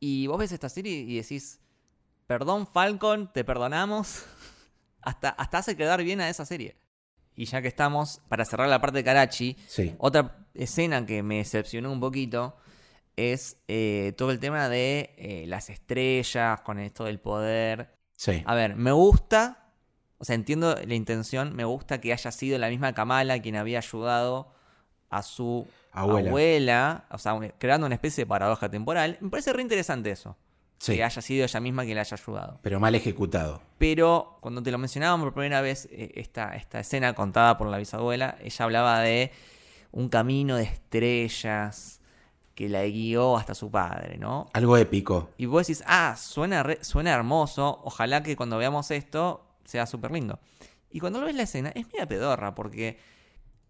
Y 0.00 0.26
vos 0.26 0.38
ves 0.38 0.52
esta 0.52 0.68
serie 0.68 0.92
y 1.00 1.16
decís, 1.16 1.60
perdón 2.26 2.66
Falcon, 2.66 3.32
te 3.32 3.44
perdonamos. 3.44 4.24
hasta, 5.02 5.30
hasta 5.30 5.58
hace 5.58 5.76
quedar 5.76 6.02
bien 6.02 6.20
a 6.20 6.28
esa 6.28 6.44
serie. 6.44 6.76
Y 7.34 7.46
ya 7.46 7.62
que 7.62 7.68
estamos, 7.68 8.20
para 8.28 8.44
cerrar 8.44 8.68
la 8.68 8.80
parte 8.80 8.98
de 8.98 9.04
Karachi, 9.04 9.56
Sí. 9.68 9.94
otra 9.98 10.46
escena 10.54 11.06
que 11.06 11.22
me 11.22 11.36
decepcionó 11.38 11.90
un 11.92 12.00
poquito 12.00 12.56
es 13.18 13.56
eh, 13.68 14.12
todo 14.16 14.30
el 14.30 14.38
tema 14.38 14.68
de 14.68 15.14
eh, 15.18 15.44
las 15.48 15.70
estrellas, 15.70 16.60
con 16.62 16.78
esto 16.78 17.04
del 17.04 17.18
poder. 17.20 17.94
Sí. 18.16 18.42
A 18.46 18.54
ver, 18.54 18.76
me 18.76 18.92
gusta, 18.92 19.70
o 20.18 20.24
sea, 20.24 20.34
entiendo 20.34 20.74
la 20.86 20.94
intención, 20.94 21.54
me 21.56 21.64
gusta 21.64 22.00
que 22.00 22.12
haya 22.12 22.30
sido 22.32 22.58
la 22.58 22.68
misma 22.68 22.92
Kamala 22.94 23.40
quien 23.40 23.56
había 23.56 23.78
ayudado 23.78 24.52
a 25.10 25.22
su 25.22 25.66
Abuela. 25.92 26.28
abuela, 26.28 27.04
o 27.10 27.18
sea, 27.18 27.38
creando 27.58 27.86
una 27.86 27.94
especie 27.94 28.22
de 28.24 28.28
paradoja 28.28 28.68
temporal. 28.70 29.16
Me 29.20 29.30
parece 29.30 29.52
re 29.52 29.62
interesante 29.62 30.10
eso, 30.10 30.36
Sí. 30.78 30.94
que 30.96 31.02
haya 31.04 31.22
sido 31.22 31.44
ella 31.44 31.60
misma 31.60 31.82
quien 31.84 31.96
la 31.96 32.02
haya 32.02 32.16
ayudado. 32.16 32.58
Pero 32.62 32.78
mal 32.78 32.94
ejecutado. 32.94 33.60
Pero 33.78 34.38
cuando 34.40 34.62
te 34.62 34.70
lo 34.70 34.78
mencionaban 34.78 35.20
por 35.20 35.32
primera 35.32 35.60
vez, 35.60 35.88
eh, 35.90 36.12
esta, 36.14 36.54
esta 36.56 36.78
escena 36.80 37.14
contada 37.14 37.56
por 37.58 37.66
la 37.68 37.78
bisabuela, 37.78 38.36
ella 38.42 38.64
hablaba 38.64 39.00
de 39.00 39.32
un 39.90 40.08
camino 40.08 40.56
de 40.56 40.64
estrellas 40.64 41.97
que 42.58 42.68
la 42.68 42.82
guió 42.84 43.36
hasta 43.36 43.54
su 43.54 43.70
padre, 43.70 44.18
¿no? 44.18 44.48
Algo 44.52 44.76
épico. 44.76 45.30
Y 45.36 45.46
vos 45.46 45.64
decís, 45.64 45.84
ah, 45.86 46.16
suena, 46.18 46.64
re- 46.64 46.82
suena 46.82 47.12
hermoso, 47.14 47.80
ojalá 47.84 48.24
que 48.24 48.34
cuando 48.34 48.58
veamos 48.58 48.90
esto 48.90 49.46
sea 49.64 49.86
súper 49.86 50.10
lindo. 50.10 50.40
Y 50.90 50.98
cuando 50.98 51.20
lo 51.20 51.26
ves 51.26 51.36
la 51.36 51.44
escena, 51.44 51.68
es 51.72 51.86
media 51.86 52.08
pedorra, 52.08 52.56
porque 52.56 52.98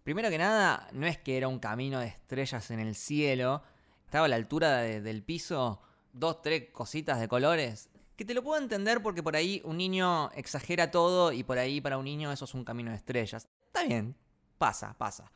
primero 0.03 0.31
que 0.31 0.39
nada, 0.39 0.87
no 0.91 1.05
es 1.05 1.19
que 1.19 1.37
era 1.37 1.47
un 1.47 1.59
camino 1.59 1.99
de 1.99 2.07
estrellas 2.07 2.71
en 2.71 2.79
el 2.79 2.95
cielo, 2.95 3.61
estaba 4.05 4.25
a 4.25 4.27
la 4.27 4.37
altura 4.37 4.77
de- 4.77 5.01
del 5.01 5.21
piso, 5.21 5.83
dos, 6.11 6.41
tres 6.41 6.71
cositas 6.71 7.19
de 7.19 7.27
colores. 7.27 7.91
Que 8.15 8.25
te 8.25 8.33
lo 8.33 8.41
puedo 8.41 8.59
entender 8.59 9.03
porque 9.03 9.21
por 9.21 9.35
ahí 9.35 9.61
un 9.65 9.77
niño 9.77 10.31
exagera 10.31 10.89
todo 10.89 11.31
y 11.31 11.43
por 11.43 11.59
ahí 11.59 11.79
para 11.79 11.99
un 11.99 12.05
niño 12.05 12.31
eso 12.31 12.45
es 12.45 12.55
un 12.55 12.65
camino 12.65 12.89
de 12.89 12.97
estrellas. 12.97 13.47
Está 13.67 13.83
bien, 13.83 14.15
pasa, 14.57 14.95
pasa. 14.97 15.31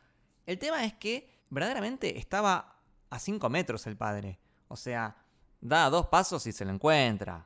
El 0.47 0.57
tema 0.57 0.83
es 0.85 0.95
que 0.95 1.29
verdaderamente 1.51 2.17
estaba 2.17 2.79
a 3.13 3.19
5 3.19 3.49
metros 3.49 3.85
el 3.87 3.95
padre. 3.97 4.39
O 4.67 4.75
sea, 4.75 5.15
da 5.61 5.89
dos 5.89 6.07
pasos 6.07 6.45
y 6.47 6.51
se 6.51 6.65
lo 6.65 6.71
encuentra. 6.71 7.45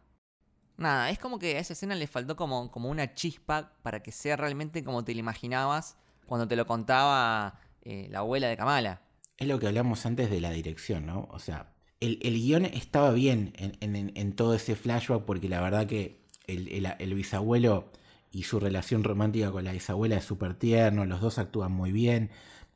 Nada, 0.78 1.10
es 1.10 1.18
como 1.20 1.40
que 1.40 1.58
a 1.58 1.60
esa 1.60 1.74
escena 1.74 1.96
le 1.96 2.08
faltó 2.08 2.36
como, 2.36 2.72
como 2.72 2.90
una 2.90 3.14
chispa 3.16 3.74
para 3.82 4.02
que 4.04 4.12
sea 4.12 4.36
realmente 4.36 4.84
como 4.84 5.04
te 5.04 5.14
lo 5.14 5.20
imaginabas 5.20 5.98
cuando 6.28 6.48
te 6.48 6.56
lo 6.56 6.66
contaba 6.68 7.60
eh, 7.82 8.08
la 8.12 8.20
abuela 8.20 8.48
de 8.48 8.58
Kamala. 8.58 9.02
Es 9.38 9.48
lo 9.48 9.60
que 9.60 9.68
hablamos 9.68 10.06
antes 10.06 10.30
de 10.30 10.40
la 10.40 10.52
dirección, 10.52 11.06
¿no? 11.06 11.28
O 11.32 11.40
sea, 11.40 11.74
el, 12.00 12.20
el 12.22 12.36
guion 12.36 12.66
estaba 12.66 13.12
bien 13.12 13.54
en, 13.58 13.78
en- 13.96 14.12
en 14.16 14.36
todo 14.36 14.54
ese 14.54 14.76
flashback 14.76 15.24
porque 15.26 15.50
la 15.50 15.62
verdad 15.62 15.88
que 15.88 16.26
el, 16.46 16.68
el- 16.70 16.94
el 17.00 17.14
bisabuelo 17.16 17.90
y 18.32 18.44
su 18.44 18.60
relación 18.60 19.04
romántica 19.04 19.52
con 19.52 19.64
la 19.64 19.72
bisabuela 19.72 20.18
es 20.18 20.26
súper 20.26 20.54
tierno, 20.54 21.06
los 21.06 21.22
dos 21.22 21.40
actúan 21.40 21.72
muy 21.72 21.92
bien. 21.92 22.30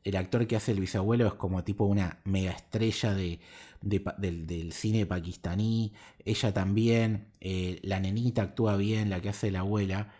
El 0.03 0.15
actor 0.15 0.47
que 0.47 0.55
hace 0.55 0.71
el 0.71 0.79
bisabuelo 0.79 1.27
es 1.27 1.33
como 1.35 1.63
tipo 1.63 1.85
una 1.85 2.19
mega 2.25 2.51
estrella 2.51 3.13
de, 3.13 3.39
del, 3.81 4.73
cine 4.73 5.05
pakistaní. 5.05 5.93
Ella 6.25 6.53
también. 6.53 7.27
eh, 7.39 7.79
la 7.83 7.99
nenita 7.99 8.41
actúa 8.43 8.77
bien, 8.77 9.09
la 9.09 9.21
que 9.21 9.29
hace 9.29 9.51
la 9.51 9.59
abuela. 9.59 10.13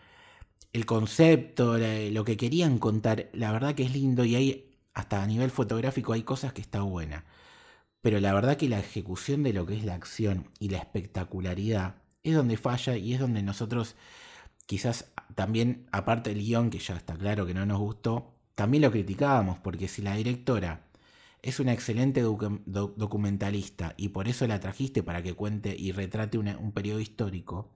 El 0.72 0.86
concepto, 0.86 1.76
lo 1.78 2.24
que 2.24 2.36
querían 2.36 2.78
contar, 2.78 3.28
la 3.34 3.52
verdad 3.52 3.74
que 3.74 3.82
es 3.84 3.92
lindo 3.92 4.24
y 4.24 4.36
hay, 4.36 4.76
hasta 4.94 5.22
a 5.22 5.26
nivel 5.26 5.50
fotográfico 5.50 6.12
hay 6.14 6.22
cosas 6.22 6.52
que 6.52 6.62
está 6.62 6.82
buena. 6.82 7.24
pero 8.02 8.20
la 8.20 8.34
verdad 8.34 8.56
que 8.56 8.68
la 8.68 8.80
ejecución 8.80 9.42
de 9.42 9.52
lo 9.52 9.66
que 9.66 9.76
es 9.76 9.84
la 9.84 9.94
acción 9.94 10.48
y 10.58 10.70
la 10.70 10.78
espectacularidad 10.78 11.96
es 12.24 12.34
donde 12.34 12.56
falla 12.56 12.96
y 12.96 13.14
es 13.14 13.20
donde 13.20 13.42
nosotros 13.42 13.96
quizás 14.66 15.12
también, 15.34 15.86
aparte 15.92 16.30
del 16.30 16.40
guion, 16.44 16.70
que 16.70 16.78
ya 16.78 16.96
está 16.96 17.16
claro 17.16 17.46
que 17.46 17.54
no 17.54 17.66
nos 17.66 17.78
gustó, 17.80 18.34
también 18.54 18.82
lo 18.82 18.90
criticábamos, 18.90 19.58
porque 19.58 19.88
si 19.88 20.02
la 20.02 20.14
directora 20.14 20.86
es 21.42 21.58
una 21.60 21.72
excelente 21.72 22.22
documentalista 22.22 23.94
y 23.96 24.10
por 24.10 24.28
eso 24.28 24.46
la 24.46 24.60
trajiste 24.60 25.02
para 25.02 25.22
que 25.22 25.34
cuente 25.34 25.74
y 25.76 25.92
retrate 25.92 26.38
un 26.38 26.72
periodo 26.72 27.00
histórico, 27.00 27.70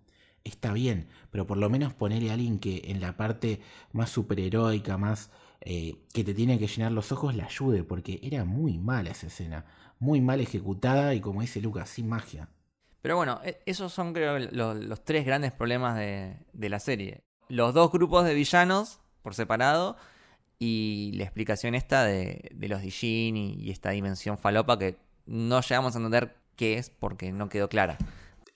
está 0.44 0.72
bien, 0.72 1.08
pero 1.30 1.46
por 1.46 1.58
lo 1.58 1.68
menos 1.68 1.92
ponerle 1.92 2.30
a 2.30 2.34
alguien 2.34 2.58
que 2.58 2.82
en 2.86 3.00
la 3.00 3.16
parte 3.16 3.60
más 3.92 4.10
superheroica, 4.10 4.96
más 4.96 5.30
eh, 5.60 5.96
que 6.12 6.22
te 6.24 6.34
tiene 6.34 6.58
que 6.58 6.68
llenar 6.68 6.92
los 6.92 7.10
ojos, 7.12 7.34
la 7.34 7.46
ayude, 7.46 7.82
porque 7.82 8.20
era 8.22 8.44
muy 8.44 8.78
mala 8.78 9.10
esa 9.10 9.26
escena, 9.26 9.64
muy 9.98 10.20
mal 10.20 10.40
ejecutada 10.40 11.14
y 11.14 11.20
como 11.20 11.40
dice 11.40 11.60
Lucas, 11.60 11.88
sin 11.88 12.08
magia. 12.08 12.48
Pero 13.02 13.16
bueno, 13.16 13.40
e, 13.44 13.60
esos 13.66 13.92
son 13.92 14.12
creo 14.12 14.38
los, 14.38 15.04
tres 15.04 15.26
grandes 15.26 15.52
problemas 15.52 15.96
de, 15.96 16.68
la 16.68 16.78
serie. 16.78 17.24
Los 17.48 17.74
dos 17.74 17.90
grupos 17.90 18.24
de 18.24 18.34
villanos 18.34 19.00
por 19.22 19.34
separado 19.34 19.96
y 20.58 21.12
la 21.14 21.24
explicación 21.24 21.74
esta 21.74 22.04
de, 22.04 22.54
los 22.60 22.82
Dijin 22.82 23.36
y, 23.36 23.54
y 23.54 23.70
esta 23.70 23.90
dimensión 23.90 24.38
falopa 24.38 24.78
que 24.78 24.96
no 25.26 25.60
llegamos 25.60 25.94
a 25.94 25.98
entender 25.98 26.36
qué 26.56 26.78
es 26.78 26.90
porque 26.90 27.32
no 27.32 27.48
quedó 27.48 27.68
clara 27.68 27.98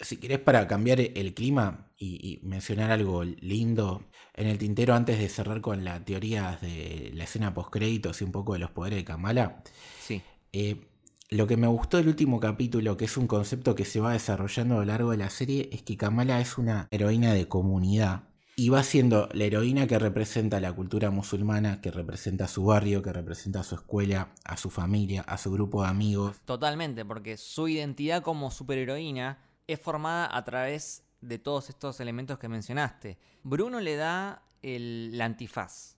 si 0.00 0.16
querés 0.16 0.38
para 0.38 0.66
cambiar 0.66 1.00
el 1.00 1.34
clima 1.34 1.90
y, 1.98 2.40
mencionar 2.42 2.90
algo 2.90 3.24
lindo 3.24 4.02
en 4.34 4.46
el 4.46 4.58
tintero 4.58 4.94
antes 4.94 5.18
de 5.18 5.28
cerrar 5.28 5.60
con 5.60 5.84
la 5.84 6.02
teoría 6.04 6.58
de 6.62 7.12
la 7.14 7.24
escena 7.24 7.52
post 7.52 7.70
créditos 7.70 8.20
y 8.20 8.24
un 8.24 8.32
poco 8.32 8.54
de 8.54 8.60
los 8.60 8.70
poderes 8.70 8.98
de 8.98 9.04
Kamala. 9.04 9.62
Sí. 10.00 10.22
Eh, 10.52 10.86
lo 11.28 11.46
que 11.46 11.56
me 11.56 11.66
gustó 11.66 11.98
del 11.98 12.08
último 12.08 12.40
capítulo, 12.40 12.96
que 12.96 13.04
es 13.04 13.16
un 13.16 13.26
concepto 13.26 13.74
que 13.74 13.84
se 13.84 14.00
va 14.00 14.12
desarrollando 14.12 14.76
a 14.76 14.78
lo 14.78 14.84
largo 14.86 15.10
de 15.10 15.18
la 15.18 15.30
serie, 15.30 15.68
es 15.72 15.82
que 15.82 15.96
Kamala 15.96 16.40
es 16.40 16.56
una 16.56 16.88
heroína 16.90 17.34
de 17.34 17.46
comunidad. 17.46 18.24
Y 18.60 18.68
va 18.68 18.82
siendo 18.82 19.26
la 19.32 19.44
heroína 19.44 19.86
que 19.86 19.98
representa 19.98 20.60
la 20.60 20.70
cultura 20.74 21.10
musulmana, 21.10 21.80
que 21.80 21.90
representa 21.90 22.46
su 22.46 22.66
barrio, 22.66 23.00
que 23.00 23.10
representa 23.10 23.62
su 23.62 23.74
escuela, 23.74 24.34
a 24.44 24.58
su 24.58 24.68
familia, 24.68 25.22
a 25.22 25.38
su 25.38 25.50
grupo 25.50 25.82
de 25.82 25.88
amigos. 25.88 26.36
Totalmente, 26.44 27.06
porque 27.06 27.38
su 27.38 27.68
identidad 27.68 28.22
como 28.22 28.50
superheroína 28.50 29.38
es 29.66 29.80
formada 29.80 30.28
a 30.36 30.44
través 30.44 31.04
de 31.22 31.38
todos 31.38 31.70
estos 31.70 32.00
elementos 32.00 32.38
que 32.38 32.50
mencionaste. 32.50 33.16
Bruno 33.44 33.80
le 33.80 33.96
da 33.96 34.42
el, 34.60 35.18
antifaz. 35.22 35.96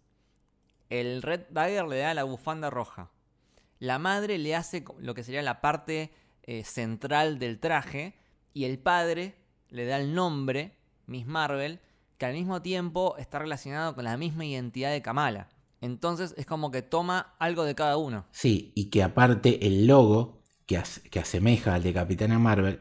El 0.88 1.22
Red 1.22 1.46
Dagger 1.50 1.88
le 1.88 1.98
da 1.98 2.14
la 2.14 2.22
bufanda 2.22 2.70
roja. 2.70 3.10
La 3.80 3.98
madre 3.98 4.38
le 4.38 4.54
hace 4.54 4.84
lo 5.00 5.14
que 5.14 5.24
sería 5.24 5.42
la 5.42 5.60
parte 5.60 6.12
eh, 6.44 6.62
central 6.62 7.40
del 7.40 7.58
traje. 7.58 8.14
Y 8.54 8.66
el 8.66 8.78
padre 8.78 9.34
le 9.68 9.84
da 9.84 9.96
el 9.96 10.14
nombre, 10.14 10.76
Miss 11.06 11.26
Marvel, 11.26 11.80
que 12.22 12.26
al 12.26 12.34
mismo 12.34 12.62
tiempo 12.62 13.16
está 13.18 13.40
relacionado 13.40 13.96
con 13.96 14.04
la 14.04 14.16
misma 14.16 14.44
identidad 14.44 14.92
de 14.92 15.02
Kamala. 15.02 15.48
Entonces 15.80 16.36
es 16.36 16.46
como 16.46 16.70
que 16.70 16.80
toma 16.80 17.34
algo 17.40 17.64
de 17.64 17.74
cada 17.74 17.96
uno. 17.96 18.26
Sí, 18.30 18.70
y 18.76 18.90
que 18.90 19.02
aparte 19.02 19.66
el 19.66 19.88
logo, 19.88 20.40
que, 20.66 20.80
que 21.10 21.18
asemeja 21.18 21.74
al 21.74 21.82
de 21.82 21.92
Capitana 21.92 22.38
Marvel, 22.38 22.78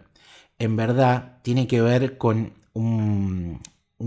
en 0.60 0.76
verdad 0.76 1.40
tiene 1.42 1.66
que 1.66 1.82
ver 1.82 2.20
con 2.20 2.54
un, 2.74 3.60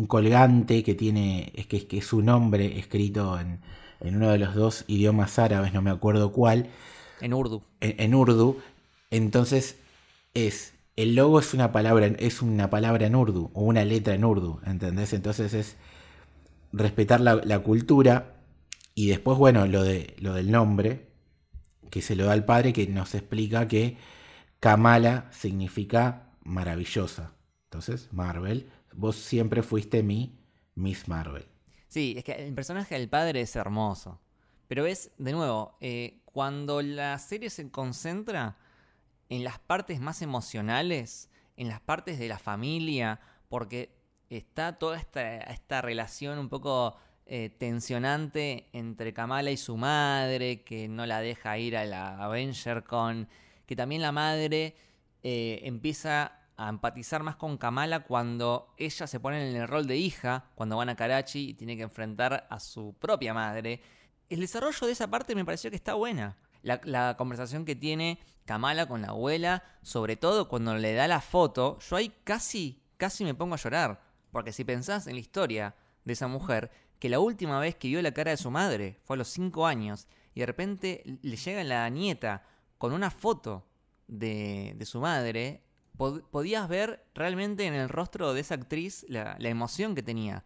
colgante 0.07 0.85
que 0.85 0.95
tiene, 0.95 1.51
es 1.57 1.66
que, 1.66 1.85
es 1.91 2.07
su 2.07 2.22
nombre 2.22 2.78
escrito 2.78 3.37
en, 3.41 3.61
uno 4.03 4.30
de 4.30 4.39
los 4.39 4.55
dos 4.55 4.85
idiomas 4.87 5.37
árabes, 5.41 5.72
no 5.72 5.82
me 5.82 5.91
acuerdo 5.91 6.30
cuál. 6.30 6.70
En 7.20 7.35
urdu. 7.35 7.64
En, 7.80 8.14
urdu. 8.14 8.61
Entonces 9.11 9.80
es, 10.32 10.74
el 10.97 11.15
logo 11.15 11.41
es 11.41 11.55
una 11.55 11.73
palabra, 11.73 12.07
es 12.07 12.43
una 12.43 12.71
palabra 12.71 13.07
en 13.07 13.17
urdu, 13.17 13.51
o 13.55 13.63
una 13.63 13.85
letra 13.85 14.15
en 14.15 14.25
urdu, 14.25 14.61
¿entendés? 14.65 15.13
Entonces 15.13 15.55
es 15.55 15.77
respetar 16.73 17.21
la, 17.21 17.59
cultura 17.61 18.37
y 18.95 19.09
después, 19.09 19.39
bueno, 19.39 19.67
lo, 19.67 19.83
de, 19.83 20.15
lo 20.19 20.35
del 20.35 20.51
nombre, 20.51 21.09
que 21.91 22.03
se 22.03 22.17
lo 22.17 22.27
da 22.27 22.33
al 22.33 22.45
padre, 22.45 22.73
que 22.73 22.87
nos 22.87 23.15
explica 23.15 23.69
que 23.69 23.97
Kamala 24.61 25.29
significa 25.33 26.31
maravillosa. 26.43 27.33
Entonces, 27.65 28.09
Marvel, 28.13 28.71
vos 28.93 29.17
siempre 29.17 29.63
fuiste 29.63 30.03
mi 30.03 30.39
Miss 30.75 31.09
Marvel. 31.09 31.45
Sí, 31.89 32.15
es 32.17 32.25
que 32.25 32.33
el 32.33 32.55
personaje 32.55 32.97
del 32.97 33.09
padre 33.09 33.41
es 33.41 33.55
hermoso. 33.57 34.21
Pero 34.69 34.85
ves, 34.85 35.11
de 35.19 35.33
nuevo, 35.33 35.77
eh, 35.81 36.23
cuando 36.25 36.83
la 36.83 37.19
serie 37.19 37.51
se 37.51 37.71
concentra 37.71 38.57
en 39.35 39.43
las 39.43 39.59
partes 39.59 40.01
más 40.01 40.22
emocionales, 40.22 41.28
en 41.57 41.68
las 41.68 41.80
partes 41.80 42.18
de 42.20 42.28
la 42.28 42.39
familia, 42.39 43.20
porque 43.49 43.91
está 44.30 44.78
toda 44.78 44.97
esta, 44.97 45.82
relación 45.82 46.39
un 46.39 46.49
poco 46.49 46.97
eh, 47.26 47.51
tensionante 47.59 48.68
entre 48.72 49.12
Kamala 49.12 49.51
y 49.51 49.57
su 49.57 49.76
madre, 49.76 50.62
que 50.62 50.89
no 50.89 51.05
la 51.05 51.20
deja 51.20 51.59
ir 51.59 51.76
a 51.76 51.85
la 51.85 52.22
Avenger 52.24 52.85
con, 52.85 53.28
que 53.66 53.74
también 53.74 54.03
la 54.03 54.12
madre 54.12 54.76
eh, 55.24 55.61
empieza 55.64 56.39
a 56.57 56.68
empatizar 56.68 57.24
más 57.24 57.35
con 57.35 57.59
Kamala 57.59 58.05
cuando 58.05 58.72
ella 58.76 59.09
se 59.09 59.18
pone 59.18 59.51
en 59.51 59.57
el 59.57 59.66
rol 59.66 59.89
de 59.89 59.97
hija, 59.97 60.45
cuando 60.55 60.76
van 60.76 60.91
a 60.91 60.97
Karachi 60.97 61.51
y 61.51 61.55
tiene 61.55 61.76
que 61.76 61.82
enfrentar 61.82 62.47
a 62.49 62.61
su 62.61 62.95
propia 63.01 63.35
madre. 63.35 63.80
El 64.28 64.41
desarrollo 64.41 64.87
de 64.87 64.93
esa 64.93 65.09
parte 65.09 65.35
me 65.35 65.45
pareció 65.45 65.70
que 65.70 65.76
está 65.76 65.95
buena. 65.95 66.37
La, 66.65 67.17
conversación 67.17 67.65
que 67.65 67.77
tiene 67.77 68.19
Kamala 68.47 68.87
con 68.87 69.03
la 69.03 69.09
abuela, 69.09 69.62
sobre 69.83 70.17
todo 70.17 70.49
cuando 70.49 70.75
le 70.75 70.95
da 70.95 71.07
la 71.07 71.21
foto, 71.21 71.79
yo 71.79 71.97
ahí 71.97 72.12
casi, 72.25 72.83
casi 72.97 73.25
me 73.25 73.35
pongo 73.35 73.55
a 73.55 73.59
llorar. 73.59 74.03
Porque 74.33 74.53
si 74.53 74.65
pensás 74.65 75.07
en 75.07 75.15
la 75.15 75.21
historia 75.21 75.77
de 76.05 76.15
esa 76.15 76.27
mujer, 76.27 76.71
que 76.99 77.09
la 77.09 77.21
última 77.21 77.61
vez 77.61 77.75
que 77.77 77.89
vio 77.89 78.03
la 78.03 78.12
cara 78.12 78.31
de 78.31 78.37
su 78.37 78.51
madre 78.51 78.99
fue 79.05 79.17
a 79.17 79.19
los 79.19 79.29
5 79.29 79.67
años, 79.67 80.09
y 80.35 80.41
de 80.41 80.47
repente 80.47 81.03
le 81.23 81.37
llega 81.37 81.62
la 81.65 81.89
nieta 81.89 82.43
con 82.79 82.93
una 82.93 83.11
foto 83.11 83.67
de, 84.09 84.77
su 84.85 85.01
madre, 85.01 85.62
podías 85.97 86.69
ver 86.69 87.07
realmente 87.15 87.67
en 87.67 87.75
el 87.75 87.89
rostro 87.89 88.35
de 88.35 88.41
esa 88.41 88.55
actriz 88.55 89.07
la, 89.09 89.37
emoción 89.39 89.95
que 89.95 90.03
tenía. 90.03 90.45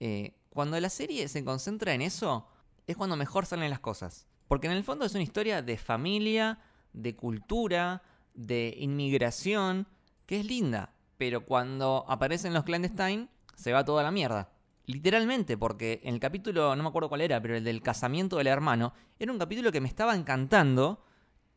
Eh, 0.00 0.34
cuando 0.50 0.78
la 0.80 0.90
serie 0.90 1.28
se 1.28 1.44
concentra 1.44 1.94
en 1.94 2.02
eso, 2.02 2.48
es 2.86 2.96
cuando 2.96 3.16
mejor 3.16 3.46
salen 3.46 3.70
las 3.70 3.80
cosas. 3.80 4.27
Porque 4.48 4.66
en 4.66 4.72
el 4.72 4.84
fondo 4.84 5.04
es 5.04 5.14
una 5.14 5.22
historia 5.22 5.62
de 5.62 5.76
familia, 5.76 6.58
de 6.92 7.14
cultura, 7.14 8.02
de 8.34 8.74
inmigración, 8.78 9.86
que 10.26 10.40
es 10.40 10.46
linda. 10.46 10.94
Pero 11.18 11.44
cuando 11.44 12.04
aparecen 12.08 12.54
los 12.54 12.64
clandestine, 12.64 13.28
se 13.54 13.72
va 13.72 13.84
toda 13.84 14.02
la 14.02 14.10
mierda. 14.10 14.50
Literalmente, 14.86 15.58
porque 15.58 16.00
en 16.02 16.14
el 16.14 16.20
capítulo, 16.20 16.74
no 16.74 16.82
me 16.82 16.88
acuerdo 16.88 17.10
cuál 17.10 17.20
era, 17.20 17.42
pero 17.42 17.56
el 17.56 17.64
del 17.64 17.82
casamiento 17.82 18.38
del 18.38 18.46
hermano, 18.46 18.94
era 19.18 19.30
un 19.30 19.38
capítulo 19.38 19.70
que 19.70 19.82
me 19.82 19.88
estaba 19.88 20.16
encantando 20.16 21.04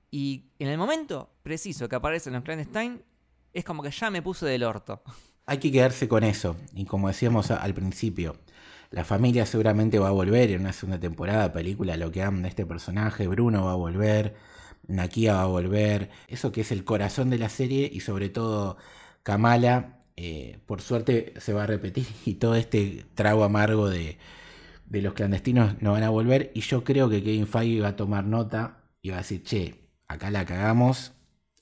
y 0.10 0.52
en 0.60 0.68
el 0.68 0.78
momento 0.78 1.30
preciso 1.42 1.88
que 1.88 1.96
aparecen 1.96 2.34
los 2.34 2.44
clandestine, 2.44 3.02
es 3.54 3.64
como 3.64 3.82
que 3.82 3.92
ya 3.92 4.10
me 4.10 4.22
puse 4.22 4.46
del 4.46 4.64
orto. 4.64 5.02
Hay 5.46 5.60
que 5.60 5.72
quedarse 5.72 6.08
con 6.08 6.24
eso. 6.24 6.58
Y 6.74 6.86
como 6.86 7.08
decíamos 7.08 7.52
al 7.52 7.74
principio, 7.74 8.36
la 8.92 9.06
familia 9.06 9.46
seguramente 9.46 10.00
va 10.00 10.10
a 10.10 10.12
volver 10.12 10.52
en 10.52 10.62
una 10.62 10.74
segunda 10.74 11.00
temporada, 11.00 11.54
película, 11.54 11.98
lo 11.98 12.12
que 12.12 12.24
aman 12.24 12.44
de 12.44 12.50
este 12.50 12.66
personaje. 12.66 13.28
Bruno 13.28 13.66
va 13.66 13.74
a 13.74 13.76
volver, 13.76 14.36
Nakia 14.88 15.36
va 15.36 15.44
a 15.44 15.46
volver. 15.46 16.10
Eso 16.28 16.52
que 16.52 16.62
es 16.62 16.72
el 16.72 16.84
corazón 16.84 17.30
de 17.30 17.38
la 17.40 17.50
serie 17.50 17.90
y 17.92 18.02
sobre 18.02 18.30
todo 18.30 18.78
Kamala, 19.24 20.00
eh, 20.18 20.60
por 20.66 20.82
suerte 20.82 21.34
se 21.40 21.54
va 21.54 21.64
a 21.64 21.68
repetir 21.68 22.06
y 22.26 22.36
todo 22.36 22.56
este 22.56 23.06
trago 23.16 23.44
amargo 23.44 23.90
de, 23.90 24.18
de 24.86 25.02
los 25.02 25.14
clandestinos 25.14 25.82
no 25.82 25.94
van 25.94 26.04
a 26.04 26.10
volver. 26.10 26.52
Y 26.56 26.62
yo 26.62 26.84
creo 26.84 27.10
que 27.10 27.24
Kevin 27.24 27.48
Feige 27.48 27.82
va 27.82 27.90
a 27.90 27.96
tomar 27.96 28.26
nota 28.26 28.84
y 29.02 29.10
va 29.10 29.18
a 29.18 29.20
decir, 29.20 29.44
che, 29.44 29.90
acá 30.08 30.32
la 30.32 30.46
cagamos, 30.46 31.14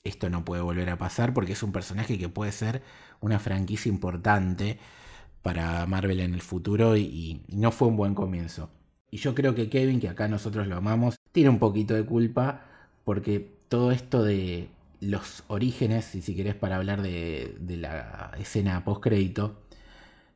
esto 0.04 0.30
no 0.30 0.44
puede 0.44 0.62
volver 0.62 0.90
a 0.90 0.98
pasar 0.98 1.34
porque 1.34 1.52
es 1.52 1.62
un 1.62 1.72
personaje 1.72 2.18
que 2.18 2.28
puede 2.28 2.52
ser 2.52 2.82
una 3.20 3.38
franquicia 3.38 3.88
importante 3.90 4.78
para 5.42 5.86
Marvel 5.86 6.20
en 6.20 6.34
el 6.34 6.42
futuro 6.42 6.96
y, 6.96 7.42
no 7.48 7.72
fue 7.72 7.88
un 7.88 7.96
buen 7.96 8.14
comienzo. 8.14 8.70
Y 9.10 9.18
yo 9.18 9.34
creo 9.34 9.54
que 9.54 9.68
Kevin, 9.68 10.00
que 10.00 10.08
acá 10.08 10.28
nosotros 10.28 10.66
lo 10.66 10.76
amamos, 10.76 11.16
tiene 11.32 11.50
un 11.50 11.58
poquito 11.58 11.94
de 11.94 12.04
culpa 12.04 12.66
porque 13.04 13.58
todo 13.68 13.92
esto 13.92 14.22
de 14.22 14.68
los 15.00 15.44
orígenes, 15.48 16.14
y 16.14 16.22
si 16.22 16.36
querés 16.36 16.54
para 16.54 16.76
hablar 16.76 17.02
de, 17.02 17.56
de 17.60 17.76
la 17.76 18.32
escena 18.38 18.84
post 18.84 19.02
crédito, 19.02 19.62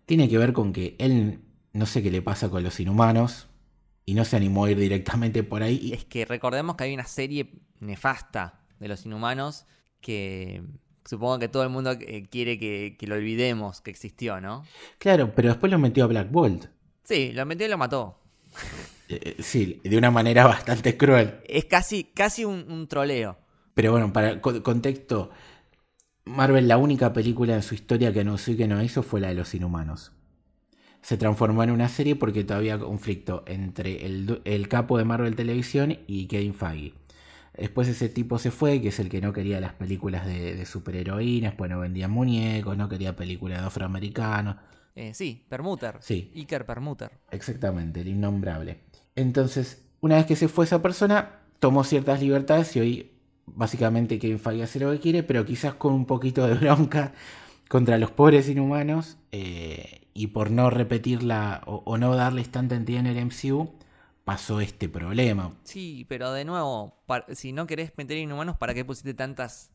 tiene 0.06 0.28
que 0.28 0.38
ver 0.38 0.52
con 0.52 0.72
que 0.72 0.96
él 0.98 1.40
no 1.72 1.86
sé 1.86 2.02
qué 2.02 2.10
le 2.10 2.22
pasa 2.22 2.48
con 2.48 2.62
los 2.62 2.80
inhumanos, 2.80 3.48
y 4.06 4.14
no 4.14 4.24
se 4.24 4.36
animó 4.36 4.64
a 4.64 4.70
ir 4.70 4.78
directamente 4.78 5.42
por 5.42 5.62
ahí. 5.62 5.92
Es 5.92 6.04
que 6.04 6.24
recordemos 6.24 6.76
que 6.76 6.84
hay 6.84 6.94
una 6.94 7.06
serie 7.06 7.52
nefasta 7.80 8.60
de 8.78 8.88
los 8.88 9.06
inhumanos 9.06 9.66
que 10.00 10.62
supongo 11.04 11.38
que 11.38 11.48
todo 11.48 11.62
el 11.62 11.70
mundo 11.70 11.92
eh, 11.92 12.26
quiere 12.30 12.58
que, 12.58 12.96
lo 13.06 13.14
olvidemos 13.14 13.80
que 13.80 13.90
existió, 13.90 14.40
¿no? 14.40 14.64
Claro, 14.98 15.32
pero 15.34 15.48
después 15.50 15.70
lo 15.70 15.78
metió 15.78 16.04
a 16.04 16.08
Black 16.08 16.30
Bolt. 16.30 16.66
Sí, 17.04 17.32
lo 17.32 17.44
metió 17.46 17.66
y 17.66 17.70
lo 17.70 17.78
mató. 17.78 18.18
Eh, 19.08 19.20
eh, 19.38 19.42
sí, 19.42 19.80
de 19.84 19.98
una 19.98 20.10
manera 20.10 20.46
bastante 20.46 20.96
cruel. 20.96 21.34
Es 21.46 21.66
casi, 21.66 22.04
casi 22.04 22.44
un, 22.44 22.86
troleo. 22.88 23.36
Pero 23.74 23.92
bueno, 23.92 24.12
para 24.12 24.40
co- 24.40 24.62
contexto, 24.62 25.30
Marvel 26.24 26.68
la 26.68 26.78
única 26.78 27.12
película 27.12 27.54
en 27.54 27.62
su 27.62 27.74
historia 27.74 28.12
que 28.12 28.20
anunció 28.20 28.54
y 28.54 28.56
que 28.56 28.68
no 28.68 28.82
hizo 28.82 29.02
fue 29.02 29.20
la 29.20 29.28
de 29.28 29.34
los 29.34 29.54
inhumanos. 29.54 30.12
Se 31.02 31.18
transformó 31.18 31.62
en 31.62 31.70
una 31.70 31.88
serie 31.88 32.16
porque 32.16 32.44
todavía 32.44 32.74
había 32.74 32.86
conflicto 32.86 33.44
entre 33.46 34.06
el, 34.06 34.40
el 34.44 34.68
capo 34.68 34.96
de 34.96 35.04
Marvel 35.04 35.36
Televisión 35.36 35.98
y 36.06 36.26
Kevin 36.26 36.54
Feige. 36.54 36.94
Después 37.56 37.88
ese 37.88 38.08
tipo 38.08 38.38
se 38.38 38.50
fue, 38.50 38.80
que 38.82 38.88
es 38.88 38.98
el 38.98 39.08
que 39.08 39.20
no 39.20 39.32
quería 39.32 39.60
las 39.60 39.74
películas 39.74 40.26
de, 40.26 40.56
de 40.56 40.66
superheroínas, 40.66 41.54
pues 41.54 41.70
no 41.70 41.80
vendían 41.80 42.10
muñecos, 42.10 42.76
no 42.76 42.88
quería 42.88 43.14
películas 43.14 43.60
de 43.60 43.66
afroamericanos. 43.66 44.56
Eh, 44.96 45.14
sí, 45.14 45.44
Permuter. 45.48 45.96
Sí. 46.00 46.30
Iker 46.34 46.66
Permuter. 46.66 47.12
Exactamente, 47.30 48.00
el 48.00 48.08
innombrable. 48.08 48.78
Entonces, 49.16 49.84
una 50.00 50.16
vez 50.16 50.26
que 50.26 50.36
se 50.36 50.48
fue 50.48 50.64
esa 50.64 50.82
persona, 50.82 51.40
tomó 51.58 51.84
ciertas 51.84 52.20
libertades 52.20 52.74
y 52.76 52.80
hoy 52.80 53.10
básicamente 53.46 54.18
Kevin 54.18 54.38
Feige 54.38 54.62
hace 54.62 54.80
lo 54.80 54.92
que 54.92 55.00
quiere, 55.00 55.22
pero 55.22 55.44
quizás 55.44 55.74
con 55.74 55.92
un 55.92 56.06
poquito 56.06 56.46
de 56.46 56.54
bronca 56.54 57.12
contra 57.68 57.98
los 57.98 58.10
pobres 58.10 58.48
inhumanos 58.48 59.16
eh, 59.32 60.02
y 60.14 60.28
por 60.28 60.50
no 60.50 60.70
repetirla 60.70 61.62
o, 61.66 61.82
o 61.84 61.98
no 61.98 62.14
darles 62.14 62.50
tanta 62.50 62.76
entidad 62.76 63.00
en 63.00 63.06
el 63.06 63.26
MCU, 63.26 63.72
pasó 64.24 64.60
este 64.60 64.88
problema. 64.88 65.54
Sí, 65.64 66.06
pero 66.08 66.32
de 66.32 66.44
nuevo, 66.44 67.02
si 67.32 67.52
no 67.52 67.66
querés 67.66 67.92
meter 67.96 68.16
inhumanos, 68.16 68.56
¿para 68.56 68.74
qué 68.74 68.84
pusiste 68.84 69.14
tantas 69.14 69.70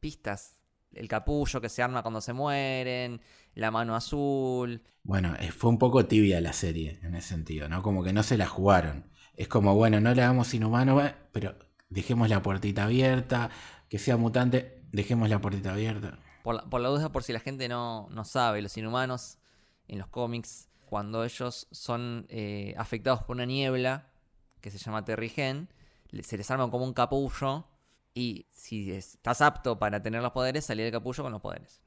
pistas? 0.00 0.58
El 0.92 1.08
capullo 1.08 1.60
que 1.60 1.68
se 1.68 1.82
arma 1.82 2.02
cuando 2.02 2.20
se 2.20 2.32
mueren, 2.32 3.20
la 3.54 3.70
mano 3.70 3.96
azul. 3.96 4.82
Bueno, 5.02 5.34
eh, 5.40 5.50
fue 5.50 5.70
un 5.70 5.78
poco 5.78 6.06
tibia 6.06 6.40
la 6.40 6.52
serie 6.52 7.00
en 7.02 7.14
ese 7.16 7.28
sentido, 7.28 7.68
¿no? 7.68 7.82
Como 7.82 8.04
que 8.04 8.12
no 8.12 8.22
se 8.22 8.38
la 8.38 8.46
jugaron. 8.46 9.10
Es 9.34 9.48
como, 9.48 9.74
bueno, 9.74 10.00
no 10.00 10.14
le 10.14 10.22
hagamos 10.22 10.54
inhumano, 10.54 11.04
eh, 11.04 11.14
pero 11.32 11.56
dejemos 11.88 12.28
la 12.28 12.42
puertita 12.42 12.84
abierta, 12.84 13.50
que 13.88 13.98
sea 13.98 14.16
mutante, 14.16 14.82
dejemos 14.92 15.28
la 15.28 15.40
puertita 15.40 15.72
abierta. 15.72 16.18
Por 16.44 16.54
la, 16.54 16.62
por 16.64 16.80
la 16.80 16.90
duda, 16.90 17.10
por 17.10 17.24
si 17.24 17.32
la 17.32 17.40
gente 17.40 17.68
no, 17.68 18.08
no 18.10 18.24
sabe, 18.24 18.62
los 18.62 18.76
inhumanos 18.76 19.38
en 19.88 19.98
los 19.98 20.08
cómics, 20.08 20.68
cuando 20.94 21.24
ellos 21.24 21.66
son 21.72 22.24
eh, 22.28 22.72
afectados 22.78 23.24
por 23.24 23.34
una 23.34 23.46
niebla 23.46 24.12
que 24.60 24.70
se 24.70 24.78
llama 24.78 25.04
Terrigen, 25.04 25.68
se 26.22 26.36
les 26.36 26.48
arma 26.52 26.70
como 26.70 26.84
un 26.84 26.94
capullo 26.94 27.66
y 28.14 28.46
si 28.52 28.92
estás 28.92 29.40
apto 29.40 29.76
para 29.76 30.00
tener 30.04 30.22
los 30.22 30.30
poderes, 30.30 30.66
salir 30.66 30.84
del 30.84 30.92
capullo 30.92 31.24
con 31.24 31.32
los 31.32 31.40
poderes. 31.40 31.82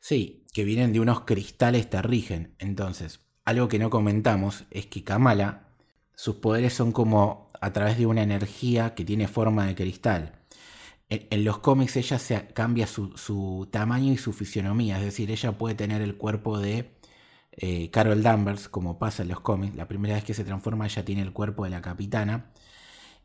Sí, 0.00 0.44
que 0.52 0.64
vienen 0.64 0.92
de 0.92 1.00
unos 1.00 1.22
cristales 1.22 1.88
terrigen. 1.88 2.54
Entonces, 2.58 3.20
algo 3.46 3.68
que 3.68 3.78
no 3.78 3.88
comentamos 3.88 4.64
es 4.70 4.84
que 4.84 5.02
Kamala, 5.02 5.68
sus 6.14 6.36
poderes 6.36 6.74
son 6.74 6.92
como 6.92 7.50
a 7.58 7.72
través 7.72 7.96
de 7.96 8.04
una 8.04 8.22
energía 8.22 8.94
que 8.94 9.06
tiene 9.06 9.28
forma 9.28 9.64
de 9.64 9.74
cristal. 9.74 10.42
En, 11.08 11.42
los 11.42 11.56
cómics 11.60 11.96
ella 11.96 12.48
cambia 12.52 12.86
su 12.86 13.66
tamaño 13.72 14.12
y 14.12 14.18
su 14.18 14.34
fisionomía, 14.34 14.98
es 14.98 15.06
decir, 15.06 15.30
ella 15.30 15.52
puede 15.52 15.74
tener 15.74 16.02
el 16.02 16.16
cuerpo 16.16 16.58
de 16.58 17.00
eh, 17.52 17.90
Carol 17.90 18.22
Danvers, 18.22 18.68
como 18.68 18.98
pasa 18.98 19.22
en 19.22 19.28
los 19.28 19.40
cómics. 19.40 19.76
La 19.76 19.88
primera 19.88 20.14
vez 20.14 20.24
que 20.24 20.34
se 20.34 20.44
transforma 20.44 20.86
ella 20.86 21.04
tiene 21.04 21.22
el 21.22 21.32
cuerpo 21.32 21.64
de 21.64 21.70
la 21.70 21.82
capitana. 21.82 22.50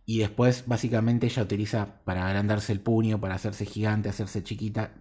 Y 0.05 0.19
después, 0.19 0.65
básicamente, 0.67 1.27
ella 1.27 1.43
utiliza 1.43 2.01
para 2.05 2.27
agrandarse 2.27 2.71
el 2.71 2.79
puño, 2.79 3.19
para 3.19 3.35
hacerse 3.35 3.65
gigante, 3.65 4.09
hacerse 4.09 4.43
chiquita. 4.43 4.91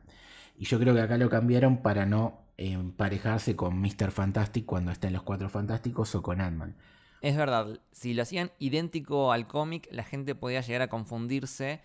Y 0.58 0.64
yo 0.64 0.78
creo 0.78 0.94
que 0.94 1.00
acá 1.00 1.16
lo 1.18 1.28
cambiaron 1.28 1.82
para 1.82 2.06
no 2.06 2.46
emparejarse 2.56 3.54
con 3.54 3.78
Mr. 3.80 4.10
Fantastic 4.10 4.64
cuando 4.64 4.90
está 4.90 5.08
en 5.08 5.12
los 5.12 5.22
Cuatro 5.22 5.48
Fantásticos 5.48 6.14
o 6.14 6.22
con 6.22 6.40
Ant-Man. 6.40 6.76
Es 7.20 7.36
verdad, 7.36 7.80
si 7.92 8.14
lo 8.14 8.22
hacían 8.22 8.50
idéntico 8.58 9.32
al 9.32 9.46
cómic, 9.46 9.88
la 9.90 10.04
gente 10.04 10.34
podía 10.34 10.60
llegar 10.60 10.82
a 10.82 10.88
confundirse, 10.88 11.80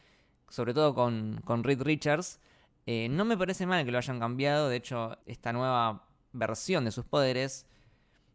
sobre 0.50 0.74
todo 0.74 0.94
con, 0.94 1.42
con 1.44 1.64
Reed 1.64 1.82
Richards. 1.82 2.40
Eh, 2.86 3.08
no 3.10 3.26
me 3.26 3.38
parece 3.38 3.66
mal 3.66 3.86
que 3.86 3.92
lo 3.92 3.98
hayan 3.98 4.20
cambiado, 4.20 4.70
de 4.70 4.78
hecho, 4.78 5.18
esta 5.26 5.54
nueva 5.54 6.08
versión 6.34 6.86
de 6.86 6.92
sus 6.92 7.06
poderes 7.06 7.66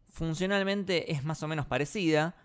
funcionalmente 0.09 1.11
es 1.11 1.23
más 1.23 1.43
o 1.43 1.47
menos 1.47 1.65
parecida. 1.65 2.35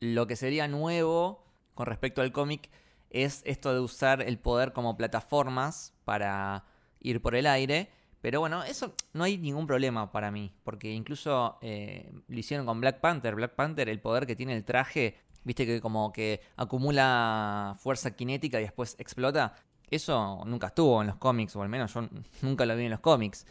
Lo 0.00 0.26
que 0.26 0.36
sería 0.36 0.68
nuevo 0.68 1.44
con 1.74 1.86
respecto 1.86 2.20
al 2.20 2.32
cómic 2.32 2.70
es 3.10 3.42
esto 3.44 3.72
de 3.72 3.80
usar 3.80 4.22
el 4.22 4.38
poder 4.38 4.72
como 4.72 4.96
plataformas 4.96 5.94
para 6.04 6.64
ir 7.00 7.22
por 7.22 7.34
el 7.34 7.46
aire. 7.46 7.90
Pero 8.20 8.40
bueno, 8.40 8.64
eso 8.64 8.94
no 9.12 9.24
hay 9.24 9.36
ningún 9.38 9.66
problema 9.66 10.10
para 10.10 10.30
mí, 10.30 10.50
porque 10.64 10.90
incluso 10.92 11.58
eh, 11.60 12.10
lo 12.26 12.38
hicieron 12.38 12.64
con 12.66 12.80
Black 12.80 13.00
Panther. 13.00 13.34
Black 13.34 13.54
Panther, 13.54 13.88
el 13.88 14.00
poder 14.00 14.26
que 14.26 14.34
tiene 14.34 14.56
el 14.56 14.64
traje, 14.64 15.18
viste 15.44 15.66
que 15.66 15.80
como 15.80 16.12
que 16.12 16.40
acumula 16.56 17.76
fuerza 17.78 18.10
cinética 18.10 18.58
y 18.60 18.64
después 18.64 18.96
explota. 18.98 19.54
Eso 19.90 20.42
nunca 20.46 20.68
estuvo 20.68 21.02
en 21.02 21.08
los 21.08 21.16
cómics, 21.16 21.54
o 21.56 21.62
al 21.62 21.68
menos 21.68 21.92
yo 21.92 22.08
nunca 22.42 22.64
lo 22.66 22.74
vi 22.76 22.84
en 22.84 22.90
los 22.90 23.00
cómics. 23.00 23.46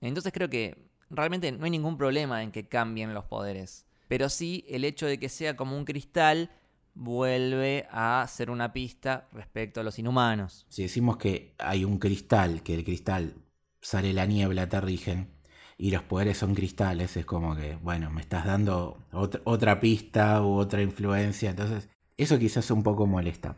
Entonces 0.00 0.32
creo 0.32 0.48
que 0.48 0.87
realmente 1.10 1.52
no 1.52 1.64
hay 1.64 1.70
ningún 1.70 1.96
problema 1.96 2.42
en 2.42 2.50
que 2.50 2.68
cambien 2.68 3.14
los 3.14 3.24
poderes. 3.24 3.86
Pero 4.08 4.28
sí 4.28 4.64
el 4.68 4.84
hecho 4.84 5.06
de 5.06 5.18
que 5.18 5.28
sea 5.28 5.56
como 5.56 5.76
un 5.76 5.84
cristal 5.84 6.50
vuelve 6.94 7.86
a 7.90 8.26
ser 8.28 8.50
una 8.50 8.72
pista 8.72 9.28
respecto 9.32 9.80
a 9.80 9.84
los 9.84 9.98
inhumanos. 9.98 10.66
Si 10.68 10.82
decimos 10.82 11.16
que 11.16 11.54
hay 11.58 11.84
un 11.84 11.98
cristal, 11.98 12.62
que 12.62 12.74
el 12.74 12.84
cristal 12.84 13.34
sale 13.80 14.12
la 14.12 14.26
niebla, 14.26 14.68
terrigen, 14.68 15.30
y 15.76 15.92
los 15.92 16.02
poderes 16.02 16.38
son 16.38 16.54
cristales, 16.56 17.16
es 17.16 17.24
como 17.24 17.54
que, 17.54 17.76
bueno, 17.76 18.10
me 18.10 18.20
estás 18.20 18.44
dando 18.44 18.98
otra, 19.12 19.78
pista 19.78 20.42
u 20.42 20.56
otra 20.56 20.82
influencia, 20.82 21.50
entonces 21.50 21.88
eso 22.16 22.36
quizás 22.38 22.68
un 22.72 22.82
poco 22.82 23.06
molesta. 23.06 23.54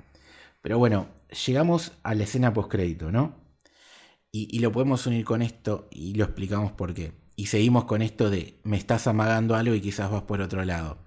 Pero 0.61 0.77
bueno, 0.77 1.09
llegamos 1.47 1.93
a 2.03 2.15
la 2.15 2.25
escena 2.25 2.53
postcrédito, 2.53 3.11
¿no? 3.11 3.37
Y 4.33 4.61
lo 4.61 4.71
podemos 4.71 5.07
unir 5.07 5.25
con 5.25 5.43
esto 5.43 5.89
y 5.91 6.15
lo 6.15 6.25
explicamos 6.25 6.71
por 6.73 6.95
qué. 6.95 7.20
Y 7.41 7.47
seguimos 7.47 7.87
con 7.87 8.03
esto 8.03 8.29
de 8.29 8.61
me 8.65 8.77
estás 8.77 9.07
amagando 9.07 9.55
algo 9.55 9.75
y 9.75 9.81
quizás 9.81 10.11
vas 10.11 10.25
por 10.25 10.43
otro 10.43 10.63
lado. 10.63 10.99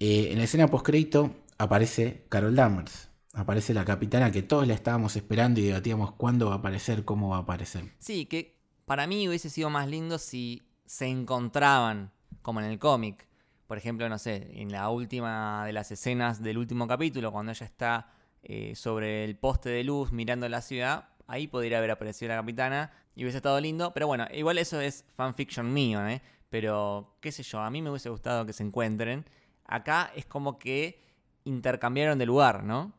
Eh, 0.00 0.32
en 0.32 0.38
la 0.38 0.44
escena 0.44 0.66
postcrédito 0.66 1.36
aparece 1.56 2.26
Carol 2.28 2.56
Danvers. 2.56 3.10
Aparece 3.32 3.72
la 3.72 3.84
capitana 3.84 4.32
que 4.32 4.42
todos 4.42 4.66
la 4.66 4.74
estábamos 4.74 5.14
esperando 5.14 5.60
y 5.60 5.66
debatíamos 5.66 6.10
cuándo 6.14 6.48
va 6.48 6.54
a 6.54 6.58
aparecer, 6.58 7.04
cómo 7.04 7.28
va 7.28 7.36
a 7.36 7.40
aparecer. 7.42 7.84
Sí, 8.00 8.26
que 8.26 8.58
para 8.86 9.06
mí 9.06 9.28
hubiese 9.28 9.48
sido 9.48 9.70
más 9.70 9.86
lindo 9.86 10.18
si 10.18 10.66
se 10.84 11.06
encontraban, 11.06 12.10
como 12.42 12.58
en 12.58 12.66
el 12.66 12.80
cómic. 12.80 13.28
Por 13.68 13.78
ejemplo, 13.78 14.08
no 14.08 14.18
sé, 14.18 14.50
en 14.60 14.72
la 14.72 14.90
última 14.90 15.64
de 15.64 15.72
las 15.72 15.92
escenas 15.92 16.42
del 16.42 16.58
último 16.58 16.88
capítulo, 16.88 17.30
cuando 17.30 17.52
ella 17.52 17.66
está 17.66 18.12
eh, 18.42 18.74
sobre 18.74 19.22
el 19.22 19.36
poste 19.36 19.68
de 19.68 19.84
luz 19.84 20.10
mirando 20.10 20.48
la 20.48 20.60
ciudad, 20.60 21.10
ahí 21.26 21.46
podría 21.46 21.78
haber 21.78 21.90
aparecido 21.90 22.30
la 22.30 22.36
capitana 22.36 22.92
y 23.14 23.22
hubiese 23.22 23.38
estado 23.38 23.60
lindo. 23.60 23.92
Pero 23.92 24.06
bueno, 24.06 24.26
igual 24.32 24.58
eso 24.58 24.80
es 24.80 25.04
fanfiction 25.16 25.72
mío, 25.72 26.06
¿eh? 26.06 26.22
Pero, 26.50 27.16
qué 27.20 27.32
sé 27.32 27.42
yo, 27.42 27.60
a 27.60 27.70
mí 27.70 27.82
me 27.82 27.90
hubiese 27.90 28.08
gustado 28.08 28.46
que 28.46 28.52
se 28.52 28.62
encuentren. 28.62 29.24
Acá 29.64 30.12
es 30.14 30.26
como 30.26 30.58
que 30.58 31.02
intercambiaron 31.44 32.18
de 32.18 32.26
lugar, 32.26 32.64
¿no? 32.64 32.92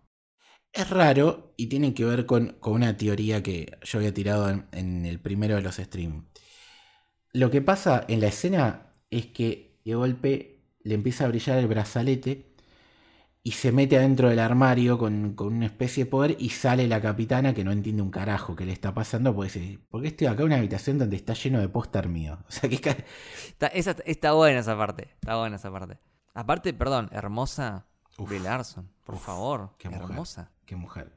Es 0.74 0.90
raro 0.90 1.54
y 1.58 1.68
tiene 1.68 1.94
que 1.94 2.06
ver 2.06 2.26
con, 2.26 2.58
una 2.62 2.98
teoría 2.98 3.42
que 3.42 3.78
yo 3.84 4.00
había 4.00 4.14
tirado 4.14 4.50
en, 4.50 4.68
en 4.72 5.06
el 5.06 5.20
primero 5.20 5.56
de 5.56 5.62
los 5.62 5.76
streams. 5.76 6.26
Lo 7.32 7.50
que 7.50 7.62
pasa 7.62 8.06
en 8.08 8.20
la 8.20 8.28
escena 8.28 8.92
es 9.10 9.28
que 9.28 9.80
de 9.86 9.96
golpe 9.96 10.58
le 10.82 10.96
empieza 10.96 11.26
a 11.26 11.30
brillar 11.30 11.58
el 11.58 11.68
brazalete 11.68 12.47
y 13.48 13.52
se 13.52 13.72
mete 13.72 13.96
adentro 13.98 14.28
del 14.30 14.40
armario 14.40 14.98
con, 14.98 15.34
con 15.34 15.54
una 15.54 15.68
especie 15.68 16.04
de 16.04 16.10
poder 16.10 16.36
y 16.38 16.50
sale 16.50 16.86
la 16.88 17.00
capitana 17.02 17.54
que 17.54 17.64
no 17.64 17.72
entiende 17.72 18.02
un 18.02 18.12
carajo 18.12 18.56
qué 18.58 18.66
le 18.66 18.74
está 18.74 18.94
pasando 18.94 19.34
porque 19.34 19.60
dice, 19.60 19.80
¿por 19.90 20.02
qué 20.02 20.10
estoy 20.10 20.28
acá 20.28 20.42
en 20.42 20.48
una 20.48 20.58
habitación 20.58 20.98
donde 20.98 21.16
está 21.16 21.34
lleno 21.34 21.60
de 21.62 21.70
póster 21.70 22.10
mío? 22.10 22.40
O 22.48 22.52
sea, 22.52 22.70
que 22.70 22.76
Está, 22.76 23.68
esa- 23.68 23.96
está 24.06 24.34
buena 24.34 24.60
esa 24.60 24.78
parte. 24.78 25.10
Está 25.22 25.38
buena 25.38 25.56
esa 25.56 25.72
parte. 25.72 25.98
Aparte, 26.34 26.74
perdón, 26.74 27.10
hermosa 27.14 27.86
Uf. 28.18 28.28
Brie 28.28 28.42
Larson. 28.42 28.90
Por 29.06 29.16
Uf, 29.16 29.22
favor. 29.26 29.72
qué 29.78 29.88
mujer. 29.90 30.04
hermosa. 30.10 30.52
Qué 30.66 30.76
mujer. 30.76 31.14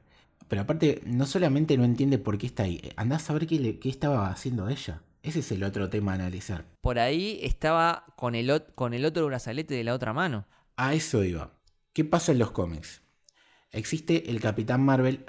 Pero 0.47 0.61
aparte, 0.61 1.01
no 1.05 1.25
solamente 1.25 1.77
no 1.77 1.83
entiende 1.83 2.17
por 2.17 2.37
qué 2.37 2.45
está 2.47 2.63
ahí, 2.63 2.81
andás 2.95 3.23
a 3.23 3.25
saber 3.27 3.45
qué, 3.45 3.59
le- 3.59 3.77
qué 3.79 3.89
estaba 3.89 4.29
haciendo 4.29 4.69
ella. 4.69 5.01
Ese 5.21 5.39
es 5.39 5.51
el 5.51 5.63
otro 5.63 5.89
tema 5.89 6.13
a 6.13 6.15
analizar. 6.15 6.63
Por 6.79 6.97
ahí 6.97 7.39
estaba 7.43 8.05
con 8.15 8.35
el, 8.35 8.63
con 8.73 8.93
el 8.93 9.03
otro 9.03 9.25
brazalete 9.25 9.73
de 9.75 9.83
la 9.83 9.93
otra 9.93 10.13
mano. 10.13 10.45
A 10.77 10.93
eso 10.93 11.23
iba. 11.25 11.51
¿Qué 11.93 12.05
pasa 12.05 12.31
en 12.31 12.39
los 12.39 12.51
cómics? 12.51 13.01
Existe 13.71 14.31
el 14.31 14.39
Capitán 14.41 14.81
Marvel, 14.83 15.25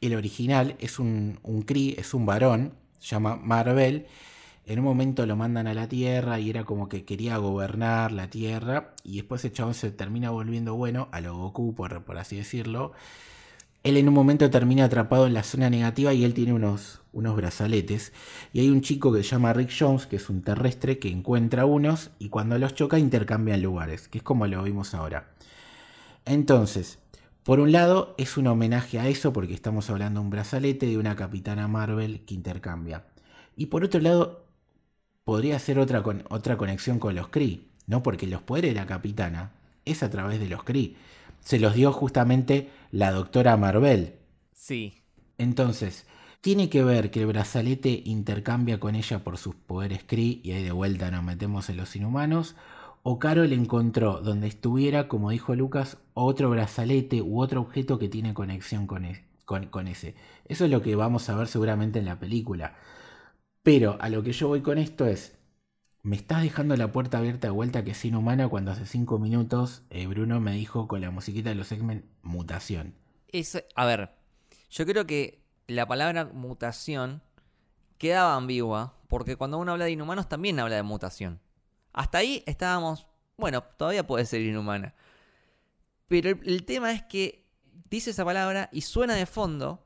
el 0.00 0.14
original 0.16 0.76
es 0.80 0.98
un, 0.98 1.40
un 1.42 1.62
Kree, 1.62 1.96
es 2.00 2.14
un 2.14 2.26
varón, 2.26 2.74
se 2.98 3.10
llama 3.10 3.36
Marvel. 3.36 4.06
En 4.66 4.78
un 4.80 4.84
momento 4.86 5.26
lo 5.26 5.36
mandan 5.36 5.66
a 5.68 5.74
la 5.74 5.88
Tierra 5.88 6.40
y 6.40 6.50
era 6.50 6.64
como 6.64 6.88
que 6.88 7.04
quería 7.04 7.36
gobernar 7.38 8.12
la 8.12 8.28
Tierra. 8.30 8.94
Y 9.04 9.16
después 9.16 9.44
ese 9.44 9.52
chabón 9.54 9.74
se 9.74 9.90
termina 9.92 10.30
volviendo 10.30 10.74
bueno, 10.76 11.08
a 11.12 11.20
lo 11.20 11.36
Goku, 11.36 11.74
por, 11.74 12.04
por 12.04 12.18
así 12.18 12.36
decirlo. 12.36 12.92
Él 13.82 13.96
en 13.96 14.08
un 14.08 14.14
momento 14.14 14.50
termina 14.50 14.84
atrapado 14.84 15.26
en 15.26 15.34
la 15.34 15.42
zona 15.42 15.70
negativa 15.70 16.12
y 16.14 16.24
él 16.24 16.34
tiene 16.34 16.52
unos, 16.52 17.00
unos 17.12 17.36
brazaletes. 17.36 18.12
Y 18.52 18.60
hay 18.60 18.70
un 18.70 18.82
chico 18.82 19.12
que 19.12 19.22
se 19.22 19.30
llama 19.30 19.52
Rick 19.54 19.72
Jones, 19.78 20.06
que 20.06 20.16
es 20.16 20.28
un 20.30 20.42
terrestre, 20.42 20.98
que 20.98 21.10
encuentra 21.10 21.66
unos 21.66 22.10
y 22.18 22.28
cuando 22.30 22.58
los 22.58 22.74
choca 22.74 22.98
intercambian 22.98 23.62
lugares, 23.62 24.08
que 24.08 24.18
es 24.18 24.24
como 24.24 24.46
lo 24.46 24.62
vimos 24.62 24.94
ahora. 24.94 25.30
Entonces, 26.24 26.98
Por 27.44 27.60
un 27.60 27.72
lado, 27.72 28.14
es 28.18 28.36
un 28.38 28.46
homenaje 28.48 29.00
a 29.00 29.08
eso 29.08 29.32
porque 29.32 29.54
estamos 29.54 29.90
hablando 29.90 30.20
de 30.20 30.24
un 30.26 30.30
brazalete 30.30 30.86
de 30.86 30.98
una 30.98 31.16
capitana 31.16 31.68
Marvel 31.68 32.24
que 32.26 32.34
intercambia. 32.34 33.06
Y 33.56 33.66
por 33.66 33.84
otro 33.84 34.00
lado, 34.00 34.46
podría 35.24 35.58
ser 35.60 35.78
otra, 35.80 36.04
otra 36.30 36.56
conexión 36.58 36.98
con 37.00 37.14
los 37.16 37.28
Kree, 37.28 37.62
¿no? 37.88 38.02
Porque 38.02 38.26
los 38.28 38.42
poderes 38.42 38.72
de 38.74 38.80
la 38.80 38.86
capitana 38.86 39.52
es 39.86 40.02
a 40.02 40.10
través 40.10 40.40
de 40.40 40.48
los 40.48 40.64
Kree. 40.64 40.96
Se 41.40 41.60
los 41.60 41.74
dio 41.74 41.92
justamente 41.92 42.70
la 42.92 43.12
doctora 43.12 43.56
Marvel. 43.58 44.16
Sí. 44.52 45.02
Entonces, 45.38 46.06
tiene 46.40 46.68
que 46.70 46.84
ver 46.84 47.10
que 47.10 47.20
el 47.20 47.26
brazalete 47.26 48.02
intercambia 48.04 48.78
con 48.80 48.94
ella 48.94 49.24
por 49.24 49.38
sus 49.38 49.54
poderes 49.54 50.04
Kree 50.06 50.40
y 50.42 50.52
ahí 50.52 50.62
de 50.64 50.72
vuelta 50.72 51.10
nos 51.10 51.24
metemos 51.24 51.68
en 51.70 51.76
los 51.78 51.96
inhumanos. 51.96 52.56
O 53.02 53.18
Carol 53.18 53.52
encontró 53.52 54.20
donde 54.20 54.46
estuviera, 54.46 55.08
como 55.08 55.30
dijo 55.30 55.54
Lucas, 55.54 55.96
otro 56.12 56.50
brazalete 56.50 57.22
u 57.22 57.40
otro 57.40 57.62
objeto 57.62 57.98
que 57.98 58.08
tiene 58.08 58.34
conexión 58.34 58.86
con, 58.86 59.06
ese. 59.86 60.14
Eso 60.44 60.64
es 60.66 60.70
lo 60.70 60.82
que 60.82 60.94
vamos 60.96 61.28
a 61.30 61.36
ver 61.36 61.48
seguramente 61.48 61.98
en 61.98 62.04
la 62.04 62.18
película. 62.18 62.74
Pero 63.62 63.96
a 64.00 64.10
lo 64.10 64.22
que 64.22 64.32
yo 64.32 64.48
voy 64.48 64.60
con 64.60 64.76
esto 64.76 65.06
es, 65.06 65.38
me 66.02 66.16
estás 66.16 66.42
dejando 66.42 66.76
la 66.76 66.92
puerta 66.92 67.18
abierta 67.18 67.48
de 67.48 67.52
vuelta 67.52 67.84
que 67.84 67.92
es 67.92 68.04
inhumana 68.04 68.48
cuando 68.48 68.70
hace 68.70 68.86
cinco 68.86 69.18
minutos 69.18 69.82
eh, 69.90 70.06
Bruno 70.06 70.40
me 70.40 70.52
dijo 70.52 70.88
con 70.88 71.00
la 71.00 71.10
musiquita 71.10 71.50
de 71.50 71.54
los 71.54 71.72
X-Men 71.72 72.04
mutación. 72.22 72.94
a 73.76 73.84
ver, 73.86 74.10
yo 74.70 74.86
creo 74.86 75.06
que 75.06 75.42
la 75.66 75.86
palabra 75.86 76.26
mutación 76.26 77.22
quedaba 77.96 78.36
ambigua 78.36 78.94
porque 79.08 79.36
cuando 79.36 79.58
uno 79.58 79.72
habla 79.72 79.86
de 79.86 79.92
inhumanos 79.92 80.28
también 80.28 80.60
habla 80.60 80.76
de 80.76 80.82
mutación. 80.82 81.40
Hasta 81.92 82.18
ahí 82.18 82.42
estábamos, 82.46 83.06
bueno, 83.36 83.62
todavía 83.62 84.06
puede 84.06 84.26
ser 84.26 84.40
inhumana. 84.40 84.94
Pero 86.08 86.30
el, 86.30 86.64
tema 86.64 86.92
es 86.92 87.02
que 87.02 87.46
dice 87.88 88.10
esa 88.10 88.24
palabra 88.24 88.68
y 88.72 88.82
suena 88.82 89.14
de 89.14 89.26
fondo, 89.26 89.84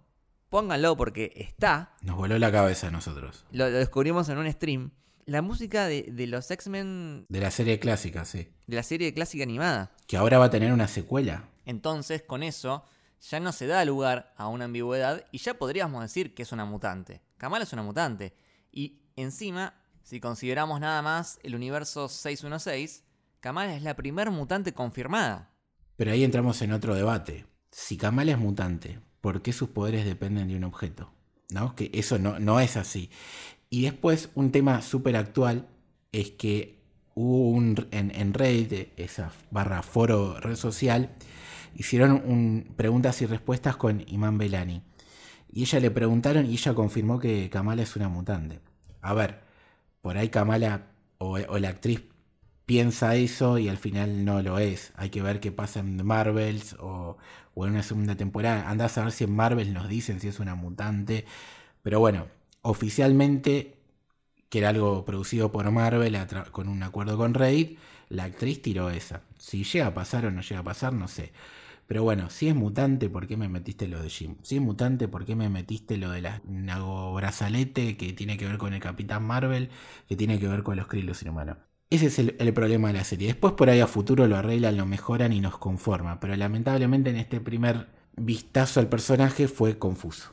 pónganlo 0.48 0.96
porque 0.96 1.32
está. 1.36 1.94
Nos 2.02 2.16
voló 2.16 2.38
la 2.38 2.50
cabeza 2.50 2.88
a 2.88 2.90
nosotros. 2.90 3.44
lo 3.50 3.70
descubrimos 3.70 4.28
en 4.28 4.38
un 4.38 4.50
stream 4.50 4.90
la 5.26 5.42
música 5.42 5.86
de, 5.86 6.26
los 6.26 6.50
X-Men. 6.50 7.26
De 7.28 7.40
la 7.40 7.50
serie 7.50 7.78
clásica, 7.78 8.24
sí. 8.24 8.48
De 8.66 8.76
la 8.76 8.82
serie 8.82 9.12
clásica 9.14 9.42
animada. 9.42 9.92
Que 10.06 10.16
ahora 10.16 10.38
va 10.38 10.46
a 10.46 10.50
tener 10.50 10.72
una 10.72 10.88
secuela. 10.88 11.48
Entonces, 11.64 12.22
con 12.22 12.42
eso, 12.42 12.84
ya 13.30 13.40
no 13.40 13.52
se 13.52 13.66
da 13.66 13.84
lugar 13.84 14.34
a 14.36 14.48
una 14.48 14.66
ambigüedad 14.66 15.24
y 15.32 15.38
ya 15.38 15.54
podríamos 15.54 16.02
decir 16.02 16.34
que 16.34 16.42
es 16.42 16.52
una 16.52 16.64
mutante. 16.64 17.22
Kamala 17.38 17.64
es 17.64 17.72
una 17.72 17.82
mutante. 17.82 18.34
Y 18.70 19.00
encima, 19.16 19.74
si 20.04 20.20
consideramos 20.20 20.80
nada 20.80 21.00
más 21.02 21.40
el 21.42 21.54
universo 21.54 22.08
616, 22.08 23.02
Kamala 23.40 23.74
es 23.74 23.82
la 23.82 23.96
primer 23.96 24.30
mutante 24.30 24.74
confirmada. 24.74 25.50
Pero 25.96 26.12
ahí 26.12 26.22
entramos 26.24 26.60
en 26.62 26.72
otro 26.72 26.94
debate. 26.94 27.46
Si 27.70 27.96
Kamala 27.96 28.32
es 28.32 28.38
mutante, 28.38 29.00
¿por 29.22 29.40
qué 29.40 29.52
sus 29.52 29.70
poderes 29.70 30.04
dependen 30.04 30.48
de 30.48 30.56
un 30.56 30.64
objeto? 30.64 31.10
¿No? 31.50 31.74
Que 31.74 31.90
eso 31.94 32.18
no, 32.18 32.38
no 32.38 32.60
es 32.60 32.76
así. 32.76 33.10
Y 33.70 33.82
después 33.82 34.28
un 34.34 34.52
tema 34.52 34.82
súper 34.82 35.16
actual 35.16 35.68
es 36.12 36.30
que 36.32 36.82
hubo 37.14 37.50
un, 37.50 37.88
en, 37.90 38.10
en 38.14 38.34
Reddit, 38.34 38.90
esa 38.98 39.32
barra 39.50 39.82
foro 39.82 40.38
red 40.38 40.56
social, 40.56 41.14
hicieron 41.74 42.22
un, 42.26 42.74
preguntas 42.76 43.22
y 43.22 43.26
respuestas 43.26 43.76
con 43.76 44.04
Iman 44.06 44.36
Belani. 44.36 44.82
Y 45.50 45.62
ella 45.62 45.80
le 45.80 45.90
preguntaron 45.90 46.44
y 46.44 46.52
ella 46.52 46.74
confirmó 46.74 47.18
que 47.18 47.48
Kamala 47.48 47.82
es 47.82 47.96
una 47.96 48.08
mutante. 48.08 48.60
A 49.00 49.14
ver, 49.14 49.43
por 50.04 50.18
ahí 50.18 50.28
Kamala 50.28 50.88
o, 51.16 51.38
la 51.38 51.68
actriz 51.70 52.02
piensa 52.66 53.16
eso 53.16 53.56
y 53.56 53.70
al 53.70 53.78
final 53.78 54.26
no 54.26 54.42
lo 54.42 54.58
es. 54.58 54.92
Hay 54.96 55.08
que 55.08 55.22
ver 55.22 55.40
qué 55.40 55.50
pasa 55.50 55.80
en 55.80 56.04
Marvels 56.04 56.76
o, 56.78 57.16
en 57.56 57.70
una 57.70 57.82
segunda 57.82 58.14
temporada. 58.14 58.68
Anda 58.68 58.84
a 58.84 58.88
saber 58.90 59.12
si 59.12 59.24
en 59.24 59.34
Marvel 59.34 59.72
nos 59.72 59.88
dicen 59.88 60.20
si 60.20 60.28
es 60.28 60.40
una 60.40 60.56
mutante. 60.56 61.24
Pero 61.82 62.00
bueno, 62.00 62.26
oficialmente, 62.60 63.78
que 64.50 64.58
era 64.58 64.68
algo 64.70 65.06
producido 65.06 65.50
por 65.50 65.70
Marvel 65.70 66.18
con 66.52 66.68
un 66.68 66.82
acuerdo 66.82 67.16
con 67.16 67.32
Raid, 67.32 67.78
la 68.10 68.24
actriz 68.24 68.60
tiró 68.60 68.90
esa. 68.90 69.22
Si 69.38 69.64
llega 69.64 69.86
a 69.86 69.94
pasar 69.94 70.26
o 70.26 70.30
no 70.30 70.42
llega 70.42 70.60
a 70.60 70.64
pasar, 70.64 70.92
no 70.92 71.08
sé. 71.08 71.32
Pero 71.86 72.02
bueno, 72.02 72.30
si 72.30 72.48
es 72.48 72.54
mutante, 72.54 73.10
¿por 73.10 73.26
qué 73.26 73.36
me 73.36 73.48
metiste 73.48 73.88
lo 73.88 74.02
de 74.02 74.08
Jim? 74.08 74.36
Si 74.42 74.56
es 74.56 74.62
mutante, 74.62 75.06
¿por 75.08 75.24
qué 75.24 75.36
me 75.36 75.48
metiste 75.48 75.96
lo 75.98 76.10
de 76.10 76.22
la 76.22 76.40
Nago 76.44 77.12
Brazalete 77.14 77.96
que 77.96 78.12
tiene 78.12 78.38
que 78.38 78.46
ver 78.46 78.58
con 78.58 78.72
el 78.72 78.80
Capitán 78.80 79.24
Marvel, 79.24 79.70
que 80.08 80.16
tiene 80.16 80.38
que 80.38 80.48
ver 80.48 80.62
con 80.62 80.76
los 80.76 80.86
Kree 80.86 81.02
inhumanos? 81.02 81.58
Ese 81.90 82.06
es 82.06 82.18
el, 82.18 82.36
el, 82.38 82.54
problema 82.54 82.88
de 82.88 82.94
la 82.94 83.04
serie. 83.04 83.28
Después 83.28 83.52
por 83.52 83.68
ahí 83.68 83.80
a 83.80 83.86
futuro 83.86 84.26
lo 84.26 84.36
arreglan, 84.36 84.76
lo 84.76 84.86
mejoran 84.86 85.32
y 85.32 85.40
nos 85.40 85.58
conforma. 85.58 86.18
Pero 86.18 86.34
lamentablemente 86.34 87.10
en 87.10 87.16
este 87.16 87.40
primer 87.40 87.88
vistazo 88.16 88.80
al 88.80 88.88
personaje 88.88 89.46
fue 89.46 89.78
confuso. 89.78 90.32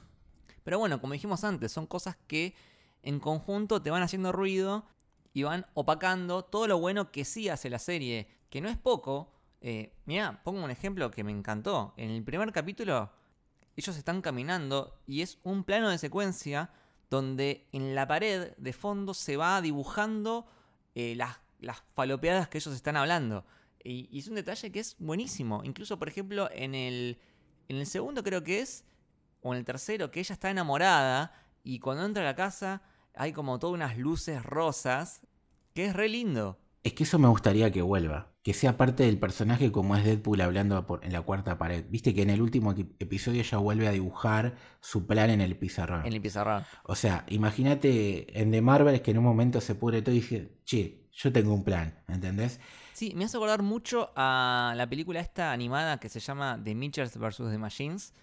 Pero 0.63 0.79
bueno, 0.79 1.01
como 1.01 1.13
dijimos 1.13 1.43
antes, 1.43 1.71
son 1.71 1.85
cosas 1.85 2.17
que 2.27 2.55
en 3.03 3.19
conjunto 3.19 3.81
te 3.81 3.89
van 3.89 4.03
haciendo 4.03 4.31
ruido 4.31 4.85
y 5.33 5.43
van 5.43 5.65
opacando 5.73 6.43
todo 6.43 6.67
lo 6.67 6.79
bueno 6.79 7.11
que 7.11 7.25
sí 7.25 7.49
hace 7.49 7.69
la 7.69 7.79
serie, 7.79 8.27
que 8.49 8.61
no 8.61 8.69
es 8.69 8.77
poco. 8.77 9.31
Eh, 9.61 9.93
pongo 10.43 10.63
un 10.63 10.71
ejemplo 10.71 11.11
que 11.11 11.23
me 11.23 11.31
encantó. 11.31 11.93
En 11.97 12.09
el 12.09 12.23
primer 12.23 12.51
capítulo, 12.51 13.11
ellos 13.75 13.95
están 13.95 14.21
caminando 14.21 14.99
y 15.05 15.21
es 15.21 15.39
un 15.43 15.63
plano 15.63 15.89
de 15.89 15.97
secuencia 15.97 16.71
donde 17.09 17.67
en 17.71 17.93
la 17.93 18.07
pared 18.07 18.53
de 18.57 18.73
fondo 18.73 19.13
se 19.13 19.37
va 19.37 19.61
dibujando 19.61 20.47
eh, 20.95 21.13
las, 21.15 21.39
las 21.59 21.83
falopeadas 21.93 22.47
que 22.47 22.57
ellos 22.57 22.73
están 22.73 22.97
hablando. 22.97 23.45
Y, 23.83 24.07
y, 24.11 24.19
es 24.19 24.27
un 24.27 24.35
detalle 24.35 24.71
que 24.71 24.79
es 24.79 24.95
buenísimo. 24.99 25.61
Incluso, 25.63 25.97
por 25.97 26.07
ejemplo, 26.07 26.49
en 26.51 26.75
el, 26.75 27.19
en 27.67 27.77
el 27.77 27.85
segundo 27.85 28.23
creo 28.23 28.43
que 28.43 28.61
es 28.61 28.85
o 29.41 29.53
en 29.53 29.59
el 29.59 29.65
tercero, 29.65 30.11
que 30.11 30.19
ella 30.19 30.33
está 30.33 30.49
enamorada 30.49 31.33
y 31.63 31.79
cuando 31.79 32.05
entra 32.05 32.23
a 32.23 32.25
la 32.25 32.35
casa 32.35 32.81
hay 33.13 33.33
como 33.33 33.59
todas 33.59 33.73
unas 33.73 33.97
luces 33.97 34.43
rosas, 34.43 35.21
que 35.73 35.85
es 35.85 35.93
re 35.93 36.09
lindo. 36.09 36.59
Es 36.83 36.93
que 36.93 37.03
eso 37.03 37.19
me 37.19 37.27
gustaría 37.27 37.71
que 37.71 37.81
vuelva, 37.81 38.30
que 38.43 38.53
sea 38.53 38.75
parte 38.75 39.03
del 39.03 39.19
personaje 39.19 39.71
como 39.71 39.95
es 39.95 40.03
Deadpool 40.03 40.41
hablando 40.41 40.99
en 41.03 41.13
la 41.13 41.21
cuarta 41.21 41.57
pared. 41.57 41.85
Viste 41.89 42.15
que 42.15 42.23
en 42.23 42.31
el 42.31 42.41
último 42.41 42.73
episodio 42.99 43.41
ella 43.41 43.57
vuelve 43.59 43.87
a 43.87 43.91
dibujar 43.91 44.55
su 44.79 45.05
plan 45.05 45.29
en 45.29 45.41
el 45.41 45.55
pizarrón. 45.55 46.05
En 46.05 46.13
el 46.13 46.21
pizarrón. 46.21 46.63
O 46.83 46.95
sea, 46.95 47.25
imagínate 47.29 48.41
en 48.41 48.51
The 48.51 48.61
Marvel 48.61 49.01
que 49.01 49.11
en 49.11 49.19
un 49.19 49.25
momento 49.25 49.61
se 49.61 49.75
pudre 49.75 50.01
todo 50.01 50.15
y 50.15 50.21
dice, 50.21 50.57
che, 50.65 51.07
yo 51.13 51.31
tengo 51.31 51.53
un 51.53 51.63
plan, 51.63 51.99
¿entendés? 52.07 52.59
Sí, 52.93 53.13
me 53.15 53.25
hace 53.25 53.37
acordar 53.37 53.61
mucho 53.61 54.11
a 54.15 54.73
la 54.75 54.87
película 54.89 55.19
esta 55.19 55.51
animada 55.51 55.99
que 55.99 56.09
se 56.09 56.19
llama 56.19 56.59
The 56.63 56.73
Mitchells 56.73 57.17
vs. 57.17 57.37
The 57.37 57.57
Machines, 57.59 58.13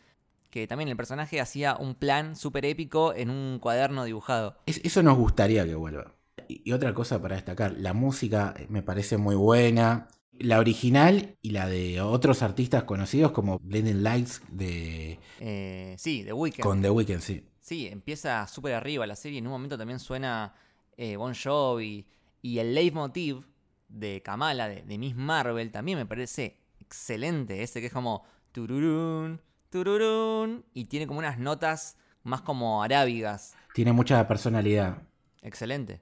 que 0.50 0.66
también 0.66 0.88
el 0.88 0.96
personaje 0.96 1.40
hacía 1.40 1.76
un 1.76 1.94
plan 1.94 2.34
súper 2.34 2.64
épico 2.64 3.14
en 3.14 3.30
un 3.30 3.60
cuaderno 3.60 4.04
dibujado. 4.04 4.56
eso 4.66 5.02
nos 5.02 5.16
gustaría 5.16 5.64
que 5.64 5.76
vuelva. 5.76 6.17
Y, 6.48 6.72
otra 6.72 6.94
cosa 6.94 7.20
para 7.20 7.36
destacar, 7.36 7.74
la 7.78 7.92
música 7.92 8.54
me 8.68 8.82
parece 8.82 9.16
muy 9.16 9.34
buena. 9.34 10.08
La 10.32 10.60
original 10.60 11.36
y 11.42 11.50
la 11.50 11.66
de 11.66 12.00
otros 12.00 12.42
artistas 12.42 12.84
conocidos 12.84 13.32
como 13.32 13.58
Blending 13.58 14.04
Lights 14.04 14.42
de... 14.48 15.18
Eh, 15.40 15.96
sí, 15.98 16.22
The 16.24 16.32
Weeknd. 16.32 16.62
Con 16.62 16.80
The 16.80 16.90
Weeknd, 16.90 17.20
sí. 17.20 17.44
Sí, 17.60 17.88
empieza 17.88 18.46
súper 18.46 18.74
arriba 18.74 19.06
la 19.06 19.16
serie. 19.16 19.38
En 19.38 19.46
un 19.46 19.52
momento 19.52 19.76
también 19.76 19.98
suena 19.98 20.54
eh, 20.96 21.16
Bon 21.16 21.34
Jovi. 21.34 22.06
Y 22.40 22.58
el 22.58 22.74
leitmotiv 22.74 23.46
de 23.88 24.22
Kamala, 24.22 24.68
de, 24.68 24.82
de 24.82 24.98
Miss 24.98 25.16
Marvel, 25.16 25.72
también 25.72 25.98
me 25.98 26.06
parece 26.06 26.56
excelente. 26.78 27.62
Ese 27.62 27.80
que 27.80 27.86
es 27.86 27.92
como... 27.92 28.24
Tururún, 28.52 29.40
tururún, 29.70 30.64
y 30.72 30.86
tiene 30.86 31.06
como 31.06 31.18
unas 31.18 31.38
notas 31.38 31.96
más 32.22 32.40
como 32.40 32.82
arábigas. 32.82 33.54
Tiene 33.74 33.92
mucha 33.92 34.26
personalidad. 34.26 35.02
Excelente. 35.42 36.00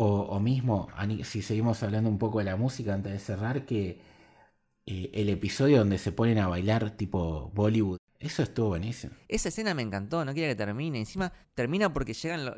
O, 0.00 0.38
mismo, 0.38 0.88
si 1.24 1.42
seguimos 1.42 1.82
hablando 1.82 2.08
un 2.08 2.18
poco 2.18 2.38
de 2.38 2.44
la 2.44 2.56
música 2.56 2.94
antes 2.94 3.12
de 3.12 3.18
cerrar, 3.18 3.64
que 3.64 4.00
eh, 4.86 5.10
el 5.12 5.28
episodio 5.28 5.78
donde 5.78 5.98
se 5.98 6.12
ponen 6.12 6.38
a 6.38 6.46
bailar 6.46 6.96
tipo 6.96 7.50
Bollywood, 7.52 7.98
eso 8.20 8.44
estuvo 8.44 8.68
buenísimo. 8.68 9.12
Esa 9.26 9.48
escena 9.48 9.74
me 9.74 9.82
encantó, 9.82 10.24
no 10.24 10.34
quería 10.34 10.48
que 10.50 10.54
termine. 10.54 10.98
Encima 10.98 11.32
termina 11.54 11.92
porque 11.92 12.14
llegan 12.14 12.44
los, 12.44 12.54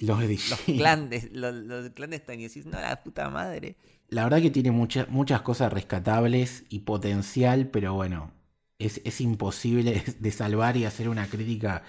los, 0.00 0.60
clandes, 0.60 1.30
los, 1.32 1.54
los 1.54 1.90
clandestinos 1.90 2.38
y 2.38 2.42
decís, 2.42 2.66
no, 2.66 2.80
la 2.80 3.02
puta 3.02 3.28
madre. 3.28 3.76
La 4.08 4.24
verdad 4.24 4.40
que 4.40 4.50
tiene 4.50 4.70
muchas 4.70 5.08
muchas 5.08 5.42
cosas 5.42 5.72
rescatables 5.72 6.64
y 6.68 6.80
potencial, 6.80 7.68
pero 7.68 7.94
bueno, 7.94 8.32
es, 8.78 9.20
imposible 9.20 10.04
de 10.20 10.30
salvar 10.30 10.76
y 10.76 10.84
hacer 10.84 11.08
una 11.08 11.26
crítica 11.26 11.82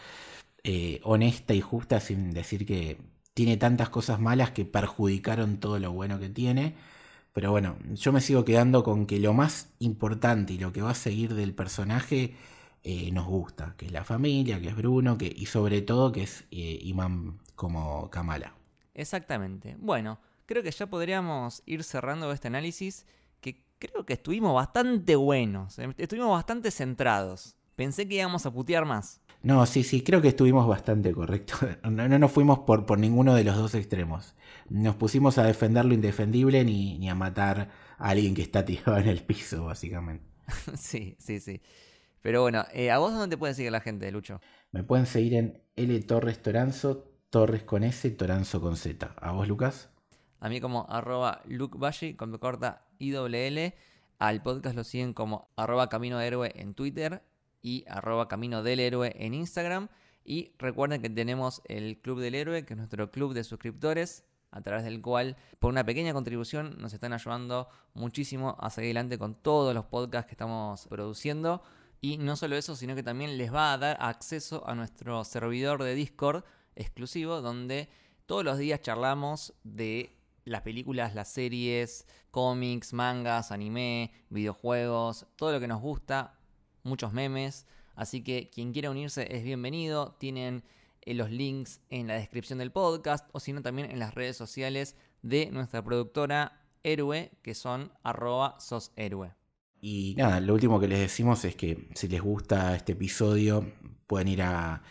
eh, 0.63 0.99
honesta 1.03 1.53
y 1.53 1.61
justa 1.61 1.99
sin 1.99 2.31
decir 2.31 2.65
que 2.65 2.97
tiene 3.35 3.57
tantas 3.57 3.89
cosas 3.89 4.19
malas 4.19 4.49
que 4.49 4.65
perjudicaron 4.65 5.59
todo 5.59 5.77
lo 5.77 5.91
bueno 5.91 6.19
que 6.19 6.29
tiene. 6.29 6.73
Pero 7.33 7.51
bueno, 7.51 7.77
yo 7.93 8.11
me 8.11 8.21
sigo 8.21 8.43
quedando 8.43 8.83
con 8.83 9.05
que 9.05 9.19
lo 9.19 9.33
más 9.33 9.69
importante 9.77 10.53
y 10.53 10.57
lo 10.57 10.73
que 10.73 10.81
va 10.81 10.89
a 10.89 10.95
seguir 10.95 11.35
del 11.35 11.53
personaje 11.53 12.35
eh, 12.83 13.11
nos 13.11 13.27
gusta, 13.27 13.75
que 13.77 13.85
es 13.85 13.91
la 13.91 14.03
familia, 14.03 14.59
que 14.59 14.69
es 14.69 14.75
Bruno, 14.75 15.19
que, 15.19 15.31
y 15.35 15.45
sobre 15.45 15.83
todo 15.83 16.11
que 16.11 16.23
es 16.23 16.45
eh, 16.49 16.79
Imán 16.81 17.37
como 17.55 18.09
Kamala. 18.09 18.55
Exactamente. 18.95 19.75
Bueno, 19.77 20.17
creo 20.47 20.63
que 20.63 20.71
ya 20.71 20.87
podríamos 20.87 21.61
ir 21.67 21.83
cerrando 21.83 22.31
este 22.31 22.47
análisis 22.47 23.05
creo 23.79 24.05
que 24.05 24.13
estuvimos 24.13 24.53
bastante 24.53 25.15
buenos, 25.15 25.79
eh, 25.79 25.93
estuvimos 25.97 26.31
bastante 26.31 26.71
centrados. 26.71 27.55
Pensé 27.75 28.07
que 28.07 28.15
íbamos 28.15 28.45
a 28.45 28.51
putear 28.51 28.85
más. 28.85 29.21
No, 29.43 29.65
sí, 29.65 29.83
sí, 29.83 30.01
creo 30.01 30.21
que 30.21 30.29
estuvimos 30.29 30.67
bastante 30.67 31.11
correctos. 31.13 31.59
No, 31.83 32.07
no 32.07 32.19
nos 32.19 32.31
fuimos 32.31 32.59
por, 32.59 32.85
por 32.85 32.97
ninguno 32.97 33.35
de 33.35 33.43
los 33.43 33.57
dos 33.57 33.75
extremos. 33.75 34.33
Nos 34.69 34.95
pusimos 34.95 35.37
a 35.37 35.43
defender 35.43 35.85
lo 35.85 35.93
indefendible 35.93 36.63
ni, 36.63 36.97
ni 36.97 37.09
a 37.09 37.15
matar 37.15 37.69
a 37.97 38.09
alguien 38.09 38.33
que 38.33 38.41
está 38.41 38.65
tirado 38.65 38.97
en 38.97 39.07
el 39.07 39.23
piso, 39.23 39.65
básicamente. 39.65 40.25
sí, 40.77 41.15
sí, 41.19 41.39
sí. 41.39 41.61
Pero 42.21 42.41
bueno, 42.41 42.65
eh, 42.73 42.91
¿a 42.91 42.97
vos 42.97 43.13
dónde 43.13 43.35
te 43.35 43.37
puede 43.37 43.53
seguir 43.53 43.71
la 43.71 43.81
gente, 43.81 44.11
Lucho? 44.11 44.41
Me 44.71 44.83
pueden 44.83 45.05
seguir 45.05 45.35
en 45.35 45.61
L 45.75 45.99
Torres 46.03 46.41
Toranzo, 46.41 47.11
Torres 47.29 47.63
con 47.63 47.83
S, 47.83 48.09
Toranzo 48.11 48.61
con 48.61 48.77
Z. 48.77 49.13
¿A 49.17 49.31
vos, 49.31 49.47
Lucas? 49.47 49.89
A 50.39 50.49
mí 50.49 50.61
como 50.61 50.87
arroba 50.89 51.41
Luke 51.45 51.77
con 52.15 52.37
corta 52.37 52.87
IWL. 52.99 53.73
Al 54.17 54.41
podcast 54.41 54.75
lo 54.75 54.83
siguen 54.83 55.13
como 55.13 55.49
arroba 55.55 55.89
Camino 55.89 56.19
Héroe 56.21 56.51
en 56.55 56.73
Twitter 56.73 57.21
y 57.65 57.83
arroba 57.87 58.27
Camino 58.27 58.61
del 58.61 58.79
Héroe 58.79 59.11
en 59.17 59.33
Instagram. 59.33 59.87
Y 60.23 60.51
recuerden 60.59 61.01
que 61.01 61.09
tenemos 61.09 61.63
el 61.65 61.99
Club 61.99 62.19
del 62.19 62.35
Héroe, 62.35 62.63
que 62.63 62.75
es 62.75 62.77
nuestro 62.77 63.09
club 63.09 63.33
de 63.33 63.43
suscriptores, 63.43 64.23
a 64.51 64.61
través 64.61 64.83
del 64.83 65.01
cual, 65.01 65.35
por 65.57 65.71
una 65.71 65.83
pequeña 65.83 66.13
contribución, 66.13 66.75
nos 66.77 66.93
están 66.93 67.11
ayudando 67.11 67.67
muchísimo 67.95 68.55
a 68.59 68.69
seguir 68.69 68.89
adelante 68.89 69.17
con 69.17 69.33
todos 69.33 69.73
los 69.73 69.85
podcasts 69.85 70.27
que 70.27 70.35
estamos 70.35 70.85
produciendo. 70.85 71.63
Y 72.01 72.19
no 72.19 72.35
solo 72.35 72.55
eso, 72.55 72.75
sino 72.75 72.93
que 72.93 73.01
también 73.01 73.35
les 73.35 73.51
va 73.51 73.73
a 73.73 73.79
dar 73.79 73.97
acceso 73.99 74.63
a 74.67 74.75
nuestro 74.75 75.23
servidor 75.23 75.81
de 75.81 75.95
Discord 75.95 76.43
exclusivo, 76.75 77.41
donde 77.41 77.89
todos 78.27 78.45
los 78.45 78.59
días 78.59 78.81
charlamos 78.81 79.55
de 79.63 80.15
las 80.43 80.61
películas, 80.61 81.15
las 81.15 81.29
series, 81.29 82.05
cómics, 82.29 82.93
mangas, 82.93 83.51
anime, 83.51 84.13
videojuegos, 84.29 85.25
todo 85.35 85.51
lo 85.51 85.59
que 85.59 85.67
nos 85.67 85.81
gusta, 85.81 86.34
muchos 86.85 87.11
memes. 87.11 87.67
Así 87.95 88.23
que 88.23 88.49
quien 88.49 88.71
quiera 88.71 88.91
unirse 88.91 89.27
es 89.35 89.43
bienvenido. 89.43 90.15
Tienen 90.19 90.63
eh, 91.01 91.13
los 91.13 91.29
links 91.31 91.81
en 91.89 92.07
la 92.07 92.13
descripción 92.13 92.59
del 92.59 92.71
podcast 92.71 93.29
o 93.33 93.39
si 93.39 93.51
no 93.51 93.61
también 93.61 93.91
en 93.91 93.99
las 93.99 94.13
redes 94.13 94.37
sociales 94.37 94.95
de 95.21 95.51
nuestra 95.51 95.83
productora 95.83 96.61
Héroe, 96.83 97.31
que 97.41 97.55
son 97.55 97.91
arroba 98.03 98.59
soshéroe. 98.59 99.33
Y 99.81 100.15
nada, 100.17 100.39
lo 100.39 100.53
último 100.53 100.79
que 100.79 100.87
les 100.87 100.99
decimos 100.99 101.43
es 101.43 101.55
que 101.55 101.89
si 101.95 102.07
les 102.07 102.21
gusta 102.21 102.75
este 102.75 102.93
episodio, 102.93 103.65
pueden 104.07 104.29
ir 104.29 104.41
a 104.41 104.81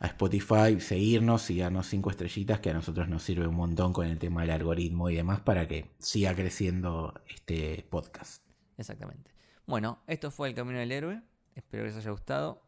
a 0.00 0.06
Spotify, 0.06 0.80
seguirnos 0.80 1.50
y 1.50 1.58
darnos 1.58 1.86
cinco 1.86 2.10
estrellitas 2.10 2.60
que 2.60 2.70
a 2.70 2.74
nosotros 2.74 3.08
nos 3.08 3.22
sirve 3.22 3.46
un 3.46 3.56
montón 3.56 3.92
con 3.92 4.06
el 4.06 4.18
tema 4.18 4.42
del 4.42 4.50
algoritmo 4.50 5.10
y 5.10 5.16
demás 5.16 5.40
para 5.40 5.66
que 5.66 5.90
siga 5.98 6.34
creciendo 6.34 7.20
este 7.28 7.84
podcast. 7.90 8.44
Exactamente. 8.76 9.32
Bueno, 9.66 10.02
esto 10.06 10.30
fue 10.30 10.48
El 10.48 10.54
Camino 10.54 10.78
del 10.78 10.92
Héroe. 10.92 11.22
Espero 11.58 11.82
que 11.82 11.88
les 11.88 11.96
haya 11.96 12.12
gustado 12.12 12.62